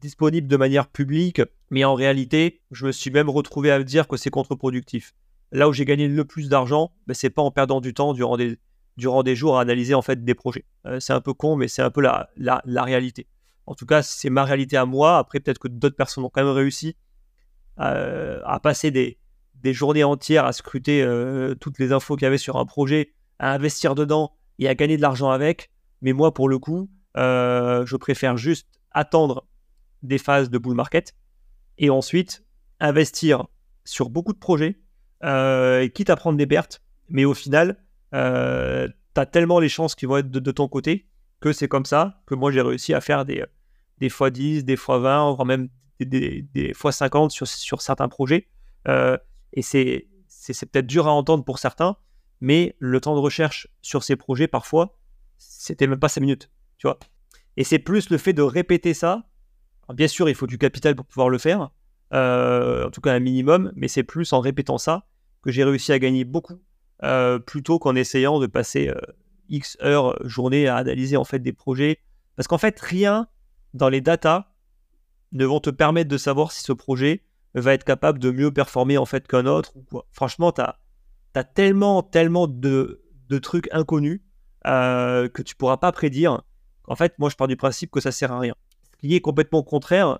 disponible 0.00 0.48
de 0.48 0.57
manière 0.57 0.88
publique. 0.88 1.42
Mais 1.70 1.85
en 1.85 1.94
réalité, 1.94 2.62
je 2.70 2.87
me 2.87 2.92
suis 2.92 3.11
même 3.11 3.28
retrouvé 3.28 3.70
à 3.70 3.83
dire 3.83 4.09
que 4.09 4.16
c'est 4.16 4.31
contre-productif. 4.31 5.14
Là 5.52 5.68
où 5.68 5.72
j'ai 5.72 5.85
gagné 5.85 6.09
le 6.09 6.24
plus 6.24 6.48
d'argent, 6.48 6.92
ben, 7.07 7.14
c'est 7.14 7.31
pas 7.31 7.42
en 7.42 7.50
perdant 7.50 7.81
du 7.81 7.94
temps 7.94 8.12
durant 8.14 8.37
des, 8.37 9.37
jours 9.37 9.59
à 9.59 9.62
analyser 9.62 9.94
en 9.94 10.02
fait 10.02 10.24
des 10.24 10.35
projets. 10.35 10.64
c'est 11.00 11.12
un 11.12 11.20
peu 11.20 11.33
con, 11.35 11.57
mais 11.57 11.68
c'est 11.68 11.83
un 11.83 11.90
peu 11.90 12.00
la, 12.00 12.31
réalité. 12.66 13.26
En 13.66 13.74
tout 13.74 13.87
cas, 13.87 14.02
c'est 14.02 14.31
ma 14.31 14.44
réalité 14.44 14.76
à 14.76 14.87
moi. 14.87 15.18
Après, 15.18 15.40
peut-être 15.40 15.59
que 15.59 15.68
d'autres 15.68 15.96
personnes 15.96 16.24
ont 16.24 16.31
quand 16.31 16.42
même 16.42 16.54
réussi 16.54 16.96
à 17.78 18.61
passer 18.62 18.90
des, 18.90 19.18
journées 19.72 20.04
entières 20.04 20.44
à 20.44 20.52
scruter 20.52 21.02
euh, 21.02 21.54
toutes 21.54 21.78
les 21.78 21.92
infos 21.92 22.16
qu'il 22.16 22.24
y 22.24 22.26
avait 22.26 22.38
sur 22.38 22.57
un 22.57 22.64
projet, 22.64 23.12
à 23.38 23.52
investir 23.52 23.94
dedans 23.94 24.33
et 24.59 24.68
à 24.68 24.74
gagner 24.74 24.96
de 24.96 25.02
l'argent 25.02 25.31
avec. 25.31 25.70
Mais 26.00 26.12
moi, 26.12 26.33
pour 26.33 26.48
le 26.48 26.59
coup, 26.59 26.88
euh, 27.18 27.85
je 27.85 27.96
préfère 27.96 28.37
juste 28.37 28.66
attendre 28.92 29.46
des 30.02 30.18
phases 30.18 30.50
de 30.50 30.59
bull 30.59 30.74
market 30.74 31.14
et 31.76 31.90
ensuite 31.90 32.44
investir 32.81 33.46
sur 33.85 34.11
beaucoup 34.11 34.33
de 34.33 34.38
projets, 34.38 34.78
euh, 35.24 35.88
quitte 35.88 36.11
à 36.11 36.16
prendre 36.16 36.38
des 36.38 36.46
pertes. 36.46 36.81
Mais 37.09 37.24
au 37.24 37.35
final, 37.35 37.76
tu 38.12 38.18
as 38.18 39.26
tellement 39.31 39.59
les 39.59 39.68
chances 39.68 39.94
qui 39.94 40.07
vont 40.07 40.18
être 40.18 40.31
de, 40.31 40.50
ton 40.50 40.68
côté 40.68 41.09
que 41.40 41.52
c'est 41.52 41.68
comme 41.68 41.85
ça 41.85 42.20
que 42.26 42.35
moi 42.35 42.50
j'ai 42.50 42.62
réussi 42.62 42.94
à 42.94 43.00
faire 43.00 43.24
des, 43.24 43.44
des 43.98 44.09
x10, 44.09 44.62
des 44.62 44.76
x20, 44.76 45.35
voire 45.35 45.44
même 45.44 45.68
des, 46.00 46.42
des, 46.42 46.72
x50 46.72 47.31
sur, 47.31 47.46
sur 47.46 47.83
certains 47.83 48.09
projets. 48.09 48.48
Et 49.52 49.62
c'est, 49.62 50.07
peut-être 50.70 50.87
dur 50.87 51.07
à 51.07 51.12
entendre 51.12 51.44
pour 51.44 51.59
certains, 51.59 51.96
mais 52.40 52.76
le 52.78 53.00
temps 53.00 53.14
de 53.14 53.20
recherche 53.20 53.68
sur 53.83 54.04
ces 54.04 54.16
projets, 54.16 54.48
parfois, 54.48 54.98
c'était 55.38 55.87
même 55.87 55.98
pas 55.98 56.09
5 56.09 56.20
minutes, 56.20 56.50
tu 56.79 56.87
vois. 56.87 56.99
Et 57.57 57.64
c'est 57.64 57.79
plus 57.79 58.09
le 58.11 58.19
fait 58.19 58.33
de 58.33 58.43
répéter 58.43 58.95
ça. 58.95 59.25
bien 59.93 60.09
sûr, 60.09 60.29
il 60.29 60.35
faut 60.35 60.47
du 60.47 60.59
capital 60.59 60.95
pour 60.95 61.05
pouvoir 61.05 61.29
le 61.29 61.38
faire, 61.38 61.71
euh, 62.14 62.87
en 62.87 62.91
tout 62.91 63.01
cas 63.01 63.12
un 63.12 63.21
minimum, 63.21 63.73
mais 63.75 63.88
c'est 63.88 64.03
plus 64.03 64.33
en 64.33 64.41
répétant 64.41 64.79
ça 64.79 65.07
que 65.43 65.51
j'ai 65.51 65.64
réussi 65.64 65.93
à 65.93 65.99
gagner 65.99 66.25
beaucoup, 66.25 66.61
euh, 67.03 67.38
plutôt 67.38 67.79
qu'en 67.79 67.95
essayant 67.95 68.38
de 68.38 68.47
passer 68.47 68.88
euh, 68.88 68.95
X 69.49 69.77
heures, 69.83 70.17
journée 70.27 70.69
à 70.69 70.77
analyser 70.77 71.17
en 71.17 71.25
fait 71.25 71.38
des 71.41 71.53
projets. 71.53 71.99
Parce 72.37 72.49
qu'en 72.49 72.59
fait, 72.59 72.79
rien 72.81 73.29
dans 73.75 73.88
les 73.88 74.01
datas 74.01 74.53
ne 75.33 75.45
vont 75.45 75.61
te 75.61 75.71
permettre 75.71 76.09
de 76.09 76.17
savoir 76.17 76.53
si 76.53 76.62
ce 76.62 76.73
projet 76.73 77.25
va 77.55 77.75
être 77.75 77.85
capable 77.85 78.19
de 78.19 78.31
mieux 78.31 78.53
performer 78.53 78.99
en 78.99 79.05
fait 79.05 79.27
qu'un 79.27 79.47
autre. 79.47 79.77
Ou 79.77 79.83
quoi. 79.83 80.07
Franchement, 80.12 80.53
tu 80.53 80.61
as, 80.61 81.45
tellement, 81.45 82.03
tellement 82.03 82.47
de, 82.47 83.03
de 83.29 83.38
trucs 83.38 83.69
inconnus 83.73 84.21
que 84.64 85.43
tu 85.43 85.55
pourras 85.57 85.79
pas 85.79 85.93
prédire. 85.93 86.43
En 86.88 86.96
fait, 86.96 87.18
moi, 87.18 87.31
je 87.31 87.37
pars 87.37 87.48
du 87.48 87.57
principe 87.57 87.90
que 87.90 88.01
ça 88.01 88.12
sert 88.12 88.33
à 88.33 88.40
rien. 88.40 88.55
Ce 88.94 88.96
qui 88.98 89.14
est 89.14 89.20
complètement 89.20 89.62
contraire 89.62 90.18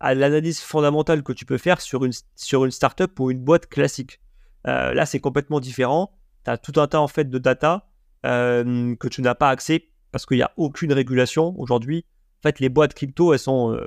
à 0.00 0.14
l'analyse 0.14 0.60
fondamentale 0.60 1.22
que 1.22 1.32
tu 1.32 1.44
peux 1.44 1.58
faire 1.58 1.80
sur 1.80 2.04
une, 2.04 2.12
sur 2.34 2.64
une 2.64 2.70
startup 2.70 3.18
ou 3.20 3.30
une 3.30 3.40
boîte 3.40 3.66
classique. 3.66 4.20
Euh, 4.66 4.92
là, 4.94 5.06
c'est 5.06 5.20
complètement 5.20 5.60
différent. 5.60 6.12
Tu 6.44 6.50
as 6.50 6.58
tout 6.58 6.78
un 6.80 6.86
tas 6.86 7.00
en 7.00 7.08
fait 7.08 7.30
de 7.30 7.38
data 7.38 7.88
euh, 8.24 8.94
que 8.96 9.08
tu 9.08 9.22
n'as 9.22 9.34
pas 9.34 9.50
accès 9.50 9.88
parce 10.10 10.26
qu'il 10.26 10.38
n'y 10.38 10.42
a 10.42 10.52
aucune 10.56 10.92
régulation 10.92 11.58
aujourd'hui. 11.58 12.04
En 12.40 12.42
fait, 12.42 12.60
les 12.60 12.68
boîtes 12.68 12.94
crypto, 12.94 13.32
elles 13.32 13.38
sont, 13.38 13.78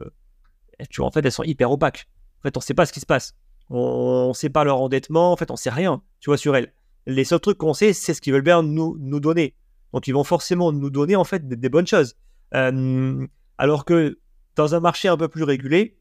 tu 0.90 1.02
en 1.02 1.12
fait, 1.12 1.26
elles 1.26 1.32
sont 1.32 1.44
hyper 1.44 1.72
opaques. 1.72 2.08
En 2.40 2.42
fait, 2.44 2.56
on 2.56 2.60
ne 2.60 2.64
sait 2.64 2.74
pas 2.74 2.86
ce 2.86 2.94
qui 2.94 3.00
se 3.00 3.06
passe. 3.06 3.36
On 3.70 4.30
ne 4.30 4.34
sait 4.34 4.50
pas 4.50 4.64
leur 4.64 4.82
endettement. 4.82 5.32
En 5.32 5.36
fait, 5.36 5.52
on 5.52 5.56
ne 5.56 5.60
sait 5.60 5.70
rien, 5.70 6.02
tu 6.20 6.30
vois, 6.30 6.38
sur 6.38 6.56
elles. 6.56 6.74
Les 7.06 7.24
seuls 7.24 7.40
trucs 7.40 7.58
qu'on 7.58 7.74
sait, 7.74 7.94
c'est 7.94 8.14
ce 8.14 8.22
qu'ils 8.22 8.34
veulent 8.34 8.42
bien 8.42 8.64
nous, 8.64 8.98
nous 9.00 9.20
donner. 9.20 9.56
Donc, 9.94 10.08
ils 10.08 10.14
vont 10.14 10.24
forcément 10.24 10.72
nous 10.72 10.90
donner, 10.90 11.16
en 11.16 11.24
fait, 11.24 11.48
des, 11.48 11.70
bonnes 11.70 11.88
choses. 11.88 12.16
Euh, 12.54 13.26
alors 13.58 13.86
que 13.86 14.20
dans 14.56 14.76
un 14.76 14.80
marché 14.80 15.08
un 15.08 15.18
peu 15.18 15.28
plus 15.28 15.44
régulé, 15.44 16.00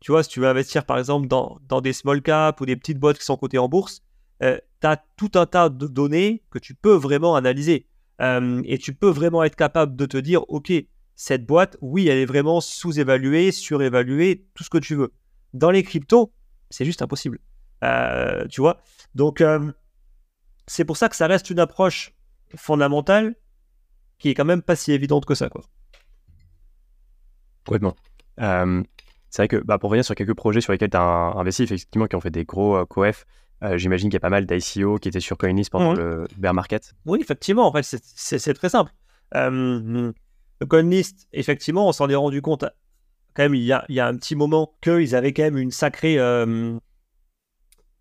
tu 0.00 0.12
vois, 0.12 0.22
si 0.22 0.28
tu 0.28 0.40
veux 0.40 0.48
investir, 0.48 0.84
par 0.84 0.98
exemple, 0.98 1.28
dans, 1.28 1.80
des 1.80 1.92
small 1.92 2.22
caps 2.22 2.60
ou 2.60 2.66
des 2.66 2.76
petites 2.76 2.98
boîtes 2.98 3.18
qui 3.18 3.24
sont 3.24 3.36
cotées 3.36 3.58
en 3.58 3.68
bourse, 3.68 4.02
euh, 4.42 4.58
tu 4.80 4.86
as 4.86 5.02
tout 5.16 5.30
un 5.34 5.46
tas 5.46 5.68
de 5.68 5.86
données 5.86 6.42
que 6.50 6.58
tu 6.58 6.74
peux 6.74 6.94
vraiment 6.94 7.34
analyser. 7.34 7.86
Euh, 8.20 8.62
et 8.64 8.78
tu 8.78 8.94
peux 8.94 9.08
vraiment 9.08 9.42
être 9.44 9.56
capable 9.56 9.96
de 9.96 10.06
te 10.06 10.16
dire, 10.16 10.42
OK, 10.48 10.72
cette 11.14 11.46
boîte, 11.46 11.76
oui, 11.80 12.08
elle 12.08 12.18
est 12.18 12.26
vraiment 12.26 12.60
sous-évaluée, 12.60 13.52
surévaluée, 13.52 14.46
tout 14.54 14.64
ce 14.64 14.70
que 14.70 14.78
tu 14.78 14.94
veux. 14.94 15.12
Dans 15.54 15.70
les 15.70 15.82
cryptos, 15.82 16.32
c'est 16.70 16.84
juste 16.84 17.02
impossible. 17.02 17.38
Euh, 17.84 18.46
tu 18.48 18.60
vois? 18.60 18.82
Donc, 19.14 19.42
c'est 20.66 20.84
pour 20.84 20.96
ça 20.96 21.08
que 21.08 21.16
ça 21.16 21.26
reste 21.26 21.48
une 21.50 21.58
approche 21.58 22.14
fondamentale 22.54 23.34
qui 24.18 24.30
est 24.30 24.34
quand 24.34 24.44
même 24.44 24.62
pas 24.62 24.76
si 24.76 24.92
évidente 24.92 25.26
que 25.26 25.34
ça. 25.34 25.48
Quoi. 25.48 25.62
Complètement. 27.64 27.96
Euh, 28.40 28.82
c'est 29.30 29.42
vrai 29.42 29.48
que 29.48 29.56
bah, 29.56 29.78
pour 29.78 29.90
revenir 29.90 30.04
sur 30.04 30.14
quelques 30.14 30.34
projets 30.34 30.60
sur 30.60 30.72
lesquels 30.72 30.90
tu 30.90 30.96
as 30.96 31.02
investi, 31.36 31.64
effectivement, 31.64 32.06
qui 32.06 32.16
ont 32.16 32.20
fait 32.20 32.30
des 32.30 32.44
gros 32.44 32.84
coef, 32.86 33.26
j'imagine 33.74 34.08
qu'il 34.08 34.14
y 34.14 34.16
a 34.16 34.20
pas 34.20 34.30
mal 34.30 34.46
d'ICO 34.46 34.98
qui 34.98 35.08
étaient 35.08 35.20
sur 35.20 35.36
CoinList 35.36 35.70
pendant 35.70 35.92
le 35.92 36.26
bear 36.36 36.54
market. 36.54 36.94
Oui, 37.04 37.18
effectivement, 37.20 37.66
en 37.66 37.72
fait, 37.72 37.82
c'est 37.82 38.54
très 38.54 38.68
simple. 38.68 38.92
le 39.32 40.12
CoinList, 40.66 41.28
effectivement, 41.32 41.88
on 41.88 41.92
s'en 41.92 42.08
est 42.08 42.14
rendu 42.14 42.40
compte 42.40 42.64
quand 43.36 43.42
même, 43.42 43.54
il 43.54 43.62
y 43.62 43.72
a, 43.72 43.84
il 43.88 43.94
y 43.94 44.00
a 44.00 44.06
un 44.06 44.16
petit 44.16 44.34
moment 44.34 44.74
qu'ils 44.80 45.14
avaient 45.14 45.32
quand 45.32 45.42
même 45.42 45.58
une 45.58 45.70
sacrée. 45.70 46.18
Euh, 46.18 46.78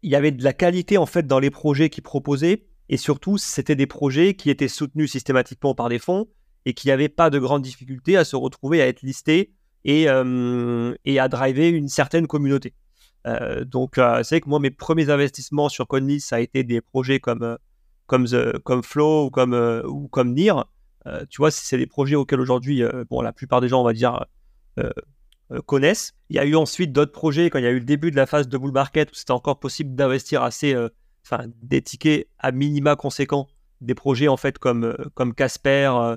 il 0.01 0.09
y 0.09 0.15
avait 0.15 0.31
de 0.31 0.43
la 0.43 0.53
qualité 0.53 0.97
en 0.97 1.05
fait 1.05 1.27
dans 1.27 1.39
les 1.39 1.49
projets 1.49 1.89
qu'ils 1.89 2.03
proposaient. 2.03 2.65
Et 2.89 2.97
surtout, 2.97 3.37
c'était 3.37 3.75
des 3.75 3.87
projets 3.87 4.35
qui 4.35 4.49
étaient 4.49 4.67
soutenus 4.67 5.11
systématiquement 5.11 5.73
par 5.73 5.89
des 5.89 5.99
fonds 5.99 6.27
et 6.65 6.73
qui 6.73 6.87
n'avaient 6.87 7.09
pas 7.09 7.29
de 7.29 7.39
grandes 7.39 7.61
difficultés 7.61 8.17
à 8.17 8.23
se 8.23 8.35
retrouver 8.35 8.81
à 8.81 8.87
être 8.87 9.01
listés 9.01 9.51
et, 9.83 10.09
euh, 10.09 10.93
à 11.05 11.27
driver 11.27 11.69
une 11.69 11.87
certaine 11.87 12.27
communauté. 12.27 12.73
Euh, 13.27 13.65
donc, 13.65 13.99
c'est 14.23 14.41
que 14.41 14.49
moi, 14.49 14.59
mes 14.59 14.71
premiers 14.71 15.09
investissements 15.09 15.69
sur 15.69 15.87
CoinList, 15.87 16.29
ça 16.29 16.37
a 16.37 16.39
été 16.39 16.63
des 16.63 16.81
projets 16.81 17.19
comme, 17.19 17.57
comme, 18.05 18.27
Flow 18.83 19.25
ou 19.25 19.29
comme, 19.29 19.53
ou 19.87 20.09
tu 21.29 21.37
vois, 21.37 21.51
c'est 21.51 21.77
des 21.77 21.87
projets 21.87 22.15
auxquels 22.15 22.39
aujourd'hui, 22.39 22.83
bon, 23.09 23.21
la 23.21 23.33
plupart 23.33 23.61
des 23.61 23.67
gens, 23.67 23.81
on 23.81 23.85
va 23.85 23.93
dire, 23.93 24.25
euh, 25.51 25.61
connaissent. 25.61 26.13
Il 26.29 26.35
y 26.35 26.39
a 26.39 26.45
eu 26.45 26.55
ensuite 26.55 26.91
d'autres 26.91 27.11
projets 27.11 27.51
quand 27.51 27.59
il 27.59 27.65
y 27.65 27.67
a 27.67 27.71
eu 27.71 27.79
le 27.79 27.85
début 27.85 28.09
de 28.09 28.15
la 28.15 28.25
phase 28.25 28.47
de 28.47 28.57
bull 28.57 28.71
market 28.71 29.11
où 29.11 29.13
c'était 29.13 29.31
encore 29.31 29.59
possible 29.59 29.93
d'investir 29.93 30.41
assez, 30.41 30.73
euh, 30.73 30.89
enfin, 31.25 31.45
des 31.61 31.81
tickets 31.81 32.27
à 32.39 32.51
minima 32.51 32.95
conséquents, 32.95 33.47
des 33.81 33.95
projets 33.95 34.27
en 34.27 34.37
fait 34.37 34.57
comme 34.57 34.83
euh, 34.85 34.95
comme 35.13 35.33
Casper, 35.33 36.15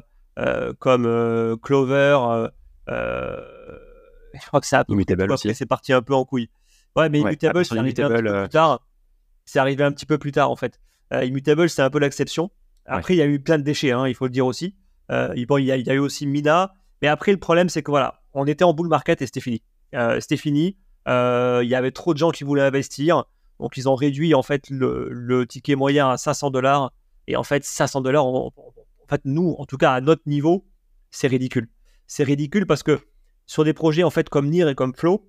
comme 0.78 1.58
Clover. 1.62 2.48
je 2.86 4.46
crois 4.46 4.60
que 4.60 4.66
ça 4.66 4.84
Immutable 4.88 5.32
aussi. 5.32 5.54
C'est 5.54 5.66
parti 5.66 5.92
un 5.92 6.02
peu 6.02 6.14
en 6.14 6.24
couille. 6.24 6.48
Ouais, 6.96 7.08
mais 7.08 7.20
Immutable, 7.20 7.64
c'est 7.64 7.76
arrivé 7.76 8.02
un 8.02 8.08
peu 8.08 8.22
plus 8.22 8.48
tard. 8.48 8.86
c'est 9.44 9.58
arrivé 9.58 9.84
un 9.84 9.92
petit 9.92 10.06
peu 10.06 10.18
plus 10.18 10.32
tard 10.32 10.50
en 10.50 10.56
fait. 10.56 10.78
Immutable, 11.12 11.68
c'est 11.68 11.82
un 11.82 11.90
peu 11.90 11.98
l'exception. 11.98 12.50
Après, 12.86 13.14
il 13.14 13.18
y 13.18 13.22
a 13.22 13.26
eu 13.26 13.40
plein 13.40 13.58
de 13.58 13.62
déchets, 13.64 13.92
hein, 13.92 14.06
il 14.08 14.14
faut 14.14 14.24
le 14.26 14.30
dire 14.30 14.46
aussi. 14.46 14.76
bon, 15.08 15.58
il 15.58 15.64
y, 15.64 15.72
a, 15.72 15.76
il 15.76 15.86
y 15.86 15.90
a 15.90 15.94
eu 15.94 15.98
aussi 15.98 16.26
Mina. 16.26 16.74
Mais 17.02 17.08
après, 17.08 17.32
le 17.32 17.38
problème, 17.38 17.68
c'est 17.68 17.82
que 17.82 17.90
voilà, 17.90 18.22
on 18.32 18.46
était 18.46 18.64
en 18.64 18.74
bull 18.74 18.88
market 18.88 19.22
et 19.22 19.26
c'était 19.26 19.40
fini. 19.40 19.62
c'était 20.20 20.36
fini. 20.36 20.76
Il 21.06 21.68
y 21.68 21.74
avait 21.74 21.90
trop 21.90 22.14
de 22.14 22.18
gens 22.18 22.30
qui 22.30 22.44
voulaient 22.44 22.62
investir. 22.62 23.24
Donc, 23.60 23.76
ils 23.76 23.88
ont 23.88 23.94
réduit 23.94 24.34
en 24.34 24.42
fait 24.42 24.70
le, 24.70 25.44
ticket 25.46 25.74
moyen 25.74 26.10
à 26.10 26.16
500 26.16 26.50
dollars. 26.50 26.92
Et 27.26 27.36
en 27.36 27.42
fait, 27.42 27.64
500 27.64 28.00
dollars, 28.00 28.24
en 28.24 28.52
fait, 29.08 29.20
nous, 29.24 29.54
en 29.58 29.66
tout 29.66 29.76
cas 29.76 29.92
à 29.92 30.00
notre 30.00 30.22
niveau, 30.26 30.66
c'est 31.10 31.28
ridicule. 31.28 31.68
C'est 32.06 32.24
ridicule 32.24 32.66
parce 32.66 32.82
que 32.82 33.00
sur 33.46 33.64
des 33.64 33.72
projets 33.72 34.02
en 34.02 34.10
fait 34.10 34.28
comme 34.28 34.48
NIR 34.48 34.68
et 34.68 34.74
comme 34.74 34.94
Flow, 34.94 35.28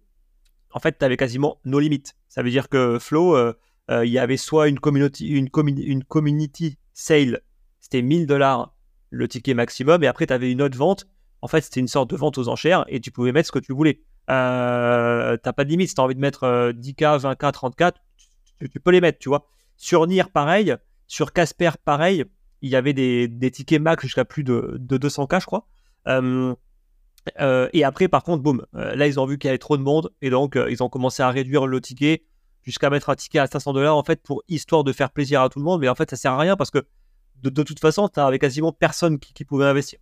en 0.72 0.80
fait, 0.80 0.98
tu 0.98 1.06
avais 1.06 1.18
quasiment 1.18 1.60
nos 1.66 1.80
limites. 1.80 2.16
Ça 2.28 2.44
veut 2.44 2.52
dire 2.52 2.70
que 2.70 3.00
Flow, 3.00 3.36
euh, 3.36 3.54
euh, 3.90 4.06
il 4.06 4.12
y 4.12 4.20
avait 4.20 4.38
soit 4.38 4.68
une 4.68 4.80
community, 4.80 6.78
sale, 6.94 7.42
c'était 7.80 8.02
1000 8.02 8.28
dollars 8.28 8.74
le 9.10 9.28
ticket 9.28 9.56
maximum, 9.56 10.04
et 10.04 10.08
après, 10.08 10.28
tu 10.28 10.34
avais 10.34 10.52
une 10.52 10.62
autre 10.62 10.78
vente. 10.78 11.08
En 11.42 11.48
fait, 11.48 11.62
c'était 11.62 11.80
une 11.80 11.88
sorte 11.88 12.10
de 12.10 12.16
vente 12.16 12.38
aux 12.38 12.50
enchères 12.50 12.86
et 12.90 13.00
tu 13.00 13.12
pouvais 13.12 13.32
mettre 13.32 13.48
ce 13.48 13.52
que 13.52 13.60
tu 13.60 13.74
voulais. 13.74 14.02
Euh, 14.30 15.38
t'as 15.38 15.54
pas 15.54 15.64
de 15.64 15.70
limite. 15.70 15.88
Si 15.88 15.96
tu 15.96 16.02
as 16.02 16.04
envie 16.04 16.14
de 16.14 16.20
mettre 16.20 16.72
10K, 16.72 17.22
20K, 17.22 17.52
34, 17.52 18.00
tu, 18.68 18.80
peux 18.80 18.92
les 18.92 19.02
mettre, 19.02 19.20
tu 19.20 19.30
vois. 19.30 19.46
Sur 19.78 20.06
NIR, 20.08 20.30
pareil. 20.30 20.76
Sur 21.08 21.34
Casper, 21.34 21.72
pareil. 21.84 22.26
Il 22.62 22.70
y 22.70 22.76
avait 22.76 22.94
des, 22.94 23.52
tickets 23.52 23.82
max 23.82 24.04
jusqu'à 24.04 24.26
plus 24.26 24.44
de, 24.44 24.78
200K, 24.80 25.42
je 25.42 25.46
crois. 25.46 25.68
Euh, 26.08 26.54
euh, 27.40 27.70
et 27.74 27.84
après, 27.84 28.08
par 28.08 28.24
contre, 28.24 28.44
boum, 28.44 28.66
euh, 28.76 28.96
là, 28.96 29.08
ils 29.08 29.20
ont 29.20 29.26
vu 29.26 29.38
qu'il 29.38 29.48
y 29.48 29.50
avait 29.50 29.58
trop 29.58 29.78
de 29.78 29.84
monde 29.84 30.12
et 30.22 30.30
donc 30.30 30.58
ils 30.70 30.84
ont 30.84 30.90
commencé 30.90 31.24
à 31.24 31.30
réduire 31.30 31.68
le 31.68 31.80
ticket 31.80 32.24
jusqu'à 32.64 32.90
mettre 32.90 33.10
un 33.10 33.16
ticket 33.16 33.40
à 33.40 33.48
500 33.48 33.74
dollars 33.74 33.96
en 33.96 34.04
fait 34.04 34.22
pour 34.22 34.44
histoire 34.48 34.84
de 34.84 34.92
faire 34.92 35.10
plaisir 35.12 35.42
à 35.42 35.50
tout 35.50 35.60
le 35.60 35.66
monde. 35.66 35.82
Mais 35.82 35.90
en 35.90 35.96
fait, 35.96 36.10
ça 36.10 36.18
sert 36.18 36.34
à 36.34 36.40
rien 36.40 36.56
parce 36.58 36.72
que 36.72 36.86
de, 37.42 37.64
toute 37.64 37.80
façon, 37.80 38.10
tu 38.10 38.20
avais 38.20 38.40
quasiment 38.40 38.74
personne 38.74 39.18
qui, 39.20 39.46
pouvait 39.46 39.66
investir. 39.66 40.00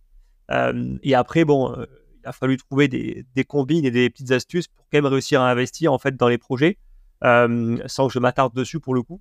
et 1.02 1.14
après, 1.14 1.44
bon, 1.44 1.72
il 1.74 2.28
a 2.28 2.32
fallu 2.32 2.56
trouver 2.56 2.88
des, 2.88 3.24
des, 3.36 3.44
combines 3.44 3.84
et 3.84 3.92
des 3.92 4.10
petites 4.10 4.32
astuces 4.32 4.66
pour 4.66 4.84
quand 4.90 4.98
même 4.98 5.06
réussir 5.06 5.40
à 5.40 5.48
investir 5.48 5.92
en 5.92 5.98
fait 5.98 6.16
dans 6.16 6.28
les 6.28 6.38
projets 6.38 6.78
sans 7.22 8.06
que 8.06 8.12
je 8.12 8.18
m'attarde 8.18 8.54
dessus 8.54 8.80
pour 8.80 8.94
le 8.94 9.02
coup. 9.02 9.20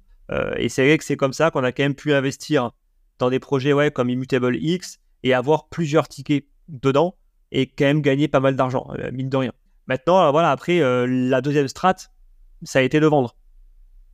et 0.58 0.70
c'est 0.70 0.86
vrai 0.86 0.98
que 0.98 1.04
c'est 1.04 1.18
comme 1.18 1.34
ça 1.34 1.52
qu'on 1.52 1.64
a 1.64 1.72
quand 1.72 1.84
même 1.84 1.95
pu 1.95 2.14
investir 2.14 2.72
dans 3.20 3.30
des 3.30 3.39
projets 3.39 3.74
ouais, 3.74 3.91
comme 3.91 4.10
Immutable 4.10 4.56
X 4.58 5.00
et 5.24 5.34
avoir 5.34 5.70
plusieurs 5.70 6.08
tickets 6.08 6.45
dedans 6.68 7.16
et 7.52 7.68
quand 7.68 7.86
même 7.86 8.02
gagner 8.02 8.28
pas 8.28 8.39
mal 8.39 8.56
d'argent, 8.56 8.88
euh, 9.00 9.12
mine 9.12 9.30
de 9.30 9.38
rien. 9.38 9.54
Maintenant, 9.88 10.22
euh, 10.22 10.32
voilà, 10.32 10.52
après, 10.52 10.82
euh, 10.82 11.06
la 11.08 11.41
deuxième 11.41 11.68
strat, 11.68 11.95
ça 12.64 12.80
a 12.80 12.82
été 12.82 13.00
de 13.00 13.08
vendre. 13.08 13.36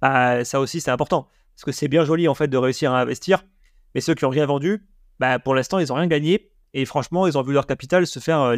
Bah, 0.02 0.46
ça 0.46 0.60
aussi, 0.60 0.82
c'est 0.82 0.92
important. 0.92 1.28
Parce 1.56 1.64
que 1.64 1.72
c'est 1.72 1.88
bien 1.88 2.06
joli, 2.06 2.28
en 2.28 2.36
fait, 2.36 2.48
de 2.48 2.58
réussir 2.58 2.94
à 2.94 3.02
investir. 3.02 3.44
Mais 3.96 4.02
ceux 4.02 4.14
qui 4.14 4.26
n'ont 4.26 4.32
rien 4.32 4.46
vendu, 4.46 4.88
bah, 5.20 5.40
pour 5.40 5.56
l'instant, 5.56 5.80
ils 5.80 5.88
n'ont 5.88 5.96
rien 5.96 6.08
gagné. 6.08 6.52
Et 6.74 6.86
franchement, 6.86 7.28
ils 7.28 7.38
ont 7.38 7.42
vu 7.42 7.54
leur 7.54 7.68
capital 7.68 8.06
se 8.08 8.20
faire 8.20 8.56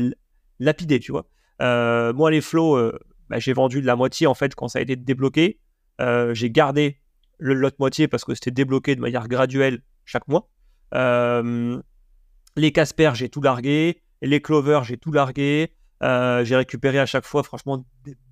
lapider, 0.60 1.00
tu 1.00 1.12
vois. 1.12 1.26
moi, 1.60 2.32
les 2.32 2.42
flows, 2.42 2.92
bah, 3.30 3.40
j'ai 3.40 3.54
vendu 3.54 3.82
la 3.82 3.96
moitié, 3.96 4.28
en 4.28 4.34
fait, 4.34 4.56
quand 4.56 4.68
ça 4.68 4.80
a 4.80 4.82
été 4.82 4.96
débloqué. 4.96 5.60
j'ai 6.00 6.52
gardé 6.52 7.00
l'autre 7.40 7.78
moitié 7.80 8.08
parce 8.08 8.24
que 8.24 8.34
c'était 8.34 8.52
débloqué 8.52 8.96
de 8.96 9.02
manière 9.02 9.28
graduelle 9.28 9.82
chaque 10.06 10.28
mois. 10.28 10.50
les 10.92 12.72
Casper, 12.72 13.12
j'ai 13.16 13.30
tout 13.30 13.42
largué. 13.42 14.02
Les 14.22 14.42
Clover, 14.42 14.82
j'ai 14.84 14.98
tout 14.98 15.12
largué. 15.12 15.74
Euh, 16.04 16.44
j'ai 16.44 16.56
récupéré 16.56 17.00
à 17.00 17.06
chaque 17.06 17.26
fois, 17.26 17.44
franchement, 17.44 17.86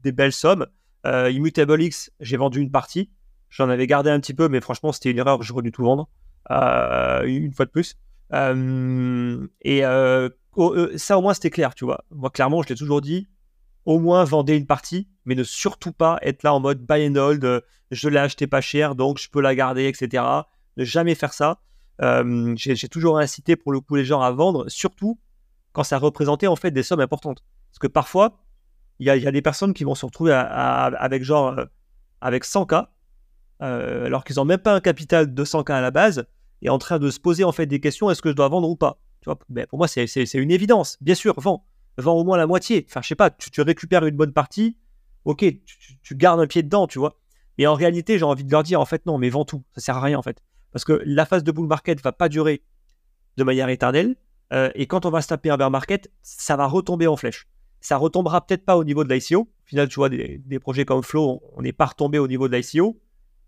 des, 0.04 0.12
belles 0.12 0.34
sommes. 0.34 0.68
Euh, 1.06 1.30
Immutable 1.32 1.82
X, 1.82 2.12
j'ai 2.20 2.38
vendu 2.38 2.62
une 2.62 2.72
partie. 2.72 3.10
J'en 3.50 3.70
avais 3.70 3.88
gardé 3.88 4.10
un 4.10 4.20
petit 4.20 4.34
peu, 4.34 4.50
mais 4.50 4.62
franchement, 4.62 4.91
c'était 4.91 5.12
une 5.12 5.18
erreur. 5.18 5.41
J'aurais 5.44 5.62
dû 5.62 5.72
tout 5.72 5.84
vendre. 5.84 6.10
Euh, 6.52 7.24
une 7.24 7.54
fois 7.54 7.66
de 7.66 7.72
plus. 7.72 7.96
et 9.64 9.82
ça, 10.98 11.18
au 11.18 11.22
moins, 11.22 11.34
c'était 11.34 11.50
clair, 11.50 11.76
tu 11.76 11.86
vois. 11.86 12.04
Moi, 12.12 12.30
clairement, 12.30 12.62
je 12.62 12.70
l'ai 12.70 12.76
toujours 12.76 13.02
dit. 13.02 13.28
Au 13.86 13.99
moins, 13.99 14.23
vendez 14.23 14.55
une 14.55 14.65
partie, 14.65 15.07
mais 15.25 15.36
ne 15.36 15.43
surtout 15.43 15.91
pas 15.91 16.17
être 16.21 16.43
là 16.43 16.53
en 16.53 16.59
mode 16.59 16.86
buy 16.86 17.07
and 17.07 17.15
hold. 17.15 17.63
je 17.91 18.09
l'ai 18.09 18.19
acheté 18.19 18.47
pas 18.47 18.61
cher, 18.61 18.95
donc 18.95 19.19
je 19.19 19.29
peux 19.29 19.41
la 19.41 19.55
garder, 19.55 19.86
etc. 19.86 20.23
Ne 20.77 20.86
jamais 20.86 21.15
faire 21.15 21.34
ça. 21.34 21.59
j'ai 22.55 22.88
toujours 22.89 23.19
incité 23.19 23.55
pour 23.55 23.71
le 23.71 23.79
coup 23.79 23.95
les 23.95 24.05
gens 24.05 24.21
à 24.21 24.31
vendre, 24.31 24.69
surtout 24.69 25.19
quand 25.73 25.84
ça 25.84 25.97
représentait 25.97 26.47
en 26.47 26.55
fait 26.55 26.71
des 26.71 26.84
sommes 26.84 27.01
importantes. 27.01 27.43
Parce 27.71 27.79
que 27.79 27.88
parfois, 27.88 28.39
il 28.99 29.07
y, 29.07 29.09
a, 29.09 29.31
des 29.31 29.41
personnes 29.41 29.73
qui 29.73 29.84
vont 29.84 29.95
se 29.95 30.05
retrouver 30.05 30.31
avec 30.31 31.23
genre 31.23 31.57
euh, 31.57 31.65
avec 32.21 32.45
100K, 32.45 32.88
euh, 33.61 34.05
alors 34.05 34.23
qu'ils 34.23 34.38
n'ont 34.38 34.45
même 34.45 34.59
pas 34.59 34.73
un 34.73 34.79
capital 34.79 35.34
de 35.34 35.43
100K 35.43 35.73
à 35.73 35.81
la 35.81 35.91
base, 35.91 36.25
et 36.61 36.69
en 36.69 36.77
train 36.77 36.99
de 36.99 37.09
se 37.09 37.19
poser 37.19 37.43
en 37.43 37.51
fait 37.51 37.65
des 37.65 37.79
questions 37.79 38.09
est-ce 38.09 38.21
que 38.21 38.29
je 38.29 38.36
dois 38.36 38.47
vendre 38.47 38.69
ou 38.69 38.75
pas? 38.75 38.99
Tu 39.21 39.25
vois, 39.25 39.38
ben, 39.49 39.65
Pour 39.67 39.79
moi, 39.79 39.88
c'est 39.88 40.05
une 40.34 40.51
évidence. 40.51 40.97
Bien 41.01 41.15
sûr, 41.15 41.34
vends. 41.38 41.65
Vends 41.98 42.14
au 42.14 42.24
moins 42.24 42.38
la 42.38 42.48
moitié. 42.48 42.86
Enfin, 42.89 43.02
je 43.02 43.08
sais 43.08 43.16
pas, 43.16 43.30
tu, 43.30 43.62
récupères 43.62 44.06
une 44.06 44.16
bonne 44.16 44.34
partie, 44.34 44.78
ok, 45.26 45.46
tu, 46.04 46.16
gardes 46.16 46.39
un 46.39 46.48
pied 46.48 46.64
dedans, 46.64 46.88
tu 46.88 47.00
vois. 47.00 47.20
Mais 47.58 47.68
en 47.68 47.76
réalité, 47.76 48.18
j'ai 48.18 48.26
envie 48.26 48.44
de 48.44 48.52
leur 48.52 48.64
dire 48.64 48.82
en 48.82 48.86
fait, 48.86 49.06
non, 49.06 49.18
mais 49.18 49.30
vends 49.30 49.46
tout. 49.46 49.64
Ça 49.76 49.82
sert 49.82 49.98
à 49.98 50.02
rien 50.02 50.18
en 50.18 50.24
fait. 50.24 50.41
Parce 50.72 50.86
que 50.86 51.02
la 51.06 51.26
phase 51.26 51.44
de 51.44 51.52
bull 51.52 51.68
market 51.68 52.02
va 52.02 52.12
pas 52.12 52.30
durer 52.30 52.64
de 53.38 53.44
manière 53.44 53.70
éternelle. 53.70 54.16
Euh, 54.54 54.70
et 54.76 54.88
quand 54.88 55.06
on 55.06 55.10
va 55.10 55.22
se 55.22 55.28
taper 55.28 55.50
un 55.50 55.58
bear 55.58 55.72
market, 55.72 56.12
ça 56.22 56.56
va 56.56 56.68
retomber 56.68 57.08
en 57.08 57.16
flèche. 57.16 57.48
Ça 57.80 57.98
retombera 57.98 58.46
peut-être 58.46 58.66
pas 58.66 58.78
au 58.78 58.84
niveau 58.84 59.04
de 59.04 59.14
l'ICO. 59.14 59.41
Au 59.41 59.66
final, 59.66 59.88
tu 59.88 59.96
vois, 59.96 60.10
des, 60.10 60.60
projets 60.60 60.86
comme 60.86 61.04
Flow, 61.04 61.41
on 61.56 61.62
n'est 61.62 61.74
pas 61.74 61.86
retombé 61.86 62.20
au 62.20 62.28
niveau 62.28 62.48
de 62.48 62.56
l'ICO, 62.56 63.00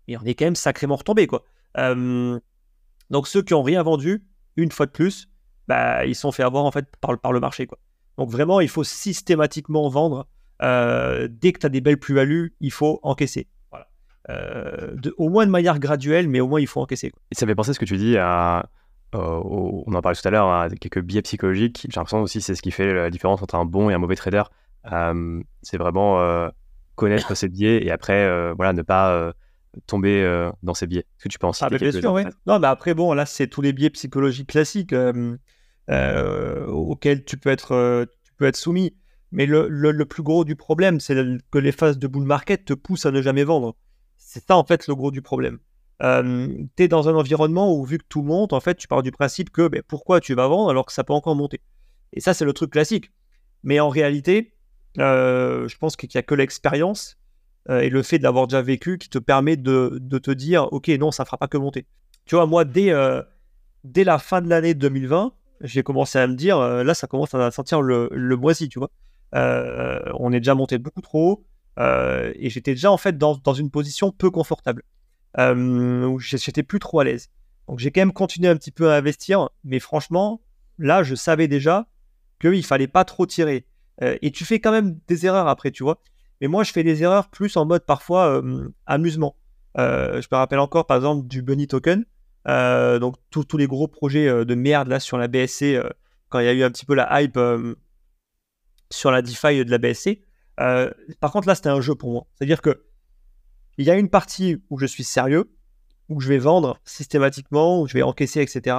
mais 0.06 0.16
on 0.16 0.22
est 0.22 0.34
quand 0.34 0.44
même 0.44 0.56
sacrément 0.56 0.96
retombé, 0.96 1.26
quoi. 1.26 1.44
Euh, 1.78 2.38
donc 3.10 3.28
ceux 3.28 3.42
qui 3.42 3.54
ont 3.54 3.62
rien 3.62 3.82
vendu, 3.82 4.24
une 4.56 4.70
fois 4.70 4.86
de 4.86 4.90
plus, 4.90 5.28
bah, 5.68 6.06
ils 6.06 6.14
sont 6.14 6.32
fait 6.32 6.42
avoir 6.42 6.64
en 6.64 6.70
fait 6.70 6.86
par, 7.00 7.18
par 7.18 7.32
le 7.32 7.40
marché, 7.40 7.66
quoi. 7.66 7.78
Donc 8.18 8.30
vraiment, 8.30 8.60
il 8.60 8.68
faut 8.68 8.84
systématiquement 8.84 9.88
vendre. 9.88 10.26
Euh, 10.62 11.28
dès 11.30 11.52
que 11.52 11.58
tu 11.58 11.66
as 11.66 11.68
des 11.68 11.80
belles 11.80 11.98
plus-values, 11.98 12.54
il 12.60 12.72
faut 12.72 12.98
encaisser. 13.02 13.46
Voilà. 13.70 13.88
de, 14.94 15.14
au 15.18 15.28
moins 15.28 15.46
de 15.46 15.50
manière 15.50 15.78
graduelle, 15.78 16.28
mais 16.28 16.40
au 16.40 16.48
moins 16.48 16.60
il 16.60 16.66
faut 16.66 16.80
encaisser. 16.80 17.12
Et 17.30 17.34
ça 17.34 17.46
fait 17.46 17.54
penser 17.54 17.72
ce 17.72 17.78
que 17.78 17.84
tu 17.84 17.96
dis 17.96 18.16
à 18.16 18.68
euh, 19.14 19.40
on 19.86 19.94
en 19.94 20.02
parlait 20.02 20.16
tout 20.20 20.26
à 20.26 20.30
l'heure, 20.30 20.48
hein, 20.48 20.68
quelques 20.80 21.00
biais 21.00 21.22
psychologiques. 21.22 21.86
J'ai 21.88 21.96
l'impression 21.96 22.22
aussi 22.22 22.40
c'est 22.40 22.54
ce 22.54 22.62
qui 22.62 22.70
fait 22.70 22.92
la 22.92 23.10
différence 23.10 23.42
entre 23.42 23.54
un 23.54 23.64
bon 23.64 23.88
et 23.90 23.94
un 23.94 23.98
mauvais 23.98 24.16
trader. 24.16 24.42
Euh, 24.92 25.42
c'est 25.62 25.78
vraiment 25.78 26.20
euh, 26.20 26.48
connaître 26.96 27.34
ses 27.34 27.48
biais 27.48 27.84
et 27.84 27.90
après, 27.90 28.52
voilà, 28.54 28.72
ne 28.72 28.82
pas 28.82 29.32
tomber 29.86 30.50
dans 30.62 30.74
ces 30.74 30.86
biais. 30.86 31.00
Est-ce 31.00 31.24
que 31.24 31.28
tu 31.28 31.38
penses 31.38 31.62
ah, 31.62 31.68
bien 31.68 31.92
sûr, 31.92 32.12
oui. 32.12 32.22
Non, 32.46 32.58
mais 32.58 32.66
après, 32.66 32.94
bon, 32.94 33.12
là, 33.12 33.26
c'est 33.26 33.46
tous 33.46 33.60
les 33.60 33.72
biais 33.72 33.90
psychologiques 33.90 34.48
classiques 34.48 34.94
auxquels 35.88 37.24
tu 37.24 37.36
peux, 37.36 37.50
être, 37.50 38.06
tu 38.24 38.32
peux 38.36 38.46
être 38.46 38.56
soumis. 38.56 38.96
Mais 39.32 39.46
le, 39.46 39.68
le 39.68 40.04
plus 40.04 40.22
gros 40.22 40.44
du 40.44 40.56
problème, 40.56 41.00
c'est 41.00 41.14
que 41.50 41.58
les 41.58 41.72
phases 41.72 41.98
de 41.98 42.06
bull 42.06 42.24
market 42.24 42.64
te 42.64 42.74
poussent 42.74 43.06
à 43.06 43.10
ne 43.10 43.20
jamais 43.22 43.44
vendre. 43.44 43.76
C'est 44.16 44.44
ça, 44.46 44.56
en 44.56 44.64
fait, 44.64 44.86
le 44.86 44.94
gros 44.94 45.10
du 45.10 45.22
problème 45.22 45.58
tu 45.98 46.82
es 46.82 46.88
dans 46.88 47.08
un 47.08 47.14
environnement 47.14 47.74
où, 47.74 47.84
vu 47.84 47.98
que 47.98 48.04
tout 48.08 48.22
monte, 48.22 48.52
en 48.52 48.60
fait, 48.60 48.74
tu 48.74 48.88
pars 48.88 49.02
du 49.02 49.12
principe 49.12 49.50
que 49.50 49.68
ben, 49.68 49.82
pourquoi 49.86 50.20
tu 50.20 50.34
vas 50.34 50.46
vendre 50.46 50.70
alors 50.70 50.86
que 50.86 50.92
ça 50.92 51.04
peut 51.04 51.12
encore 51.12 51.36
monter? 51.36 51.60
Et 52.12 52.20
ça, 52.20 52.34
c'est 52.34 52.44
le 52.44 52.52
truc 52.52 52.70
classique. 52.70 53.10
Mais 53.62 53.80
en 53.80 53.88
réalité, 53.88 54.54
je 54.96 55.76
pense 55.78 55.96
qu'il 55.96 56.10
n'y 56.14 56.18
a 56.18 56.22
que 56.22 56.34
l'expérience 56.34 57.18
et 57.68 57.90
le 57.90 58.02
fait 58.02 58.18
de 58.18 58.22
l'avoir 58.22 58.46
déjà 58.46 58.62
vécu 58.62 58.98
qui 58.98 59.08
te 59.08 59.18
permet 59.18 59.56
de, 59.56 60.00
te 60.18 60.30
dire 60.30 60.72
ok, 60.72 60.88
non, 60.88 61.10
ça 61.10 61.24
ne 61.24 61.26
fera 61.26 61.38
pas 61.38 61.48
que 61.48 61.56
monter. 61.56 61.86
Tu 62.26 62.34
vois, 62.34 62.46
moi, 62.46 62.64
dès, 62.64 62.92
dès 63.84 64.04
la 64.04 64.18
fin 64.18 64.42
de 64.42 64.48
l'année 64.48 64.74
2020, 64.74 65.32
j'ai 65.60 65.82
commencé 65.82 66.18
à 66.18 66.26
me 66.26 66.34
dire 66.34 66.58
là, 66.60 66.94
ça 66.94 67.06
commence 67.06 67.34
à 67.34 67.50
sentir 67.50 67.82
le, 67.82 68.08
le 68.12 68.36
moisi, 68.36 68.68
tu 68.68 68.78
vois. 68.78 68.90
on 69.32 70.32
est 70.32 70.40
déjà 70.40 70.54
monté 70.54 70.78
beaucoup 70.78 71.00
trop 71.00 71.30
haut 71.32 71.44
et 72.34 72.50
j'étais 72.50 72.72
déjà 72.72 72.90
en 72.90 72.96
fait 72.96 73.16
dans, 73.18 73.36
dans 73.36 73.54
une 73.54 73.70
position 73.70 74.12
peu 74.12 74.30
confortable 74.30 74.82
euh, 75.38 76.06
où 76.06 76.18
j'étais 76.18 76.62
plus 76.62 76.78
trop 76.78 77.00
à 77.00 77.04
l'aise. 77.04 77.28
Donc 77.68 77.78
j'ai 77.78 77.90
quand 77.90 78.00
même 78.00 78.12
continué 78.12 78.48
un 78.48 78.56
petit 78.56 78.70
peu 78.70 78.90
à 78.90 78.96
investir, 78.96 79.50
mais 79.64 79.80
franchement, 79.80 80.40
là, 80.78 81.02
je 81.02 81.14
savais 81.14 81.46
déjà 81.46 81.86
qu'il 82.40 82.64
fallait 82.64 82.86
pas 82.86 83.04
trop 83.04 83.26
tirer. 83.26 83.66
Euh, 84.02 84.16
et 84.22 84.30
tu 84.30 84.44
fais 84.44 84.60
quand 84.60 84.72
même 84.72 84.98
des 85.08 85.26
erreurs 85.26 85.48
après, 85.48 85.70
tu 85.70 85.82
vois. 85.82 86.00
Mais 86.40 86.48
moi, 86.48 86.64
je 86.64 86.72
fais 86.72 86.82
des 86.82 87.02
erreurs 87.02 87.28
plus 87.28 87.56
en 87.56 87.66
mode 87.66 87.84
parfois 87.84 88.40
euh, 88.42 88.68
amusement. 88.86 89.36
je 89.76 90.26
me 90.30 90.36
rappelle 90.36 90.58
encore, 90.58 90.86
par 90.86 90.96
exemple, 90.96 91.26
du 91.26 91.42
Bunny 91.42 91.66
Token. 91.66 92.04
Donc 92.46 93.16
tous 93.30 93.56
les 93.56 93.66
gros 93.66 93.88
projets 93.88 94.44
de 94.44 94.54
merde 94.54 94.88
là 94.88 95.00
sur 95.00 95.18
la 95.18 95.28
BSC, 95.28 95.80
quand 96.28 96.38
il 96.38 96.46
y 96.46 96.48
a 96.48 96.52
eu 96.52 96.62
un 96.62 96.70
petit 96.70 96.86
peu 96.86 96.94
la 96.94 97.20
hype 97.20 97.38
sur 98.90 99.10
la 99.10 99.22
DeFi 99.22 99.64
de 99.64 99.70
la 99.70 99.78
BSC. 99.78 100.20
par 100.56 101.32
contre, 101.32 101.48
là, 101.48 101.54
c'était 101.54 101.68
un 101.68 101.80
jeu 101.80 101.94
pour 101.94 102.12
moi. 102.12 102.26
C'est-à-dire 102.34 102.62
que 102.62 102.84
il 103.78 103.84
y 103.84 103.90
a 103.90 103.96
une 103.96 104.08
partie 104.08 104.62
où 104.70 104.78
je 104.78 104.86
suis 104.86 105.04
sérieux, 105.04 105.50
où 106.08 106.20
je 106.20 106.28
vais 106.28 106.38
vendre 106.38 106.78
systématiquement, 106.84 107.82
où 107.82 107.86
je 107.86 107.94
vais 107.94 108.02
encaisser, 108.02 108.40
etc. 108.40 108.76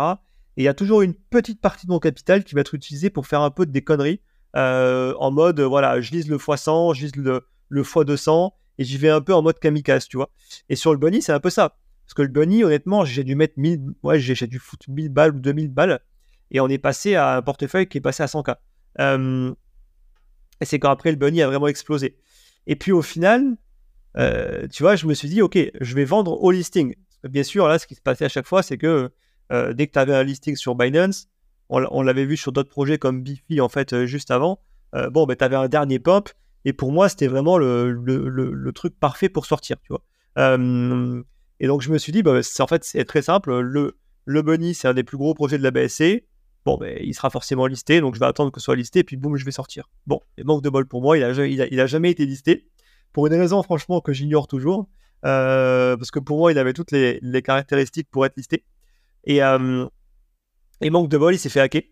Et 0.56 0.62
il 0.62 0.64
y 0.64 0.68
a 0.68 0.74
toujours 0.74 1.02
une 1.02 1.14
petite 1.14 1.62
partie 1.62 1.86
de 1.86 1.92
mon 1.92 2.00
capital 2.00 2.44
qui 2.44 2.56
va 2.56 2.62
être 2.62 2.74
utilisée 2.74 3.10
pour 3.10 3.28
faire 3.28 3.42
un 3.42 3.52
peu 3.52 3.66
des 3.66 3.84
conneries, 3.84 4.22
euh, 4.56 5.14
en 5.20 5.30
mode, 5.30 5.60
voilà, 5.60 6.02
je 6.02 6.12
lise 6.12 6.28
le 6.28 6.38
x100, 6.38 6.96
je 6.96 7.02
lise 7.04 7.16
le, 7.16 7.48
le 7.70 7.84
x200, 7.84 8.52
et 8.80 8.84
j'y 8.84 8.98
vais 8.98 9.10
un 9.10 9.22
peu 9.22 9.34
en 9.34 9.42
mode 9.42 9.60
kamikaze, 9.60 10.08
tu 10.08 10.18
vois. 10.18 10.32
Et 10.70 10.76
sur 10.76 10.92
le 10.94 10.98
bunny, 10.98 11.22
c'est 11.22 11.32
un 11.32 11.40
peu 11.40 11.50
ça. 11.50 11.78
Parce 12.08 12.14
que 12.14 12.22
le 12.22 12.30
bunny, 12.30 12.64
honnêtement, 12.64 13.04
j'ai 13.04 13.26
dû 13.26 13.36
mettre 13.36 13.56
1000, 13.58 13.82
ouais, 14.02 14.18
j'ai 14.18 14.48
dû 14.48 14.60
foutre 14.60 14.86
1000 14.90 15.10
balles 15.10 15.36
ou 15.36 15.40
2000 15.40 15.68
balles, 15.68 16.00
et 16.52 16.62
on 16.62 16.70
est 16.70 16.78
passé 16.78 17.16
à 17.16 17.36
un 17.36 17.42
portefeuille 17.42 17.88
qui 17.88 17.98
est 17.98 18.02
passé 18.02 18.24
à 18.24 18.28
100K. 18.28 18.56
Euh, 19.02 19.54
et 20.62 20.66
c'est 20.66 20.80
quand 20.80 20.90
après 20.90 21.12
le 21.12 21.18
bunny 21.18 21.42
a 21.42 21.48
vraiment 21.48 21.68
explosé. 21.68 22.18
Et 22.66 22.78
puis 22.78 22.94
au 22.94 23.02
final, 23.02 23.58
euh, 24.16 24.68
tu 24.70 24.84
vois, 24.84 24.96
je 24.96 25.06
me 25.06 25.14
suis 25.14 25.28
dit, 25.28 25.42
ok, 25.42 25.58
je 25.82 25.96
vais 25.96 26.06
vendre 26.06 26.42
au 26.42 26.50
listing. 26.50 26.96
bien 27.28 27.44
sûr, 27.44 27.68
là, 27.68 27.78
ce 27.78 27.86
qui 27.86 27.96
se 27.96 28.02
passait 28.02 28.24
à 28.24 28.30
chaque 28.30 28.48
fois, 28.48 28.64
c'est 28.64 28.78
que 28.78 29.12
euh, 29.52 29.74
dès 29.74 29.88
que 29.88 29.92
tu 29.92 30.00
avais 30.00 30.16
un 30.16 30.24
listing 30.24 30.56
sur 30.56 30.76
Binance, 30.76 31.28
on, 31.68 32.02
l'avait 32.02 32.26
vu 32.26 32.38
sur 32.38 32.54
d'autres 32.54 32.70
projets 32.70 32.98
comme 32.98 33.22
Bifi, 33.22 33.60
en 33.60 33.68
fait, 33.68 34.06
juste 34.06 34.32
avant, 34.32 34.62
bon, 35.12 35.26
ben, 35.26 35.36
tu 35.36 35.44
avais 35.44 35.58
un 35.58 35.68
dernier 35.68 36.00
pump, 36.00 36.30
et 36.64 36.72
pour 36.72 36.94
moi, 36.94 37.10
c'était 37.10 37.28
vraiment 37.28 37.58
le, 37.58 37.92
le, 37.92 38.72
truc 38.72 38.98
parfait 38.98 39.28
pour 39.28 39.46
sortir, 39.46 39.76
tu 39.82 39.90
vois. 39.90 40.02
Et 41.60 41.68
donc, 41.68 41.82
je 41.82 41.92
me 41.92 41.98
suis 41.98 42.12
dit, 42.12 42.24
bah, 42.24 42.40
en 42.60 42.68
fait, 42.68 42.84
c'est 42.84 43.06
très 43.06 43.22
simple. 43.22 43.60
Le, 43.60 43.98
le 44.26 44.42
Bunny, 44.42 44.74
c'est 44.74 44.88
un 44.88 44.94
des 44.94 45.04
plus 45.04 45.18
gros 45.18 45.34
projets 45.34 45.58
de 45.58 45.64
la 45.64 45.72
BSC 45.72 46.26
bon, 46.68 46.78
ben, 46.78 46.98
il 47.02 47.14
sera 47.16 47.30
forcément 47.30 47.66
listé, 47.66 48.02
donc 48.02 48.16
je 48.16 48.20
vais 48.20 48.26
attendre 48.26 48.52
que 48.52 48.60
ce 48.60 48.66
soit 48.66 48.76
listé, 48.76 49.06
puis 49.06 49.16
boum, 49.16 49.38
je 49.38 49.46
vais 49.46 49.52
sortir. 49.52 49.90
Bon, 50.06 50.20
et 50.38 50.44
manque 50.44 50.62
de 50.62 50.70
bol 50.70 50.86
pour 50.86 51.02
moi, 51.02 51.18
il 51.18 51.24
a, 51.24 51.46
il 51.46 51.80
a, 51.80 51.88
jamais 51.88 52.12
été 52.12 52.26
listé, 52.26 52.68
pour 53.14 53.26
une 53.26 53.34
raison 53.34 53.64
franchement 53.64 54.02
que 54.02 54.12
j'ignore 54.12 54.48
toujours, 54.48 54.90
euh, 55.26 55.96
parce 55.96 56.12
que 56.12 56.20
pour 56.20 56.38
moi, 56.38 56.52
il 56.52 56.58
avait 56.60 56.74
toutes 56.74 56.92
les, 56.92 57.42
caractéristiques 57.42 58.10
pour 58.12 58.26
être 58.26 58.36
listé. 58.36 58.66
Et, 59.24 59.42
euh, 59.42 59.86
et 60.82 60.90
manque 60.90 61.08
de 61.08 61.18
bol, 61.18 61.34
il 61.34 61.40
s'est 61.40 61.48
fait 61.48 61.62
hacker, 61.62 61.84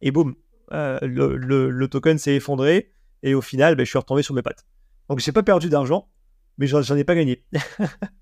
et 0.00 0.12
boum, 0.12 0.36
euh, 0.72 0.98
le, 1.02 1.86
token 1.88 2.16
s'est 2.16 2.36
effondré, 2.36 2.92
et 3.24 3.34
au 3.34 3.42
final, 3.42 3.74
ben, 3.74 3.84
je 3.84 3.90
suis 3.90 3.98
retombé 3.98 4.22
sur 4.22 4.34
mes 4.34 4.42
pattes. 4.42 4.64
Donc 5.08 5.18
j'ai 5.18 5.32
pas 5.32 5.42
perdu 5.42 5.68
d'argent, 5.68 6.08
mais 6.56 6.68
j'en 6.68 6.96
ai 6.96 7.04
pas 7.04 7.16
gagné. 7.16 7.44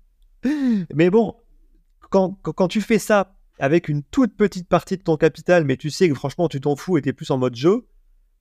mais 0.93 1.09
bon, 1.09 1.35
quand, 2.09 2.37
quand 2.41 2.67
tu 2.67 2.81
fais 2.81 2.99
ça 2.99 3.35
avec 3.59 3.89
une 3.89 4.03
toute 4.03 4.35
petite 4.35 4.67
partie 4.67 4.97
de 4.97 5.03
ton 5.03 5.17
capital, 5.17 5.65
mais 5.65 5.77
tu 5.77 5.89
sais 5.89 6.07
que 6.09 6.15
franchement, 6.15 6.47
tu 6.47 6.61
t'en 6.61 6.75
fous 6.75 6.97
et 6.97 7.01
tu 7.01 7.09
es 7.09 7.13
plus 7.13 7.29
en 7.31 7.37
mode 7.37 7.55
jeu, 7.55 7.85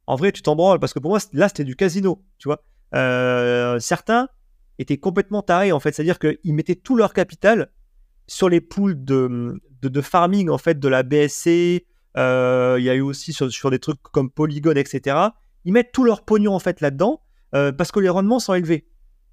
en 0.08 0.16
vrai, 0.16 0.32
tu 0.32 0.40
t'en 0.40 0.56
branles. 0.56 0.80
Parce 0.80 0.94
que 0.94 0.98
pour 0.98 1.10
moi, 1.10 1.18
là, 1.34 1.48
c'était 1.48 1.64
du 1.64 1.76
casino, 1.76 2.24
tu 2.38 2.48
vois. 2.48 2.64
Euh, 2.94 3.78
certains 3.78 4.28
étaient 4.78 4.96
complètement 4.96 5.42
tarés, 5.42 5.70
en 5.70 5.80
fait. 5.80 5.94
C'est-à-dire 5.94 6.18
qu'ils 6.18 6.54
mettaient 6.54 6.76
tout 6.76 6.96
leur 6.96 7.12
capital 7.12 7.70
sur 8.26 8.48
les 8.48 8.62
pools 8.62 9.04
de, 9.04 9.60
de, 9.82 10.00
farming, 10.00 10.48
en 10.48 10.56
fait, 10.56 10.80
de 10.80 10.88
la 10.88 11.02
BSC. 11.02 11.84
Euh, 12.16 12.76
il 12.78 12.84
y 12.84 12.90
a 12.90 12.94
eu 12.94 13.02
aussi 13.02 13.34
sur, 13.34 13.70
des 13.70 13.78
trucs 13.78 14.00
comme 14.00 14.30
Polygon, 14.30 14.74
etc. 14.76 15.16
Ils 15.66 15.74
mettent 15.74 15.92
tout 15.92 16.04
leur 16.04 16.24
pognon, 16.24 16.54
en 16.54 16.58
fait, 16.58 16.80
là-dedans, 16.80 17.20
euh, 17.54 17.70
parce 17.70 17.92
que 17.92 18.00
les 18.00 18.08
rendements 18.08 18.40
sont 18.40 18.54
élevés. 18.54 18.88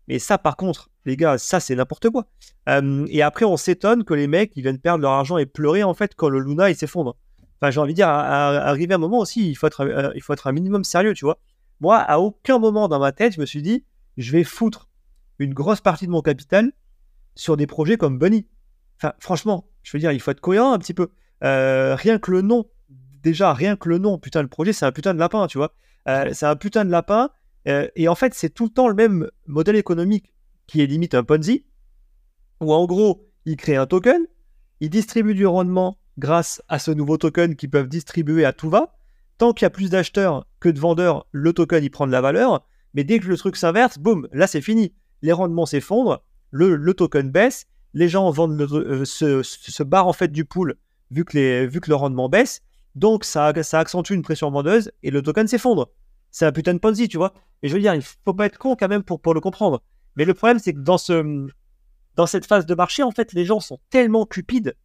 Mais 0.09 0.19
ça, 0.19 0.37
par 0.37 0.57
contre, 0.57 0.89
les 1.05 1.17
gars, 1.17 1.37
ça, 1.37 1.59
c'est 1.59 1.75
n'importe 1.75 2.09
quoi. 2.09 2.25
et 2.67 3.21
après, 3.21 3.45
on 3.45 3.57
s'étonne 3.57 4.03
que 4.03 4.13
les 4.13 4.27
mecs, 4.27 4.51
ils 4.55 4.61
viennent 4.61 4.79
perdre 4.79 5.01
leur 5.01 5.11
argent 5.11 5.37
et 5.37 5.45
pleurer, 5.45 5.83
en 5.83 5.93
fait, 5.93 6.15
quand 6.15 6.29
le 6.29 6.39
Luna, 6.39 6.69
il 6.69 6.75
s'effondre. 6.75 7.15
Enfin, 7.61 7.71
j'ai 7.71 7.79
envie 7.79 7.93
de 7.93 7.95
dire, 7.95 8.09
à, 8.09 8.47
arriver 8.67 8.93
à 8.93 8.97
un 8.97 8.99
moment 8.99 9.19
aussi, 9.19 9.49
il 9.49 9.55
faut, 9.55 9.67
être, 9.67 9.81
euh, 9.81 10.11
il 10.15 10.21
faut 10.21 10.33
être 10.33 10.47
un 10.47 10.51
minimum 10.51 10.83
sérieux, 10.83 11.13
tu 11.13 11.25
vois. 11.25 11.39
Moi, 11.79 11.97
à 11.97 12.19
aucun 12.19 12.59
moment 12.59 12.87
dans 12.87 12.99
ma 12.99 13.11
tête, 13.11 13.33
je 13.33 13.41
me 13.41 13.45
suis 13.45 13.61
dit, 13.61 13.85
je 14.17 14.31
vais 14.31 14.43
foutre 14.43 14.89
une 15.39 15.53
grosse 15.53 15.81
partie 15.81 16.05
de 16.05 16.11
mon 16.11 16.21
capital 16.21 16.71
sur 17.35 17.57
des 17.57 17.67
projets 17.67 17.97
comme 17.97 18.17
Bunny. 18.17 18.47
Enfin, 18.97 19.13
franchement, 19.19 19.67
je 19.83 19.91
veux 19.91 19.99
dire, 19.99 20.11
il 20.11 20.19
faut 20.19 20.31
être 20.31 20.41
cohérent 20.41 20.73
un 20.73 20.79
petit 20.79 20.93
peu. 20.93 21.09
Euh, 21.43 21.95
rien 21.95 22.17
que 22.19 22.31
le 22.31 22.41
nom, 22.41 22.65
déjà, 23.21 23.53
rien 23.53 23.75
que 23.75 23.89
le 23.89 23.97
nom, 23.97 24.17
putain, 24.17 24.41
le 24.41 24.47
projet, 24.47 24.73
c'est 24.73 24.85
un 24.85 24.91
putain 24.91 25.13
de 25.13 25.19
lapin, 25.19 25.47
tu 25.47 25.57
vois. 25.57 25.73
Euh, 26.07 26.29
c'est 26.33 26.45
un 26.45 26.55
putain 26.55 26.85
de 26.85 26.91
lapin. 26.91 27.29
et 27.65 28.07
en 28.07 28.15
fait, 28.15 28.33
c'est 28.33 28.49
tout 28.49 28.65
le 28.65 28.69
temps 28.69 28.87
le 28.87 28.93
même 28.93 29.29
modèle 29.47 29.75
économique 29.75 30.31
qui 30.67 30.81
est 30.81 30.85
limite 30.85 31.15
un 31.15 31.23
Ponzi, 31.23 31.65
où 32.59 32.73
en 32.73 32.85
gros, 32.85 33.29
ils 33.45 33.57
créent 33.57 33.75
un 33.75 33.85
token, 33.85 34.25
ils 34.79 34.89
distribuent 34.89 35.35
du 35.35 35.45
rendement 35.45 35.97
grâce 36.17 36.61
à 36.67 36.79
ce 36.79 36.91
nouveau 36.91 37.17
token 37.17 37.55
qu'ils 37.55 37.69
peuvent 37.69 37.87
distribuer 37.87 38.45
à 38.45 38.53
tout 38.53 38.69
va. 38.69 38.97
Tant 39.37 39.53
qu'il 39.53 39.65
y 39.65 39.67
a 39.67 39.69
plus 39.69 39.89
d'acheteurs 39.89 40.47
que 40.59 40.69
de 40.69 40.79
vendeurs, 40.79 41.27
le 41.31 41.53
token 41.53 41.83
il 41.83 41.91
prend 41.91 42.07
de 42.07 42.11
la 42.11 42.21
valeur. 42.21 42.65
Mais 42.93 43.03
dès 43.03 43.19
que 43.19 43.27
le 43.27 43.37
truc 43.37 43.57
s'inverse, 43.57 43.97
boum, 43.97 44.27
là 44.31 44.47
c'est 44.47 44.61
fini. 44.61 44.93
Les 45.21 45.33
rendements 45.33 45.65
s'effondrent, 45.65 46.23
le, 46.51 46.93
token 46.93 47.31
baisse, 47.31 47.67
les 47.93 48.07
gens 48.07 48.29
vendent 48.31 48.59
euh, 48.61 49.03
se, 49.03 49.83
barrent 49.83 50.07
en 50.07 50.13
fait 50.13 50.31
du 50.31 50.45
pool 50.45 50.75
vu 51.11 51.25
que, 51.25 51.37
les, 51.37 51.67
vu 51.67 51.81
le 51.85 51.95
rendement 51.95 52.29
baisse. 52.29 52.61
Donc 52.95 53.25
ça, 53.25 53.51
ça 53.63 53.79
accentue 53.79 54.13
une 54.13 54.21
pression 54.21 54.49
vendeuse 54.49 54.91
et 55.03 55.11
le 55.11 55.21
token 55.21 55.47
s'effondre. 55.47 55.89
C'est 56.31 56.45
un 56.45 56.51
putain 56.51 56.73
de 56.73 56.79
Ponzi, 56.79 57.07
tu 57.07 57.17
vois. 57.17 57.33
Et 57.61 57.67
je 57.67 57.73
veux 57.73 57.81
dire, 57.81 57.93
il 57.93 58.01
faut 58.01 58.33
pas 58.33 58.45
être 58.45 58.57
con 58.57 58.75
quand 58.77 58.87
même 58.87 59.03
pour, 59.03 59.19
pour 59.21 59.33
le 59.33 59.41
comprendre. 59.41 59.81
Mais 60.15 60.25
le 60.25 60.33
problème, 60.33 60.59
c'est 60.59 60.73
que 60.73 60.79
dans, 60.79 60.97
ce, 60.97 61.47
dans 62.15 62.25
cette 62.25 62.45
phase 62.45 62.65
de 62.65 62.75
marché, 62.75 63.03
en 63.03 63.11
fait, 63.11 63.33
les 63.33 63.45
gens 63.45 63.59
sont 63.59 63.79
tellement 63.89 64.25
cupides 64.25 64.75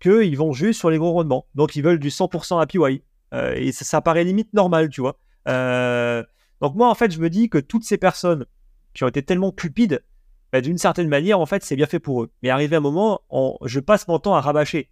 qu'ils 0.00 0.36
vont 0.36 0.52
juste 0.52 0.80
sur 0.80 0.90
les 0.90 0.98
gros 0.98 1.12
rendements. 1.12 1.46
Donc, 1.54 1.76
ils 1.76 1.82
veulent 1.82 1.98
du 1.98 2.08
100% 2.08 2.60
APY. 2.60 3.02
Euh, 3.32 3.54
et 3.54 3.72
ça, 3.72 4.00
paraît 4.00 4.24
limite 4.24 4.52
normal, 4.54 4.88
tu 4.88 5.00
vois. 5.00 5.18
Euh, 5.48 6.24
donc, 6.60 6.74
moi, 6.74 6.88
en 6.88 6.94
fait, 6.94 7.12
je 7.12 7.20
me 7.20 7.30
dis 7.30 7.48
que 7.48 7.58
toutes 7.58 7.84
ces 7.84 7.98
personnes 7.98 8.46
qui 8.94 9.04
ont 9.04 9.08
été 9.08 9.22
tellement 9.22 9.52
cupides, 9.52 10.02
bah, 10.52 10.60
d'une 10.60 10.78
certaine 10.78 11.08
manière, 11.08 11.38
en 11.38 11.46
fait, 11.46 11.62
c'est 11.62 11.76
bien 11.76 11.86
fait 11.86 12.00
pour 12.00 12.22
eux. 12.22 12.30
Mais 12.42 12.50
arrivé 12.50 12.76
un 12.76 12.80
moment, 12.80 13.20
je 13.64 13.80
passe 13.80 14.08
mon 14.08 14.18
temps 14.18 14.34
à 14.34 14.40
rabâcher. 14.40 14.90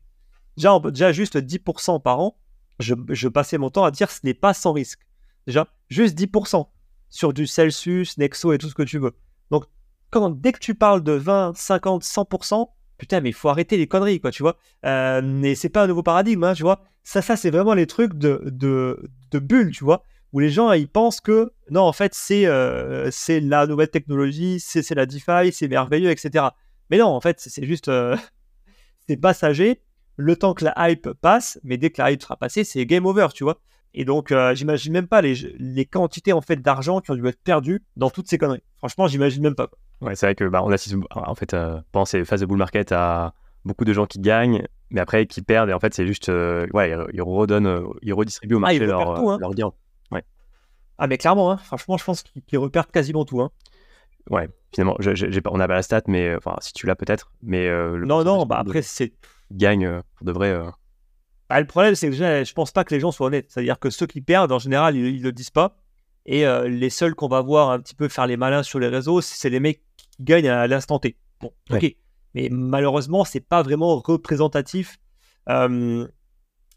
Déjà, 0.56 0.78
déjà 0.78 1.12
juste 1.12 1.36
10% 1.36 2.02
par 2.02 2.20
an, 2.20 2.36
je, 2.80 2.94
je 3.08 3.28
passais 3.28 3.58
mon 3.58 3.70
temps 3.70 3.84
à 3.84 3.90
dire 3.90 4.10
ce 4.10 4.20
n'est 4.24 4.34
pas 4.34 4.54
sans 4.54 4.72
risque. 4.72 5.00
Déjà, 5.46 5.66
juste 5.88 6.16
10% 6.18 6.68
sur 7.10 7.32
du 7.32 7.46
Celsius, 7.46 8.18
Nexo 8.18 8.52
et 8.52 8.58
tout 8.58 8.68
ce 8.68 8.74
que 8.74 8.82
tu 8.82 8.98
veux. 8.98 9.14
Donc, 9.50 9.64
quand, 10.10 10.30
dès 10.30 10.52
que 10.52 10.58
tu 10.58 10.74
parles 10.74 11.02
de 11.02 11.12
20, 11.12 11.56
50, 11.56 12.02
100%, 12.02 12.68
putain, 12.98 13.20
mais 13.20 13.30
il 13.30 13.34
faut 13.34 13.48
arrêter 13.48 13.76
les 13.76 13.86
conneries, 13.86 14.20
quoi, 14.20 14.30
tu 14.30 14.42
vois. 14.42 14.56
Euh, 14.84 15.22
mais 15.22 15.54
c'est 15.54 15.68
pas 15.68 15.84
un 15.84 15.86
nouveau 15.86 16.02
paradigme, 16.02 16.44
hein, 16.44 16.54
tu 16.54 16.62
vois. 16.62 16.82
Ça, 17.02 17.22
ça 17.22 17.36
c'est 17.36 17.50
vraiment 17.50 17.74
les 17.74 17.86
trucs 17.86 18.14
de, 18.14 18.42
de, 18.44 19.38
bulles, 19.38 19.70
tu 19.70 19.84
vois, 19.84 20.02
où 20.32 20.40
les 20.40 20.50
gens, 20.50 20.72
ils 20.72 20.88
pensent 20.88 21.20
que, 21.20 21.52
non, 21.70 21.82
en 21.82 21.92
fait, 21.92 22.14
c'est 22.14 22.46
euh, 22.46 23.10
la 23.28 23.66
nouvelle 23.66 23.90
technologie, 23.90 24.60
c'est 24.60 24.94
la 24.94 25.06
DeFi, 25.06 25.52
c'est 25.52 25.68
merveilleux, 25.68 26.10
etc. 26.10 26.46
Mais 26.90 26.98
non, 26.98 27.06
en 27.06 27.20
fait, 27.20 27.40
c'est 27.40 27.64
juste, 27.64 27.88
euh, 27.88 28.16
c'est 29.08 29.16
passager, 29.16 29.80
le 30.16 30.36
temps 30.36 30.52
que 30.52 30.64
la 30.64 30.74
hype 30.90 31.10
passe, 31.20 31.60
mais 31.62 31.76
dès 31.76 31.90
que 31.90 32.02
la 32.02 32.10
hype 32.10 32.22
sera 32.22 32.36
passée, 32.36 32.64
c'est 32.64 32.84
game 32.84 33.06
over, 33.06 33.28
tu 33.32 33.44
vois. 33.44 33.60
Et 33.94 34.04
donc, 34.04 34.32
euh, 34.32 34.54
j'imagine 34.54 34.92
même 34.92 35.08
pas 35.08 35.22
les, 35.22 35.34
les, 35.58 35.84
quantités 35.84 36.32
en 36.32 36.40
fait 36.40 36.56
d'argent 36.56 37.00
qui 37.00 37.10
ont 37.10 37.14
dû 37.14 37.26
être 37.26 37.42
perdues 37.42 37.82
dans 37.96 38.10
toutes 38.10 38.28
ces 38.28 38.38
conneries. 38.38 38.62
Franchement, 38.76 39.06
j'imagine 39.06 39.42
même 39.42 39.54
pas. 39.54 39.70
Ouais, 40.00 40.14
c'est 40.14 40.26
vrai 40.26 40.34
que 40.34 40.44
bah, 40.44 40.62
on 40.62 40.70
assiste 40.70 40.94
en 41.10 41.34
fait 41.34 41.54
euh, 41.54 41.80
pendant 41.90 42.04
ces 42.04 42.24
phases 42.24 42.40
de 42.40 42.46
bull 42.46 42.58
market 42.58 42.92
à 42.92 43.34
beaucoup 43.64 43.84
de 43.84 43.92
gens 43.92 44.06
qui 44.06 44.20
gagnent, 44.20 44.62
mais 44.90 45.00
après 45.00 45.26
qui 45.26 45.42
perdent. 45.42 45.70
Et 45.70 45.72
en 45.72 45.80
fait, 45.80 45.94
c'est 45.94 46.06
juste, 46.06 46.28
euh, 46.28 46.66
ouais, 46.74 46.94
ils 47.12 47.22
redonnent, 47.22 47.82
ils 48.02 48.12
redistribuent 48.12 48.54
au 48.54 48.58
ah, 48.58 48.60
marché 48.60 48.78
leur, 48.78 49.00
hein. 49.00 49.38
leur 49.40 49.54
gain. 49.54 49.72
Ouais. 50.12 50.22
Ah, 50.98 51.06
mais 51.06 51.18
clairement, 51.18 51.50
hein, 51.50 51.56
franchement, 51.56 51.96
je 51.96 52.04
pense 52.04 52.22
qu'ils 52.22 52.58
repèrent 52.58 52.88
quasiment 52.88 53.24
tout. 53.24 53.40
Hein. 53.40 53.50
Ouais, 54.30 54.48
finalement, 54.74 54.96
on 55.46 55.58
n'a 55.58 55.66
pas 55.66 55.74
la 55.74 55.82
stat, 55.82 56.02
mais 56.06 56.36
enfin, 56.36 56.56
si 56.60 56.74
tu 56.74 56.86
l'as 56.86 56.96
peut-être, 56.96 57.32
mais 57.42 57.68
non, 57.98 58.22
non, 58.22 58.44
bah 58.44 58.58
après 58.58 58.82
c'est 58.82 59.14
gagne 59.50 60.02
pour 60.16 60.26
de 60.26 60.32
vrai. 60.32 60.60
Bah, 61.48 61.60
le 61.60 61.66
problème, 61.66 61.94
c'est 61.94 62.10
que 62.10 62.14
je 62.14 62.52
pense 62.52 62.72
pas 62.72 62.84
que 62.84 62.94
les 62.94 63.00
gens 63.00 63.10
soient 63.10 63.28
honnêtes. 63.28 63.50
C'est-à-dire 63.50 63.78
que 63.78 63.90
ceux 63.90 64.06
qui 64.06 64.20
perdent, 64.20 64.52
en 64.52 64.58
général, 64.58 64.96
ils, 64.96 65.18
ne 65.18 65.22
le 65.22 65.32
disent 65.32 65.50
pas. 65.50 65.76
Et 66.26 66.46
euh, 66.46 66.68
les 66.68 66.90
seuls 66.90 67.14
qu'on 67.14 67.28
va 67.28 67.40
voir 67.40 67.70
un 67.70 67.80
petit 67.80 67.94
peu 67.94 68.08
faire 68.08 68.26
les 68.26 68.36
malins 68.36 68.62
sur 68.62 68.78
les 68.78 68.88
réseaux, 68.88 69.20
c'est 69.22 69.48
les 69.48 69.60
mecs 69.60 69.82
qui 69.96 70.08
gagnent 70.20 70.48
à 70.48 70.66
l'instant 70.66 70.98
T. 70.98 71.16
Bon, 71.40 71.52
ok. 71.70 71.96
Mais 72.34 72.48
malheureusement, 72.50 73.24
c'est 73.24 73.40
pas 73.40 73.62
vraiment 73.62 73.98
représentatif 73.98 74.98
euh, 75.48 76.06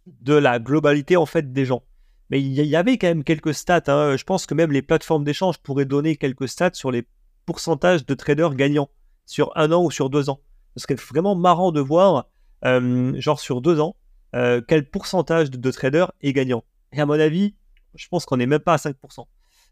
de 0.05 0.33
la 0.33 0.59
globalité 0.59 1.17
en 1.17 1.25
fait 1.25 1.51
des 1.51 1.65
gens. 1.65 1.83
Mais 2.29 2.41
il 2.41 2.53
y, 2.53 2.75
avait 2.77 2.97
quand 2.97 3.07
même 3.07 3.25
quelques 3.25 3.53
stats. 3.53 3.83
Hein. 3.87 4.15
Je 4.15 4.23
pense 4.23 4.45
que 4.45 4.53
même 4.53 4.71
les 4.71 4.81
plateformes 4.81 5.25
d'échange 5.25 5.57
pourraient 5.57 5.83
donner 5.83 6.15
quelques 6.15 6.47
stats 6.47 6.73
sur 6.73 6.89
les 6.89 7.05
pourcentages 7.45 8.05
de 8.05 8.13
traders 8.13 8.55
gagnants 8.55 8.89
sur 9.25 9.51
un 9.57 9.73
an 9.73 9.83
ou 9.83 9.91
sur 9.91 10.09
deux 10.09 10.29
ans. 10.29 10.39
Ce 10.77 10.83
serait 10.83 10.95
vraiment 10.95 11.35
marrant 11.35 11.73
de 11.73 11.81
voir, 11.81 12.29
euh, 12.63 13.19
genre 13.19 13.41
sur 13.41 13.59
deux 13.59 13.81
ans, 13.81 13.97
euh, 14.35 14.61
quel 14.65 14.89
pourcentage 14.89 15.51
de, 15.51 15.71
traders 15.71 16.11
est 16.21 16.33
gagnant? 16.33 16.63
Et 16.93 17.01
à 17.01 17.05
mon 17.05 17.19
avis, 17.19 17.55
je 17.95 18.07
pense 18.07 18.25
qu'on 18.25 18.37
n'est 18.37 18.45
même 18.45 18.59
pas 18.59 18.73
à 18.73 18.77
5%. 18.77 19.25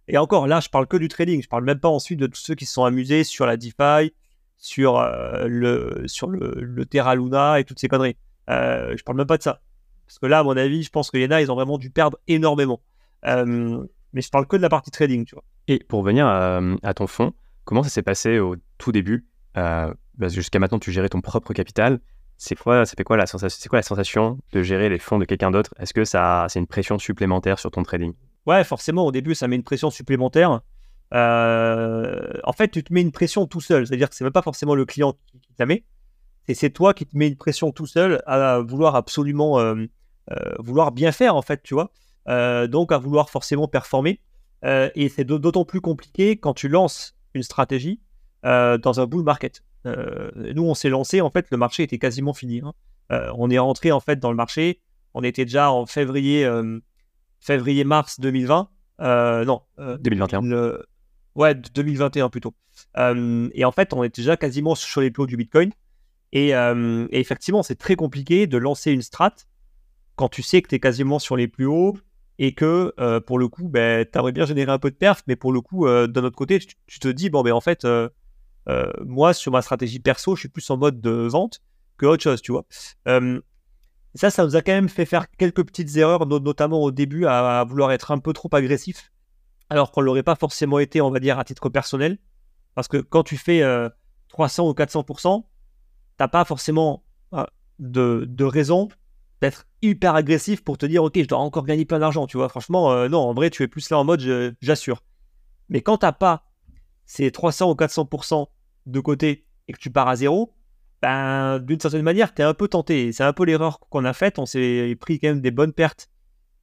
Et 0.09 0.17
encore, 0.17 0.47
là, 0.47 0.59
je 0.59 0.69
parle 0.69 0.87
que 0.87 0.97
du 0.97 1.07
trading. 1.07 1.41
Je 1.41 1.47
parle 1.47 1.63
même 1.63 1.79
pas 1.79 1.87
ensuite 1.87 2.19
de 2.19 2.27
tous 2.27 2.39
ceux 2.39 2.55
qui 2.55 2.65
se 2.65 2.73
sont 2.73 2.83
amusés 2.83 3.23
sur 3.23 3.45
la 3.45 3.57
DeFi, 3.57 4.11
sur, 4.57 4.97
euh, 4.97 5.45
le, 5.47 6.03
sur 6.07 6.27
le, 6.27 6.85
Terra 6.85 7.15
Luna 7.15 7.59
et 7.59 7.63
toutes 7.63 7.79
ces 7.79 7.87
conneries. 7.87 8.17
Euh, 8.49 8.95
je 8.97 9.03
parle 9.03 9.17
même 9.17 9.27
pas 9.27 9.37
de 9.37 9.43
ça. 9.43 9.61
Parce 10.07 10.17
que 10.17 10.25
là, 10.25 10.39
à 10.39 10.43
mon 10.43 10.57
avis, 10.57 10.81
je 10.81 10.89
pense 10.89 11.11
que 11.11 11.17
y 11.17 11.41
ils 11.43 11.51
ont 11.51 11.55
vraiment 11.55 11.77
dû 11.77 11.91
perdre 11.91 12.17
énormément. 12.27 12.81
Euh, 13.25 13.85
mais 14.13 14.21
je 14.21 14.29
parle 14.29 14.47
que 14.47 14.57
de 14.57 14.61
la 14.63 14.69
partie 14.69 14.89
trading, 14.89 15.25
tu 15.25 15.35
vois. 15.35 15.43
Et 15.67 15.77
pour 15.87 15.99
revenir 15.99 16.25
à, 16.25 16.93
ton 16.95 17.05
fonds, 17.05 17.33
comment 17.63 17.83
ça 17.83 17.89
s'est 17.89 18.01
passé 18.01 18.39
au 18.39 18.55
tout 18.79 18.91
début? 18.91 19.27
Jusqu'à 20.19 20.57
maintenant, 20.57 20.79
tu 20.79 20.91
gérais 20.91 21.09
ton 21.09 21.21
propre 21.21 21.53
capital 21.53 21.99
c'est 22.39 22.55
quoi, 22.55 22.85
ça 22.85 22.93
fait 22.97 23.03
quoi 23.03 23.17
la 23.17 23.27
sensation, 23.27 23.59
c'est 23.61 23.67
quoi 23.67 23.79
la 23.79 23.83
sensation 23.83 24.39
de 24.53 24.63
gérer 24.63 24.87
les 24.87 24.97
fonds 24.97 25.19
de 25.19 25.25
quelqu'un 25.25 25.51
d'autre? 25.51 25.75
Est-ce 25.77 25.93
que 25.93 26.05
ça, 26.05 26.47
c'est 26.49 26.57
une 26.57 26.67
pression 26.67 26.97
supplémentaire 26.97 27.59
sur 27.59 27.69
ton 27.69 27.83
trading? 27.83 28.13
Ouais, 28.45 28.63
forcément, 28.63 29.05
au 29.05 29.11
début, 29.11 29.35
ça 29.35 29.47
met 29.49 29.57
une 29.57 29.63
pression 29.63 29.91
supplémentaire 29.91 30.61
en 31.11 32.53
fait, 32.55 32.69
tu 32.69 32.83
te 32.83 32.93
mets 32.93 33.01
une 33.01 33.11
pression 33.11 33.47
tout 33.47 33.61
seul. 33.61 33.85
C'est-à-dire 33.87 34.09
que 34.09 34.15
c'est 34.15 34.23
même 34.23 34.33
pas 34.33 34.41
forcément 34.41 34.75
le 34.75 34.85
client 34.85 35.13
qui, 35.31 35.39
te 35.39 35.55
la 35.59 35.65
met, 35.65 35.83
et 36.47 36.53
c'est 36.53 36.69
toi 36.69 36.93
qui 36.93 37.05
te 37.05 37.17
mets 37.17 37.27
une 37.27 37.35
pression 37.35 37.71
tout 37.71 37.87
seul 37.87 38.21
à 38.25 38.59
vouloir 38.59 38.95
absolument 38.95 39.75
vouloir 40.59 40.91
bien 40.91 41.11
faire, 41.11 41.35
en 41.35 41.41
fait, 41.41 41.61
tu 41.63 41.73
vois. 41.73 41.91
donc, 42.67 42.91
à 42.91 42.97
vouloir 42.97 43.29
forcément 43.29 43.67
performer. 43.67 44.21
et 44.63 45.09
c'est 45.09 45.23
d'autant 45.23 45.65
plus 45.65 45.81
compliqué 45.81 46.37
quand 46.37 46.53
tu 46.53 46.69
lances 46.69 47.15
une 47.33 47.43
stratégie 47.43 47.99
dans 48.43 48.99
un 48.99 49.05
bull 49.05 49.23
market. 49.23 49.63
Nous, 49.85 50.63
on 50.63 50.73
s'est 50.73 50.89
lancé, 50.89 51.21
en 51.21 51.29
fait, 51.29 51.47
le 51.51 51.57
marché 51.57 51.83
était 51.83 51.97
quasiment 51.97 52.33
fini. 52.33 52.61
Hein. 52.63 52.73
on 53.35 53.49
est 53.49 53.59
rentré, 53.59 53.91
en 53.91 53.99
fait, 53.99 54.19
dans 54.19 54.31
le 54.31 54.37
marché. 54.37 54.81
On 55.13 55.23
était 55.23 55.45
déjà 55.45 55.71
en 55.71 55.85
février, 55.85 56.49
février-mars 57.39 58.19
2020. 58.19 58.69
non. 58.99 59.61
2021. 59.77 60.41
Ouais, 61.35 61.55
2021 61.55 62.29
plutôt. 62.29 62.53
et 62.97 63.65
en 63.65 63.71
fait, 63.71 63.93
on 63.93 64.03
était 64.03 64.21
déjà 64.21 64.37
quasiment 64.37 64.75
sur 64.75 65.01
les 65.01 65.11
plots 65.11 65.27
du 65.27 65.37
Bitcoin. 65.37 65.71
Et, 66.31 66.51
effectivement, 67.11 67.63
c'est 67.63 67.75
très 67.75 67.95
compliqué 67.95 68.47
de 68.47 68.57
lancer 68.57 68.91
une 68.91 69.01
strat 69.01 69.35
quand 70.15 70.29
tu 70.29 70.43
sais 70.43 70.61
que 70.61 70.67
tu 70.67 70.75
es 70.75 70.79
quasiment 70.79 71.17
sur 71.17 71.37
les 71.37 71.47
plus 71.47 71.65
hauts 71.65 71.97
et 72.39 72.53
que 72.53 72.93
pour 73.21 73.39
le 73.39 73.47
coup, 73.47 73.69
ben, 73.69 74.05
tu 74.05 74.17
aimerais 74.17 74.31
bien 74.31 74.45
générer 74.45 74.71
un 74.71 74.79
peu 74.79 74.91
de 74.91 74.95
perf, 74.95 75.23
mais 75.27 75.35
pour 75.35 75.51
le 75.51 75.61
coup, 75.61 75.87
d'un 75.87 76.23
autre 76.23 76.35
côté, 76.35 76.59
tu, 76.59 76.99
te 76.99 77.07
dis, 77.07 77.29
bon, 77.29 77.41
ben 77.41 77.53
en 77.53 77.61
fait, 77.61 77.85
moi, 79.05 79.33
sur 79.33 79.51
ma 79.51 79.61
stratégie 79.61 79.99
perso, 79.99 80.35
je 80.35 80.41
suis 80.41 80.49
plus 80.49 80.69
en 80.69 80.77
mode 80.77 81.01
de 81.01 81.11
vente 81.11 81.61
que 81.97 82.05
autre 82.05 82.23
chose, 82.23 82.41
tu 82.41 82.51
vois. 82.51 82.65
ça, 84.15 84.29
ça 84.29 84.45
nous 84.45 84.55
a 84.55 84.61
quand 84.61 84.71
même 84.71 84.89
fait 84.89 85.05
faire 85.05 85.29
quelques 85.31 85.65
petites 85.65 85.95
erreurs, 85.97 86.25
notamment 86.25 86.81
au 86.81 86.91
début, 86.91 87.25
à, 87.25 87.63
vouloir 87.67 87.91
être 87.91 88.11
un 88.11 88.19
peu 88.19 88.31
trop 88.33 88.49
agressif, 88.53 89.11
alors 89.69 89.91
qu'on 89.91 90.01
ne 90.01 90.05
l'aurait 90.05 90.23
pas 90.23 90.35
forcément 90.35 90.79
été, 90.79 91.01
on 91.01 91.11
va 91.11 91.19
dire, 91.19 91.39
à 91.39 91.43
titre 91.43 91.69
personnel. 91.69 92.17
Parce 92.75 92.87
que 92.87 92.97
quand 92.97 93.23
tu 93.23 93.37
fais 93.37 93.61
300 94.29 94.69
ou 94.69 94.71
400%, 94.71 95.43
t'as 96.17 96.27
pas 96.27 96.45
forcément 96.45 97.03
de, 97.79 98.25
de 98.27 98.43
raison 98.43 98.89
d'être 99.41 99.65
hyper 99.81 100.15
agressif 100.15 100.63
pour 100.63 100.77
te 100.77 100.85
dire 100.85 101.03
ok 101.03 101.13
je 101.15 101.27
dois 101.27 101.39
encore 101.39 101.65
gagner 101.65 101.85
plein 101.85 101.99
d'argent 101.99 102.27
tu 102.27 102.37
vois 102.37 102.49
franchement 102.49 102.91
euh, 102.91 103.07
non 103.07 103.19
en 103.19 103.33
vrai 103.33 103.49
tu 103.49 103.63
es 103.63 103.67
plus 103.67 103.89
là 103.89 103.97
en 103.97 104.03
mode 104.03 104.21
j'assure 104.61 105.03
mais 105.69 105.81
quand 105.81 105.99
t'as 105.99 106.11
pas 106.11 106.43
ces 107.05 107.31
300 107.31 107.71
ou 107.71 107.73
400% 107.73 108.47
de 108.91 108.99
côté 108.99 109.45
et 109.67 109.73
que 109.73 109.77
tu 109.77 109.89
pars 109.89 110.07
à 110.07 110.15
zéro 110.15 110.53
ben 111.01 111.59
d'une 111.59 111.79
certaine 111.79 112.01
manière 112.01 112.33
tu 112.33 112.41
es 112.41 112.45
un 112.45 112.53
peu 112.53 112.67
tenté. 112.67 113.13
C'est 113.13 113.23
un 113.23 113.31
peu 113.31 113.45
l'erreur 113.45 113.79
qu'on 113.79 114.03
a 114.03 114.13
faite. 114.13 114.37
On 114.37 114.45
s'est 114.45 114.97
pris 114.99 115.19
quand 115.19 115.29
même 115.29 115.41
des 115.41 115.51
bonnes 115.51 115.71
pertes 115.71 116.09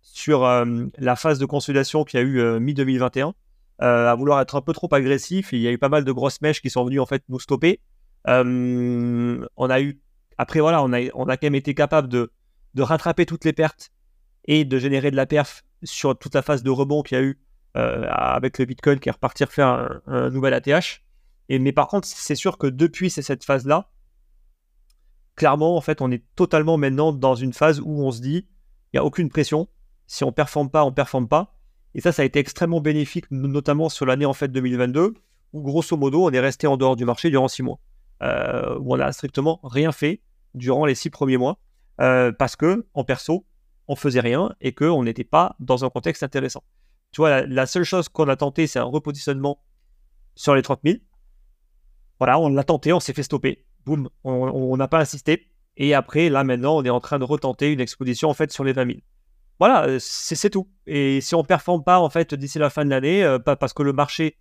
sur 0.03 0.45
euh, 0.45 0.87
la 0.99 1.17
phase 1.17 1.39
de 1.39 1.47
consolidation 1.47 2.05
qu'il 2.05 2.21
y 2.21 2.23
a 2.23 2.27
eu 2.27 2.39
euh, 2.41 2.61
mi 2.61 2.75
2021 2.75 3.35
à 3.79 4.15
vouloir 4.15 4.41
être 4.41 4.55
un 4.55 4.63
peu 4.63 4.73
trop 4.73 4.89
agressif 4.95 5.53
il 5.53 5.61
y 5.61 5.69
a 5.69 5.71
eu 5.71 5.77
pas 5.77 5.91
mal 5.91 6.03
de 6.03 6.11
grosses 6.11 6.41
mèches 6.41 6.63
qui 6.63 6.71
sont 6.71 6.83
venues 6.85 7.01
en 7.01 7.05
fait 7.05 7.23
nous 7.29 7.41
stopper. 7.41 7.81
On 8.27 9.47
a 9.59 9.81
eu 9.81 10.01
après 10.39 10.61
voilà 10.61 10.83
on 10.83 10.93
a, 10.93 11.37
quand 11.37 11.43
même 11.43 11.55
été 11.55 11.75
capable 11.75 12.09
de 12.09 12.31
rattraper 12.79 13.27
toutes 13.27 13.45
les 13.45 13.53
pertes 13.53 13.91
et 14.47 14.65
de 14.65 14.79
générer 14.79 15.11
de 15.11 15.17
la 15.17 15.27
perf 15.27 15.63
sur 15.83 16.19
toute 16.19 16.35
la 16.35 16.43
phase 16.43 16.63
de 16.63 16.71
rebond 16.71 17.03
qu'il 17.03 17.19
y 17.19 17.21
a 17.21 17.25
eu 17.25 17.39
euh, 17.77 18.07
avec 18.09 18.59
le 18.59 18.65
Bitcoin 18.65 18.99
qui 18.99 19.09
est 19.09 19.13
reparti 19.13 19.45
faire 19.49 20.01
un, 20.07 20.31
nouvel 20.31 20.55
ATH. 20.55 21.03
Mais 21.49 21.73
par 21.73 21.89
contre, 21.89 22.09
c'est 22.09 22.35
sûr 22.35 22.59
que 22.59 22.67
depuis 22.67 23.11
cette 23.11 23.45
phase-là, 23.45 23.91
clairement, 25.37 25.77
en 25.77 25.81
fait, 25.81 26.01
on 26.01 26.11
est 26.11 26.25
totalement 26.35 26.77
maintenant 26.77 27.13
dans 27.13 27.35
une 27.35 27.53
phase 27.53 27.81
où 27.81 28.03
on 28.03 28.11
se 28.11 28.21
dit, 28.21 28.47
il 28.93 28.97
n'y 28.97 28.99
a 28.99 29.05
aucune 29.05 29.29
pression. 29.29 29.69
Si 30.07 30.25
on 30.25 30.29
ne 30.29 30.33
performe 30.33 30.71
pas, 30.71 30.85
on 30.85 30.91
ne 30.91 30.95
performe 30.95 31.29
pas. 31.29 31.57
Et 31.95 32.01
ça, 32.01 32.13
ça 32.13 32.23
a 32.23 32.25
été 32.25 32.39
extrêmement 32.39 32.81
bénéfique, 32.81 33.27
notamment 33.31 33.89
sur 33.89 34.07
l'année 34.07 34.27
en 34.27 34.35
fait 34.35 34.49
2022, 34.49 35.15
où 35.53 35.63
grosso 35.63 35.97
modo, 35.97 36.25
on 36.25 36.31
est 36.31 36.41
resté 36.41 36.67
en 36.67 36.77
dehors 36.77 36.97
du 36.97 37.05
marché 37.05 37.31
durant 37.31 37.49
six 37.49 37.63
mois, 37.63 37.79
euh, 38.23 38.79
où 38.81 38.95
on 38.95 38.97
n'a 38.97 39.13
strictement 39.13 39.61
rien 39.63 39.93
fait 39.93 40.21
durant 40.55 40.85
les 40.85 40.95
six 40.95 41.11
premiers 41.11 41.39
mois. 41.39 41.59
Euh, 42.01 42.33
parce 42.33 42.57
que 42.57 42.87
en 42.93 43.05
perso, 43.05 43.47
on 43.89 43.97
faisait 43.97 44.21
rien 44.21 44.55
et 44.61 44.75
qu'on 44.75 45.05
n'était 45.05 45.25
pas 45.25 45.57
dans 45.61 45.85
un 45.85 45.91
contexte 45.91 46.23
intéressant. 46.23 46.63
Tu 47.13 47.21
vois, 47.21 47.47
la, 47.47 47.67
seule 47.67 47.85
chose 47.85 48.09
qu'on 48.09 48.29
a 48.29 48.37
tenté, 48.37 48.67
c'est 48.67 48.79
un 48.79 48.85
repositionnement 48.85 49.63
sur 50.35 50.55
les 50.55 50.63
30 50.63 50.81
000. 50.85 50.99
Voilà, 52.19 52.39
on 52.39 52.49
l'a 52.49 52.65
tenté, 52.65 52.93
on 52.93 53.01
s'est 53.01 53.13
fait 53.13 53.23
stopper. 53.23 53.65
Boum, 53.85 54.09
on 54.25 54.77
n'a 54.77 54.89
pas 54.89 55.01
insisté. 55.01 55.49
Et 55.77 55.95
après, 55.95 56.29
là 56.29 56.45
maintenant, 56.45 56.77
on 56.77 56.85
est 56.85 56.91
en 56.91 57.01
train 57.01 57.19
de 57.19 57.25
retenter 57.25 57.73
une 57.73 57.81
exposition 57.81 58.31
en 58.31 58.35
fait 58.35 58.51
sur 58.51 58.65
les 58.65 58.73
20 58.73 58.87
000. 58.87 58.99
Voilà, 59.59 59.87
euh, 59.87 59.99
c'est 60.01 60.51
tout. 60.51 60.69
Et 60.87 61.21
si 61.21 61.35
on 61.35 61.41
ne 61.43 61.47
performe 61.47 61.83
pas 61.83 61.99
en 61.99 62.11
fait 62.11 62.35
d'ici 62.35 62.59
la 62.59 62.71
fin 62.71 62.85
de 62.85 62.91
l'année, 62.91 63.23
euh, 63.23 63.39
parce 63.39 63.73
que 63.73 63.83
le 63.83 63.93
marché 63.93 64.37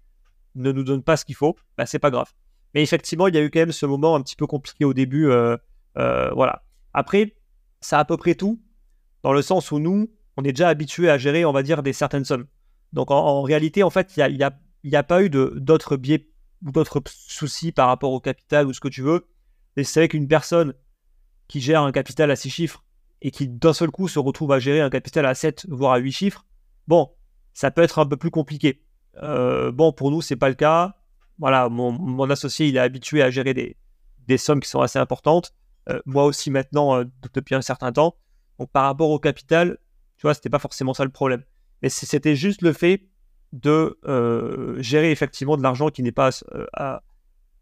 ne 0.55 0.71
nous 0.71 0.83
donne 0.83 1.03
pas 1.03 1.17
ce 1.17 1.25
qu'il 1.25 1.35
faut, 1.35 1.55
bah, 1.77 1.85
c'est 1.85 1.99
pas 1.99 2.11
grave. 2.11 2.31
Mais 2.73 2.83
effectivement, 2.83 3.27
il 3.27 3.35
y 3.35 3.37
a 3.37 3.41
eu 3.41 3.49
quand 3.49 3.59
même 3.59 3.71
ce 3.71 3.85
moment 3.85 4.15
un 4.15 4.21
petit 4.21 4.35
peu 4.35 4.47
compliqué 4.47 4.83
au 4.85 4.93
début. 4.93 5.29
voilà. 5.95 6.63
Après, 6.93 7.35
c'est 7.81 7.95
à 7.95 8.05
peu 8.05 8.17
près 8.17 8.35
tout, 8.35 8.61
dans 9.23 9.31
le 9.31 9.41
sens 9.41 9.71
où 9.71 9.79
nous, 9.79 10.09
on 10.37 10.43
est 10.43 10.51
déjà 10.51 10.69
habitué 10.69 11.09
à 11.09 11.17
gérer, 11.17 11.45
on 11.45 11.53
va 11.53 11.63
dire, 11.63 11.83
des 11.83 11.93
certaines 11.93 12.25
sommes. 12.25 12.47
Donc 12.93 13.11
en, 13.11 13.41
réalité, 13.43 13.83
en 13.83 13.89
fait, 13.89 14.15
il 14.17 14.35
n'y 14.35 14.43
a, 14.43 14.99
a, 14.99 15.03
pas 15.03 15.23
eu 15.23 15.29
d'autres 15.29 15.95
biais 15.95 16.27
d'autres 16.71 17.01
soucis 17.05 17.71
par 17.71 17.87
rapport 17.87 18.11
au 18.11 18.19
capital 18.19 18.67
ou 18.67 18.73
ce 18.73 18.79
que 18.79 18.87
tu 18.87 19.01
veux. 19.01 19.27
Et 19.77 19.83
c'est 19.83 20.01
vrai 20.01 20.07
qu'une 20.07 20.27
personne 20.27 20.73
qui 21.47 21.61
gère 21.61 21.83
un 21.83 21.91
capital 21.91 22.31
à 22.31 22.35
6 22.35 22.49
chiffres 22.49 22.83
et 23.21 23.31
qui 23.31 23.47
d'un 23.47 23.73
seul 23.73 23.91
coup 23.91 24.07
se 24.07 24.19
retrouve 24.19 24.51
à 24.51 24.59
gérer 24.59 24.81
un 24.81 24.89
capital 24.89 25.25
à 25.25 25.35
7 25.35 25.67
voire 25.69 25.93
à 25.93 25.97
8 25.97 26.11
chiffres, 26.11 26.45
bon, 26.87 27.11
ça 27.53 27.71
peut 27.71 27.81
être 27.81 27.99
un 27.99 28.05
peu 28.05 28.17
plus 28.17 28.31
compliqué. 28.31 28.81
Euh, 29.21 29.71
bon, 29.71 29.93
pour 29.93 30.11
nous, 30.11 30.21
c'est 30.21 30.35
pas 30.35 30.49
le 30.49 30.55
cas. 30.55 30.95
Voilà, 31.37 31.69
mon, 31.69 32.29
associé, 32.29 32.67
il 32.67 32.77
est 32.77 32.79
habitué 32.79 33.21
à 33.21 33.29
gérer 33.29 33.53
des, 33.53 34.37
sommes 34.37 34.59
qui 34.59 34.69
sont 34.69 34.81
assez 34.81 34.99
importantes. 34.99 35.53
Euh, 35.87 35.99
moi 36.05 36.25
aussi 36.25 36.49
maintenant 36.49 36.95
euh, 36.95 37.03
depuis 37.33 37.53
un 37.53 37.61
certain 37.61 37.91
temps. 37.91 38.15
Donc 38.57 38.71
par 38.71 38.85
rapport 38.85 39.11
au 39.11 39.19
capital, 39.19 39.77
tu 40.17 40.23
vois, 40.23 40.33
c'était 40.33 40.49
pas 40.49 40.59
forcément 40.59 40.93
ça 40.93 41.03
le 41.03 41.11
problème. 41.11 41.43
Mais 41.81 41.89
c'était 41.89 42.35
juste 42.35 42.61
le 42.61 42.73
fait 42.73 43.07
de 43.53 43.97
euh, 44.05 44.81
gérer 44.81 45.11
effectivement 45.11 45.57
de 45.57 45.63
l'argent 45.63 45.89
qui 45.89 46.03
n'est 46.03 46.11
pas 46.11 46.29
à, 46.73 47.03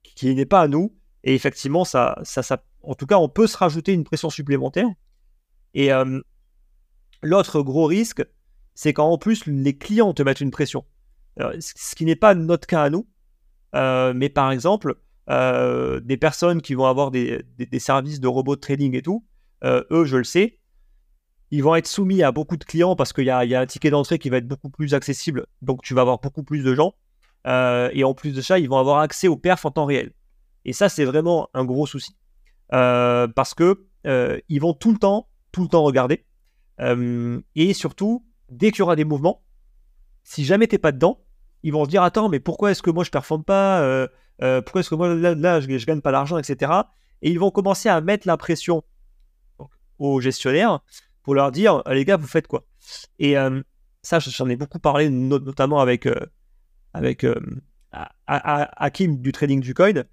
qui 0.03 0.33
n'est 0.33 0.45
pas 0.45 0.61
à 0.61 0.67
nous. 0.67 0.95
Et 1.23 1.35
effectivement, 1.35 1.85
ça, 1.85 2.19
ça, 2.23 2.43
ça, 2.43 2.63
en 2.81 2.95
tout 2.95 3.05
cas, 3.05 3.17
on 3.17 3.29
peut 3.29 3.47
se 3.47 3.57
rajouter 3.57 3.93
une 3.93 4.03
pression 4.03 4.29
supplémentaire. 4.29 4.87
Et 5.73 5.89
l'autre 7.21 7.61
gros 7.61 7.85
risque, 7.85 8.23
c'est 8.75 8.93
quand 8.93 9.09
en 9.09 9.17
plus 9.17 9.45
les 9.45 9.77
clients 9.77 10.13
te 10.13 10.21
mettent 10.21 10.41
une 10.41 10.51
pression. 10.51 10.85
ce 11.37 11.95
qui 11.95 12.05
n'est 12.05 12.17
pas 12.17 12.35
notre 12.35 12.67
cas 12.67 12.83
à 12.83 12.89
nous. 12.89 13.07
mais 13.73 14.29
par 14.29 14.51
exemple, 14.51 14.97
euh, 15.29 16.01
des 16.01 16.17
personnes 16.17 16.61
qui 16.61 16.73
vont 16.73 16.85
avoir 16.85 17.09
des, 17.09 17.45
services 17.79 18.19
de 18.19 18.27
robots 18.27 18.57
trading 18.57 18.95
et 18.95 19.01
tout, 19.01 19.25
euh, 19.63 19.83
eux, 19.91 20.03
je 20.03 20.17
le 20.17 20.25
sais, 20.25 20.59
ils 21.53 21.63
vont 21.63 21.75
être 21.75 21.87
soumis 21.87 22.23
à 22.23 22.31
beaucoup 22.31 22.57
de 22.57 22.63
clients 22.63 22.95
parce 22.95 23.13
qu'il 23.13 23.25
y, 23.25 23.29
a, 23.29 23.39
un 23.39 23.65
ticket 23.67 23.91
d'entrée 23.91 24.17
qui 24.17 24.29
va 24.29 24.37
être 24.37 24.47
beaucoup 24.47 24.69
plus 24.69 24.95
accessible, 24.95 25.45
donc 25.61 25.83
tu 25.83 25.93
vas 25.93 26.01
avoir 26.01 26.19
beaucoup 26.19 26.41
plus 26.41 26.63
de 26.63 26.73
gens. 26.73 26.95
Euh, 27.45 27.91
et 27.93 28.03
en 28.03 28.15
plus 28.15 28.33
de 28.33 28.41
ça, 28.41 28.57
ils 28.57 28.67
vont 28.67 28.77
avoir 28.77 28.99
accès 28.99 29.27
aux 29.27 29.37
perfs 29.37 29.63
en 29.65 29.69
temps 29.69 29.85
réel. 29.85 30.13
Et 30.65 30.73
ça, 30.73 30.89
c'est 30.89 31.05
vraiment 31.05 31.49
un 31.53 31.63
gros 31.63 31.85
souci. 31.85 32.15
parce 32.69 33.53
que 33.53 33.85
ils 34.49 34.59
vont 34.59 34.73
tout 34.73 34.91
le 34.91 34.97
temps, 34.97 35.29
tout 35.51 35.61
le 35.61 35.67
temps 35.67 35.83
regarder. 35.83 36.25
et 36.79 37.73
surtout, 37.73 38.25
dès 38.49 38.71
qu'il 38.71 38.79
y 38.79 38.81
aura 38.81 38.95
des 38.95 39.05
mouvements, 39.05 39.43
si 40.23 40.45
jamais 40.45 40.65
t'es 40.65 40.79
pas 40.79 40.91
dedans, 40.91 41.19
ils 41.61 41.71
vont 41.71 41.85
se 41.85 41.89
dire 41.89 42.01
attends 42.01 42.29
mais 42.29 42.39
pourquoi 42.39 42.71
est-ce 42.71 42.81
que 42.81 42.89
moi 42.89 43.03
je 43.03 43.11
performe 43.11 43.43
pas 43.43 44.07
euh, 44.41 44.61
pourquoi 44.61 44.81
est-ce 44.81 44.89
que 44.89 44.95
moi, 44.95 45.13
là, 45.13 45.59
je, 45.59 45.67
ne 45.67 45.85
gagne 45.85 46.01
pas 46.01 46.11
d'argent, 46.11 46.37
etc. 46.37 46.71
Et 47.21 47.29
ils 47.31 47.39
vont 47.39 47.51
commencer 47.51 47.89
à 47.89 48.01
mettre 48.01 48.27
la 48.27 48.37
pression 48.37 48.83
aux 49.99 50.19
gestionnaires 50.19 50.81
pour 51.23 51.35
leur 51.35 51.51
dire, 51.51 51.81
euh, 51.87 51.93
les 51.93 52.05
gars, 52.05 52.17
vous 52.17 52.27
faites 52.27 52.47
quoi? 52.47 52.65
Et 53.19 53.37
euh, 53.37 53.61
ça, 54.01 54.19
j'en 54.19 54.49
ai 54.49 54.55
beaucoup 54.55 54.79
parlé, 54.79 55.09
notamment 55.09 55.79
avec, 55.79 56.07
avec 56.93 57.25
Hakim 58.27 59.21
du 59.21 59.31
trading 59.31 59.61
du 59.61 59.73
coin, 59.73 60.03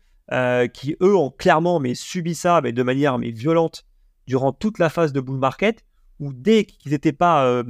qui 0.72 0.96
eux 1.02 1.16
ont 1.16 1.30
clairement 1.30 1.80
mais, 1.80 1.94
subi 1.94 2.34
ça 2.34 2.60
mais, 2.60 2.72
de 2.72 2.82
manière 2.84 3.18
mais, 3.18 3.30
violente 3.32 3.84
durant 4.28 4.52
toute 4.52 4.78
la 4.78 4.88
phase 4.88 5.12
de 5.12 5.20
bull 5.20 5.38
market, 5.38 5.84
où 6.20 6.32
dès 6.32 6.64
qu'ils 6.64 6.92
n'étaient 6.92 7.12
pas 7.12 7.64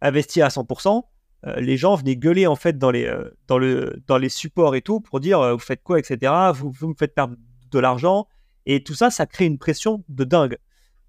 investis 0.00 0.42
à 0.42 0.48
100%, 0.48 1.02
euh, 1.46 1.60
les 1.60 1.76
gens 1.76 1.94
venaient 1.94 2.16
gueuler 2.16 2.46
en 2.46 2.56
fait 2.56 2.78
dans 2.78 2.90
les, 2.90 3.04
euh, 3.04 3.30
dans 3.48 3.58
le, 3.58 4.02
dans 4.06 4.16
les 4.16 4.28
supports 4.28 4.74
et 4.74 4.82
tout 4.82 5.00
pour 5.00 5.20
dire 5.20 5.40
euh, 5.40 5.52
vous 5.52 5.58
faites 5.58 5.82
quoi, 5.82 5.98
etc. 5.98 6.32
Vous, 6.54 6.70
vous 6.70 6.88
me 6.88 6.94
faites 6.94 7.14
perdre 7.14 7.36
de 7.70 7.78
l'argent. 7.78 8.26
Et 8.66 8.82
tout 8.82 8.94
ça, 8.94 9.10
ça 9.10 9.26
crée 9.26 9.44
une 9.44 9.58
pression 9.58 10.04
de 10.08 10.24
dingue. 10.24 10.56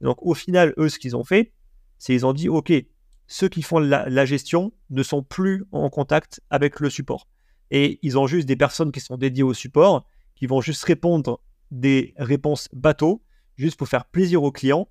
Donc 0.01 0.17
au 0.21 0.33
final, 0.33 0.73
eux, 0.77 0.89
ce 0.89 0.99
qu'ils 0.99 1.15
ont 1.15 1.23
fait, 1.23 1.53
c'est 1.97 2.13
ils 2.13 2.25
ont 2.25 2.33
dit 2.33 2.49
ok, 2.49 2.71
ceux 3.27 3.49
qui 3.49 3.61
font 3.61 3.79
la, 3.79 4.25
gestion 4.25 4.71
ne 4.89 5.03
sont 5.03 5.23
plus 5.23 5.65
en 5.71 5.89
contact 5.89 6.41
avec 6.49 6.79
le 6.79 6.89
support. 6.89 7.27
Et 7.71 7.99
ils 8.03 8.17
ont 8.17 8.27
juste 8.27 8.47
des 8.47 8.55
personnes 8.55 8.91
qui 8.91 8.99
sont 8.99 9.17
dédiées 9.17 9.43
au 9.43 9.53
support, 9.53 10.05
qui 10.35 10.45
vont 10.45 10.61
juste 10.61 10.83
répondre 10.83 11.41
des 11.71 12.13
réponses 12.17 12.69
bateaux, 12.73 13.23
juste 13.57 13.77
pour 13.77 13.87
faire 13.87 14.05
plaisir 14.05 14.43
aux 14.43 14.51
clients. 14.51 14.87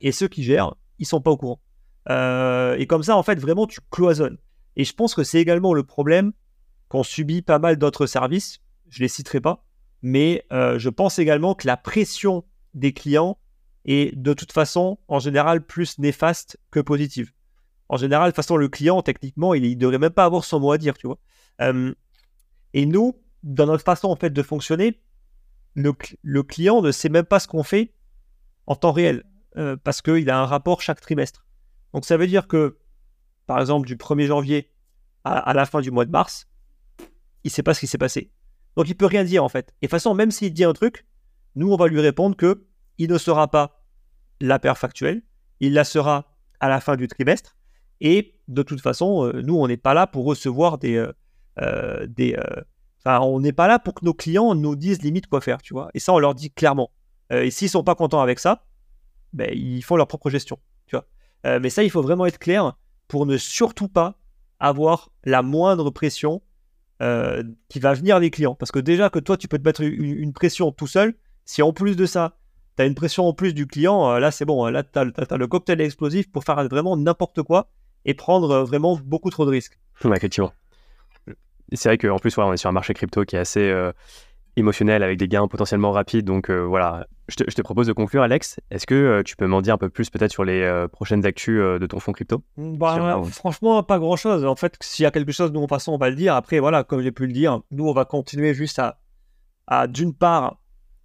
et 0.00 0.10
ceux 0.10 0.26
qui 0.26 0.42
gèrent, 0.42 0.74
ils 0.98 1.06
sont 1.06 1.20
pas 1.20 1.30
au 1.30 1.36
courant. 1.36 1.60
et 2.08 2.86
comme 2.88 3.04
ça, 3.04 3.16
en 3.16 3.22
fait, 3.22 3.38
vraiment, 3.38 3.66
tu 3.66 3.80
cloisonnes. 3.90 4.38
Et 4.76 4.84
je 4.84 4.92
pense 4.92 5.14
que 5.14 5.22
c'est 5.22 5.40
également 5.40 5.74
le 5.74 5.84
problème 5.84 6.32
qu'ont 6.88 7.04
subi 7.04 7.42
pas 7.42 7.60
mal 7.60 7.76
d'autres 7.76 8.06
services. 8.06 8.60
Je 8.88 9.00
les 9.02 9.08
citerai 9.08 9.40
pas, 9.40 9.64
mais 10.02 10.44
je 10.50 10.88
pense 10.88 11.20
également 11.20 11.54
que 11.54 11.68
la 11.68 11.76
pression 11.76 12.44
des 12.74 12.92
clients 12.92 13.38
est 13.84 14.16
de 14.16 14.32
toute 14.32 14.52
façon 14.52 14.98
en 15.08 15.18
général 15.18 15.64
plus 15.64 15.98
néfaste 15.98 16.58
que 16.70 16.80
positive. 16.80 17.32
En 17.88 17.96
général, 17.96 18.26
de 18.26 18.30
toute 18.30 18.36
façon, 18.36 18.56
le 18.56 18.68
client, 18.68 19.02
techniquement, 19.02 19.52
il 19.52 19.68
ne 19.68 19.74
devrait 19.74 19.98
même 19.98 20.10
pas 20.10 20.24
avoir 20.24 20.44
son 20.44 20.60
mot 20.60 20.70
à 20.70 20.78
dire, 20.78 20.96
tu 20.96 21.08
vois. 21.08 21.18
et 22.72 22.86
nous, 22.86 23.16
dans 23.42 23.66
notre 23.66 23.84
façon 23.84 24.08
en 24.08 24.16
fait 24.16 24.30
de 24.30 24.42
fonctionner, 24.42 25.00
le, 25.74 26.42
client 26.42 26.82
ne 26.82 26.92
sait 26.92 27.08
même 27.08 27.24
pas 27.24 27.40
ce 27.40 27.48
qu'on 27.48 27.62
fait 27.62 27.94
en 28.66 28.76
temps 28.76 28.92
réel 28.92 29.24
euh, 29.56 29.76
parce 29.76 30.02
qu'il 30.02 30.28
a 30.30 30.38
un 30.38 30.46
rapport 30.46 30.82
chaque 30.82 31.00
trimestre. 31.00 31.46
Donc 31.92 32.04
ça 32.04 32.16
veut 32.16 32.26
dire 32.26 32.46
que, 32.46 32.78
par 33.46 33.60
exemple, 33.60 33.86
du 33.86 33.96
1er 33.96 34.26
janvier 34.26 34.70
à, 35.24 35.52
la 35.52 35.66
fin 35.66 35.80
du 35.80 35.90
mois 35.90 36.04
de 36.04 36.10
mars, 36.10 36.48
il 37.44 37.48
ne 37.48 37.50
sait 37.50 37.62
pas 37.62 37.74
ce 37.74 37.80
qui 37.80 37.86
s'est 37.86 37.98
passé. 37.98 38.30
Donc 38.76 38.88
il 38.88 38.94
peut 38.94 39.06
rien 39.06 39.24
dire 39.24 39.44
en 39.44 39.48
fait. 39.48 39.74
Et 39.82 39.86
de 39.86 39.88
toute 39.88 39.90
façon, 39.90 40.14
même 40.14 40.30
s'il 40.30 40.52
dit 40.52 40.64
un 40.64 40.72
truc, 40.72 41.06
nous 41.56 41.72
on 41.72 41.76
va 41.76 41.88
lui 41.88 42.00
répondre 42.00 42.36
que 42.36 42.66
il 43.00 43.10
ne 43.10 43.18
sera 43.18 43.50
pas 43.50 43.82
la 44.40 44.60
paire 44.60 44.78
factuelle, 44.78 45.22
il 45.58 45.72
la 45.74 45.82
sera 45.82 46.36
à 46.60 46.68
la 46.68 46.80
fin 46.80 46.94
du 46.94 47.08
trimestre. 47.08 47.56
Et 48.00 48.38
de 48.46 48.62
toute 48.62 48.80
façon, 48.80 49.26
euh, 49.26 49.42
nous 49.42 49.56
on 49.56 49.66
n'est 49.66 49.76
pas 49.76 49.94
là 49.94 50.06
pour 50.06 50.24
recevoir 50.24 50.78
des, 50.78 51.04
euh, 51.58 52.06
des, 52.06 52.36
on 53.04 53.40
n'est 53.40 53.52
pas 53.52 53.66
là 53.66 53.78
pour 53.78 53.94
que 53.94 54.04
nos 54.04 54.14
clients 54.14 54.54
nous 54.54 54.76
disent 54.76 55.02
limite 55.02 55.26
quoi 55.26 55.40
faire, 55.40 55.62
tu 55.62 55.74
vois. 55.74 55.90
Et 55.94 55.98
ça, 55.98 56.12
on 56.12 56.18
leur 56.18 56.34
dit 56.34 56.50
clairement. 56.50 56.90
Euh, 57.32 57.42
et 57.42 57.50
s'ils 57.50 57.68
sont 57.68 57.84
pas 57.84 57.94
contents 57.94 58.20
avec 58.20 58.38
ça, 58.38 58.64
ben, 59.32 59.50
ils 59.52 59.82
font 59.82 59.96
leur 59.96 60.06
propre 60.06 60.30
gestion, 60.30 60.58
tu 60.86 60.96
vois. 60.96 61.06
Euh, 61.46 61.60
mais 61.60 61.70
ça, 61.70 61.82
il 61.82 61.90
faut 61.90 62.02
vraiment 62.02 62.26
être 62.26 62.38
clair 62.38 62.76
pour 63.08 63.26
ne 63.26 63.36
surtout 63.36 63.88
pas 63.88 64.18
avoir 64.58 65.10
la 65.24 65.42
moindre 65.42 65.90
pression 65.90 66.42
euh, 67.00 67.42
qui 67.68 67.80
va 67.80 67.94
venir 67.94 68.20
des 68.20 68.30
clients. 68.30 68.54
Parce 68.54 68.70
que 68.70 68.78
déjà 68.78 69.08
que 69.08 69.18
toi, 69.18 69.36
tu 69.36 69.48
peux 69.48 69.58
te 69.58 69.64
mettre 69.64 69.82
une, 69.82 70.32
pression 70.32 70.70
tout 70.72 70.86
seul, 70.86 71.14
si 71.44 71.62
en 71.62 71.72
plus 71.72 71.96
de 71.96 72.06
ça, 72.06 72.36
tu 72.80 72.84
as 72.84 72.86
une 72.86 72.94
pression 72.94 73.26
en 73.26 73.32
plus 73.32 73.54
du 73.54 73.66
client, 73.66 74.18
là, 74.18 74.30
c'est 74.30 74.44
bon. 74.44 74.66
Là, 74.66 74.82
tu 74.82 74.98
as, 74.98 75.04
le 75.04 75.46
cocktail 75.46 75.80
explosif 75.80 76.30
pour 76.30 76.44
faire 76.44 76.62
vraiment 76.68 76.96
n'importe 76.96 77.42
quoi 77.42 77.68
et 78.04 78.14
prendre 78.14 78.62
vraiment 78.62 78.98
beaucoup 79.04 79.30
trop 79.30 79.44
de 79.44 79.50
risques. 79.50 79.78
effectivement 80.04 80.52
c'est 81.72 81.88
vrai 81.88 81.98
qu'en 81.98 82.18
plus, 82.18 82.36
on 82.38 82.52
est 82.52 82.56
sur 82.56 82.68
un 82.68 82.72
marché 82.72 82.94
crypto 82.94 83.24
qui 83.24 83.36
est 83.36 83.38
assez 83.38 83.60
euh, 83.60 83.92
émotionnel 84.56 85.02
avec 85.02 85.18
des 85.18 85.28
gains 85.28 85.46
potentiellement 85.48 85.92
rapides. 85.92 86.24
Donc 86.24 86.50
euh, 86.50 86.60
voilà, 86.60 87.06
je 87.28 87.36
te, 87.36 87.62
propose 87.62 87.86
de 87.86 87.92
conclure, 87.92 88.22
Alex. 88.22 88.60
Est-ce 88.70 88.86
que 88.86 88.94
euh, 88.94 89.22
tu 89.22 89.36
peux 89.36 89.46
m'en 89.46 89.62
dire 89.62 89.74
un 89.74 89.78
peu 89.78 89.88
plus 89.88 90.10
peut-être 90.10 90.32
sur 90.32 90.44
les 90.44 90.86
prochaines 90.92 91.24
actus 91.26 91.58
de 91.58 91.86
ton 91.86 92.00
fonds 92.00 92.12
crypto? 92.12 92.42
Bah, 92.56 93.20
Franchement, 93.30 93.82
pas 93.82 93.98
grand-chose. 93.98 94.44
En 94.44 94.56
fait, 94.56 94.76
s'il 94.80 95.04
y 95.04 95.06
a 95.06 95.10
quelque 95.10 95.32
chose, 95.32 95.52
nous, 95.52 95.60
de 95.60 95.64
toute 95.64 95.70
façon, 95.70 95.92
on 95.92 95.98
va 95.98 96.10
le 96.10 96.16
dire. 96.16 96.34
Après, 96.34 96.58
voilà, 96.58 96.84
comme 96.84 97.02
j'ai 97.02 97.12
pu 97.12 97.26
le 97.26 97.32
dire, 97.32 97.60
nous, 97.70 97.88
on 97.88 97.92
va 97.92 98.04
continuer 98.04 98.54
juste 98.54 98.78
à, 98.78 98.98
à 99.66 99.86
d'une 99.86 100.14
part, 100.14 100.60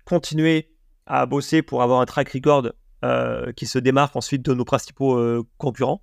continuer 0.05 0.71
à 1.05 1.25
bosser 1.25 1.61
pour 1.61 1.81
avoir 1.83 2.01
un 2.01 2.05
track 2.05 2.29
record 2.29 2.71
qui 3.55 3.67
se 3.67 3.77
démarque 3.77 4.15
ensuite 4.15 4.43
de 4.43 4.55
nos 4.55 4.65
principaux 4.65 5.45
concurrents. 5.59 6.01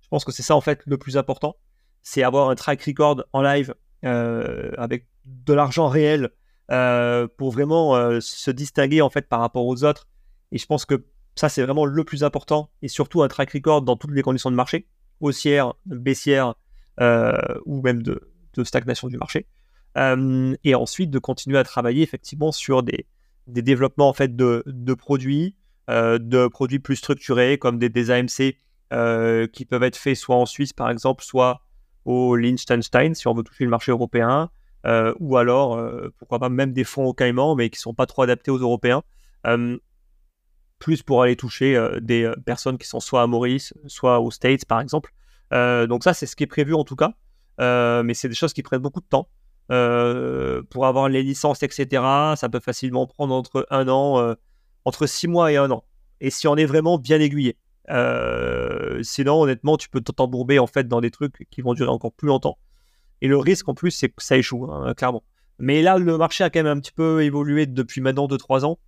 Je 0.00 0.08
pense 0.08 0.24
que 0.24 0.30
c'est 0.30 0.44
ça, 0.44 0.54
en 0.54 0.60
fait, 0.60 0.82
le 0.86 0.98
plus 0.98 1.16
important. 1.16 1.56
C'est 2.04 2.22
avoir 2.22 2.48
un 2.48 2.54
track 2.54 2.80
record 2.84 3.24
en 3.32 3.42
live 3.42 3.74
euh, 4.04 4.70
avec 4.78 5.08
de 5.24 5.52
l'argent 5.52 5.88
réel 5.88 6.30
euh, 6.70 7.26
pour 7.38 7.50
vraiment 7.50 7.96
euh, 7.96 8.20
se 8.20 8.52
distinguer 8.52 9.00
en 9.00 9.10
fait 9.10 9.28
par 9.28 9.40
rapport 9.40 9.66
aux 9.66 9.82
autres. 9.82 10.06
Et 10.52 10.58
je 10.58 10.66
pense 10.66 10.84
que 10.84 11.06
ça, 11.34 11.48
c'est 11.48 11.62
vraiment 11.62 11.84
le 11.84 12.04
plus 12.04 12.22
important 12.22 12.70
et 12.82 12.88
surtout 12.88 13.24
un 13.24 13.28
track 13.28 13.50
record 13.50 13.82
dans 13.82 13.96
toutes 13.96 14.12
les 14.12 14.22
conditions 14.22 14.50
de 14.52 14.54
marché, 14.54 14.86
haussière, 15.20 15.74
baissière 15.86 16.54
ou 17.66 17.82
même 17.82 18.02
de, 18.02 18.20
stagnation 18.62 19.08
du 19.08 19.18
marché. 19.18 19.48
et 19.96 20.74
ensuite 20.76 21.10
de 21.10 21.18
continuer 21.18 21.58
à 21.58 21.64
travailler 21.64 22.02
effectivement 22.02 22.52
sur 22.52 22.84
des, 22.84 23.06
des 23.46 23.62
développements 23.62 24.08
en 24.08 24.12
fait 24.12 24.36
de, 24.36 24.62
produits, 24.94 25.56
de 25.88 26.48
produits 26.48 26.78
plus 26.78 26.96
structurés 26.96 27.58
comme 27.58 27.78
des, 27.78 28.10
AMC 28.10 28.56
qui 29.52 29.64
peuvent 29.64 29.82
être 29.82 29.96
faits 29.96 30.16
soit 30.16 30.36
en 30.36 30.46
Suisse 30.46 30.72
par 30.72 30.90
exemple, 30.90 31.24
soit 31.24 31.60
au 32.06 32.36
Liechtenstein 32.36 33.14
si 33.14 33.28
on 33.28 33.34
veut 33.34 33.42
toucher 33.42 33.64
le 33.64 33.70
marché 33.70 33.90
européen, 33.90 34.48
euh, 34.86 35.12
ou 35.18 35.36
alors 35.36 35.76
euh, 35.76 36.14
pourquoi 36.18 36.38
pas 36.38 36.48
même 36.48 36.72
des 36.72 36.84
fonds 36.84 37.06
au 37.06 37.12
Caïman 37.12 37.56
mais 37.56 37.70
qui 37.70 37.80
sont 37.80 37.94
pas 37.94 38.06
trop 38.06 38.22
adaptés 38.22 38.52
aux 38.52 38.58
Européens, 38.58 39.02
euh, 39.46 39.76
plus 40.78 41.02
pour 41.02 41.22
aller 41.22 41.36
toucher 41.36 41.76
des 42.00 42.30
personnes 42.44 42.78
qui 42.78 42.86
sont 42.86 43.00
soit 43.00 43.22
à 43.22 43.26
Maurice, 43.26 43.74
soit 43.86 44.20
aux 44.20 44.30
States 44.30 44.66
par 44.66 44.80
exemple. 44.80 45.12
donc 45.50 46.04
ça 46.04 46.14
c'est 46.14 46.26
ce 46.26 46.36
qui 46.36 46.44
est 46.44 46.48
prévu 46.48 46.74
en 46.74 46.84
tout 46.84 46.96
cas, 46.96 47.14
mais 47.58 48.14
c'est 48.14 48.28
des 48.28 48.34
choses 48.34 48.52
qui 48.52 48.62
prennent 48.62 48.82
beaucoup 48.82 49.00
de 49.00 49.06
temps. 49.06 49.28
Pour 49.68 50.86
avoir 50.86 51.08
les 51.08 51.22
licences, 51.22 51.62
etc., 51.62 52.02
ça 52.36 52.48
peut 52.50 52.60
facilement 52.60 53.06
prendre 53.06 53.34
entre 53.34 53.66
un 53.70 53.88
an, 53.88 54.34
entre 54.84 55.06
six 55.06 55.28
mois 55.28 55.52
et 55.52 55.56
un 55.56 55.70
an. 55.70 55.84
Et 56.20 56.30
si 56.30 56.48
on 56.48 56.56
est 56.56 56.66
vraiment 56.66 56.98
bien 56.98 57.20
aiguillé. 57.20 57.56
Euh, 57.90 59.02
sinon, 59.02 59.42
honnêtement, 59.42 59.76
tu 59.76 59.88
peux 59.88 60.00
t'embourber 60.00 60.58
en 60.58 60.66
fait 60.66 60.88
dans 60.88 61.00
des 61.00 61.10
trucs 61.10 61.46
qui 61.50 61.60
vont 61.60 61.74
durer 61.74 61.90
encore 61.90 62.12
plus 62.12 62.28
longtemps. 62.28 62.58
Et 63.20 63.28
le 63.28 63.38
risque 63.38 63.68
en 63.68 63.74
plus, 63.74 63.90
c'est 63.90 64.08
que 64.08 64.22
ça 64.22 64.36
échoue, 64.36 64.70
hein, 64.70 64.92
clairement. 64.94 65.22
Mais 65.58 65.82
là, 65.82 65.98
le 65.98 66.18
marché 66.18 66.44
a 66.44 66.50
quand 66.50 66.62
même 66.62 66.78
un 66.78 66.80
petit 66.80 66.92
peu 66.92 67.22
évolué 67.22 67.66
depuis 67.66 68.00
maintenant 68.00 68.26
2-3 68.26 68.64
ans. 68.64 68.78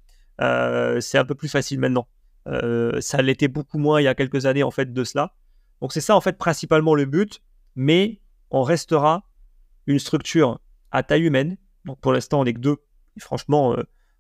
Euh, 0.40 1.00
c'est 1.00 1.18
un 1.18 1.24
peu 1.24 1.34
plus 1.34 1.48
facile 1.48 1.80
maintenant. 1.80 2.08
Euh, 2.46 3.00
ça 3.00 3.22
l'était 3.22 3.48
beaucoup 3.48 3.78
moins 3.78 4.00
il 4.00 4.04
y 4.04 4.08
a 4.08 4.14
quelques 4.14 4.46
années 4.46 4.62
en 4.62 4.70
fait 4.70 4.92
de 4.92 5.04
cela. 5.04 5.34
Donc 5.80 5.92
c'est 5.92 6.00
ça 6.00 6.16
en 6.16 6.20
fait 6.20 6.36
principalement 6.36 6.94
le 6.94 7.04
but, 7.04 7.42
mais 7.74 8.20
on 8.50 8.62
restera 8.62 9.24
une 9.86 9.98
structure 9.98 10.60
à 10.91 11.03
taille 11.03 11.22
humaine. 11.22 11.57
Donc 11.84 12.01
pour 12.01 12.12
l'instant 12.12 12.41
on 12.41 12.45
est 12.45 12.55
que 12.55 12.61
deux. 12.61 12.76
Franchement, 13.18 13.76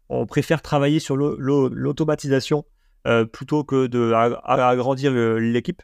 on 0.08 0.26
préfère 0.26 0.62
travailler 0.62 0.98
sur 1.00 1.16
l'automatisation 1.16 2.64
euh, 3.06 3.24
plutôt 3.24 3.64
que 3.64 3.86
de 3.86 4.12
agrandir 4.12 5.12
l'équipe. 5.12 5.82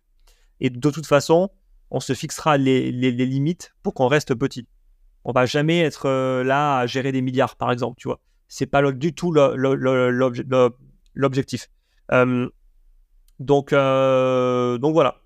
Et 0.60 0.68
de 0.70 0.90
toute 0.90 1.06
façon, 1.06 1.50
on 1.90 2.00
se 2.00 2.12
fixera 2.12 2.56
les, 2.58 2.90
limites 2.90 3.74
pour 3.82 3.94
qu'on 3.94 4.08
reste 4.08 4.34
petit. 4.34 4.66
On 5.24 5.32
va 5.32 5.46
jamais 5.46 5.80
être 5.80 6.06
euh, 6.06 6.44
là 6.44 6.78
à 6.78 6.86
gérer 6.86 7.12
des 7.12 7.22
milliards, 7.22 7.56
par 7.56 7.70
exemple, 7.70 7.96
tu 7.98 8.08
vois. 8.08 8.20
C'est 8.48 8.66
pas 8.66 8.82
du 8.92 9.14
tout 9.14 9.32
l'objectif. 11.14 11.68
Euh, 12.12 12.48
donc, 13.38 13.70
donc 13.70 14.92
voilà. 14.92 15.20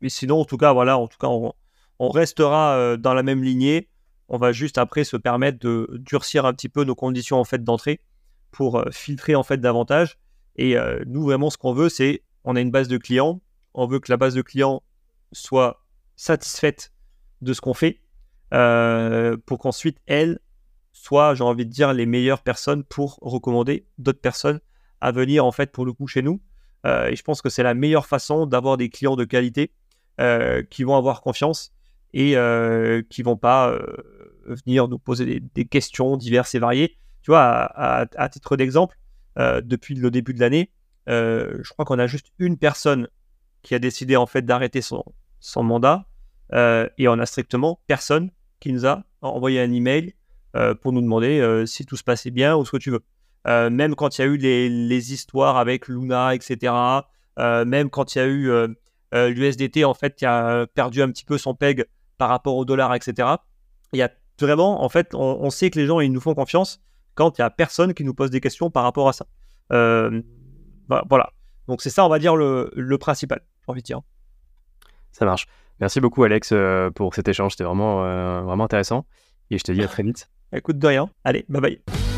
Mais 0.00 0.08
sinon, 0.08 0.40
en 0.40 0.44
tout 0.44 0.56
cas, 0.56 0.72
voilà, 0.72 0.98
en 0.98 1.08
tout 1.08 1.18
cas, 1.18 1.26
on, 1.26 1.52
on 1.98 2.08
restera 2.10 2.96
dans 2.96 3.14
la 3.14 3.22
même 3.22 3.42
lignée. 3.42 3.88
On 4.28 4.38
va 4.38 4.52
juste 4.52 4.78
après 4.78 5.04
se 5.04 5.16
permettre 5.16 5.58
de 5.58 5.88
durcir 5.92 6.44
un 6.46 6.52
petit 6.52 6.68
peu 6.68 6.84
nos 6.84 6.94
conditions 6.94 7.38
en 7.38 7.44
fait 7.44 7.64
d'entrée 7.64 8.00
pour 8.50 8.84
filtrer 8.90 9.34
en 9.34 9.42
fait 9.42 9.58
davantage 9.58 10.18
et 10.58 10.76
euh, 10.76 11.02
nous, 11.06 11.22
vraiment, 11.22 11.48
ce 11.48 11.56
qu'on 11.56 11.72
veut, 11.72 11.88
c'est 11.88 12.22
on 12.44 12.56
a 12.56 12.60
une 12.60 12.72
base 12.72 12.88
de 12.88 12.98
clients. 12.98 13.40
On 13.74 13.86
veut 13.86 14.00
que 14.00 14.10
la 14.12 14.16
base 14.16 14.34
de 14.34 14.42
clients 14.42 14.82
soit 15.32 15.84
satisfaite 16.16 16.92
de 17.40 17.52
ce 17.52 17.60
qu'on 17.60 17.74
fait 17.74 18.02
euh, 18.52 19.36
pour 19.46 19.58
qu'ensuite, 19.58 19.98
elle 20.06 20.40
soit, 20.92 21.36
j'ai 21.36 21.44
envie 21.44 21.64
de 21.64 21.70
dire, 21.70 21.92
les 21.94 22.06
meilleures 22.06 22.42
personnes 22.42 22.82
pour 22.82 23.18
recommander 23.22 23.86
d'autres 23.98 24.20
personnes 24.20 24.60
à 25.00 25.12
venir, 25.12 25.44
en 25.44 25.52
fait, 25.52 25.70
pour 25.70 25.86
le 25.86 25.92
coup, 25.92 26.08
chez 26.08 26.22
nous. 26.22 26.42
Euh, 26.86 27.08
et 27.08 27.14
je 27.14 27.22
pense 27.22 27.40
que 27.40 27.48
c'est 27.48 27.62
la 27.62 27.74
meilleure 27.74 28.06
façon 28.06 28.46
d'avoir 28.46 28.76
des 28.76 28.90
clients 28.90 29.16
de 29.16 29.24
qualité 29.24 29.72
qui 30.70 30.82
vont 30.82 30.96
avoir 30.96 31.20
confiance 31.20 31.72
et 32.14 32.36
qui 33.10 33.22
vont 33.22 33.36
pas 33.36 33.78
venir 34.46 34.88
nous 34.88 34.98
poser 34.98 35.40
des, 35.54 35.64
questions 35.64 36.16
diverses 36.16 36.54
et 36.54 36.58
variées. 36.58 36.96
Tu 37.22 37.30
vois, 37.30 37.44
à 37.44 38.28
titre 38.28 38.56
d'exemple, 38.56 38.96
euh, 39.38 39.60
depuis 39.64 39.94
le 39.94 40.10
début 40.10 40.34
de 40.34 40.40
l'année. 40.40 40.72
Euh, 41.08 41.60
je 41.62 41.72
crois 41.72 41.84
qu'on 41.84 42.00
a 42.00 42.08
juste 42.08 42.32
une 42.40 42.58
personne 42.58 43.06
qui 43.62 43.72
a 43.76 43.78
décidé 43.78 44.16
en 44.16 44.26
fait 44.26 44.42
d'arrêter 44.42 44.80
son, 44.80 45.04
mandat 45.62 46.06
euh, 46.54 46.88
et 46.98 47.06
on 47.06 47.20
a 47.20 47.26
strictement 47.26 47.78
personne 47.86 48.32
qui 48.58 48.72
nous 48.72 48.84
a 48.84 49.04
envoyé 49.22 49.60
un 49.60 49.72
email 49.72 50.14
pour 50.80 50.92
nous 50.92 51.02
demander 51.02 51.62
si 51.66 51.86
tout 51.86 51.96
se 51.96 52.02
passait 52.02 52.32
bien 52.32 52.56
ou 52.56 52.64
ce 52.64 52.72
que 52.72 52.78
tu 52.78 52.90
veux. 52.90 53.04
même 53.70 53.94
quand 53.94 54.18
il 54.18 54.22
y 54.22 54.24
a 54.24 54.26
eu 54.26 54.36
les, 54.36 54.68
les 54.68 55.12
histoires 55.12 55.56
avec 55.56 55.86
Luna, 55.86 56.34
etc. 56.34 56.72
même 57.64 57.90
quand 57.90 58.16
il 58.16 58.18
y 58.18 58.20
a 58.20 58.26
eu 58.26 58.50
l'USDT 59.12 59.84
en 59.84 59.94
fait 59.94 60.16
qui 60.16 60.26
a 60.26 60.66
perdu 60.66 61.00
un 61.00 61.12
petit 61.12 61.24
peu 61.24 61.38
son 61.38 61.54
peg 61.54 61.84
par 62.18 62.28
rapport 62.28 62.56
au 62.56 62.64
dollar, 62.64 62.94
etc. 62.94 63.28
Il 63.92 63.98
y 63.98 64.02
a 64.02 64.10
vraiment, 64.40 64.84
en 64.84 64.88
fait, 64.88 65.14
on, 65.14 65.38
on, 65.40 65.50
sait 65.50 65.70
que 65.70 65.78
les 65.78 65.86
gens 65.86 66.00
ils 66.00 66.12
nous 66.12 66.20
font 66.20 66.34
confiance 66.34 66.80
quand 67.14 67.36
il 67.36 67.40
n'y 67.40 67.44
a 67.44 67.50
personne 67.50 67.94
qui 67.94 68.04
nous 68.04 68.14
pose 68.14 68.30
des 68.30 68.40
questions 68.40 68.70
par 68.70 68.84
rapport 68.84 69.08
à 69.08 69.12
ça. 69.12 69.26
Euh, 69.72 70.22
voilà. 71.08 71.32
Donc 71.66 71.82
c'est 71.82 71.90
ça, 71.90 72.06
on 72.06 72.08
va 72.08 72.20
dire, 72.20 72.36
le, 72.36 72.96
principal, 72.98 73.40
j'ai 73.42 73.70
envie 73.70 73.82
de 73.82 73.86
dire. 73.86 74.00
Ça 75.10 75.24
marche. 75.24 75.46
Merci 75.80 76.00
beaucoup, 76.00 76.22
Alex, 76.22 76.50
euh, 76.52 76.90
pour 76.90 77.14
cet 77.14 77.28
échange. 77.28 77.52
C'était 77.52 77.64
vraiment, 77.64 78.04
euh, 78.04 78.42
vraiment 78.42 78.64
intéressant. 78.64 79.04
Et 79.50 79.58
je 79.58 79.64
te 79.64 79.72
dis 79.72 79.82
à 79.82 79.88
très 79.88 80.04
vite. 80.04 80.30
Écoute, 80.52 80.78
de 80.78 80.86
rien. 80.86 81.10
Allez, 81.24 81.44
bye 81.48 81.60
bye. 81.60 82.17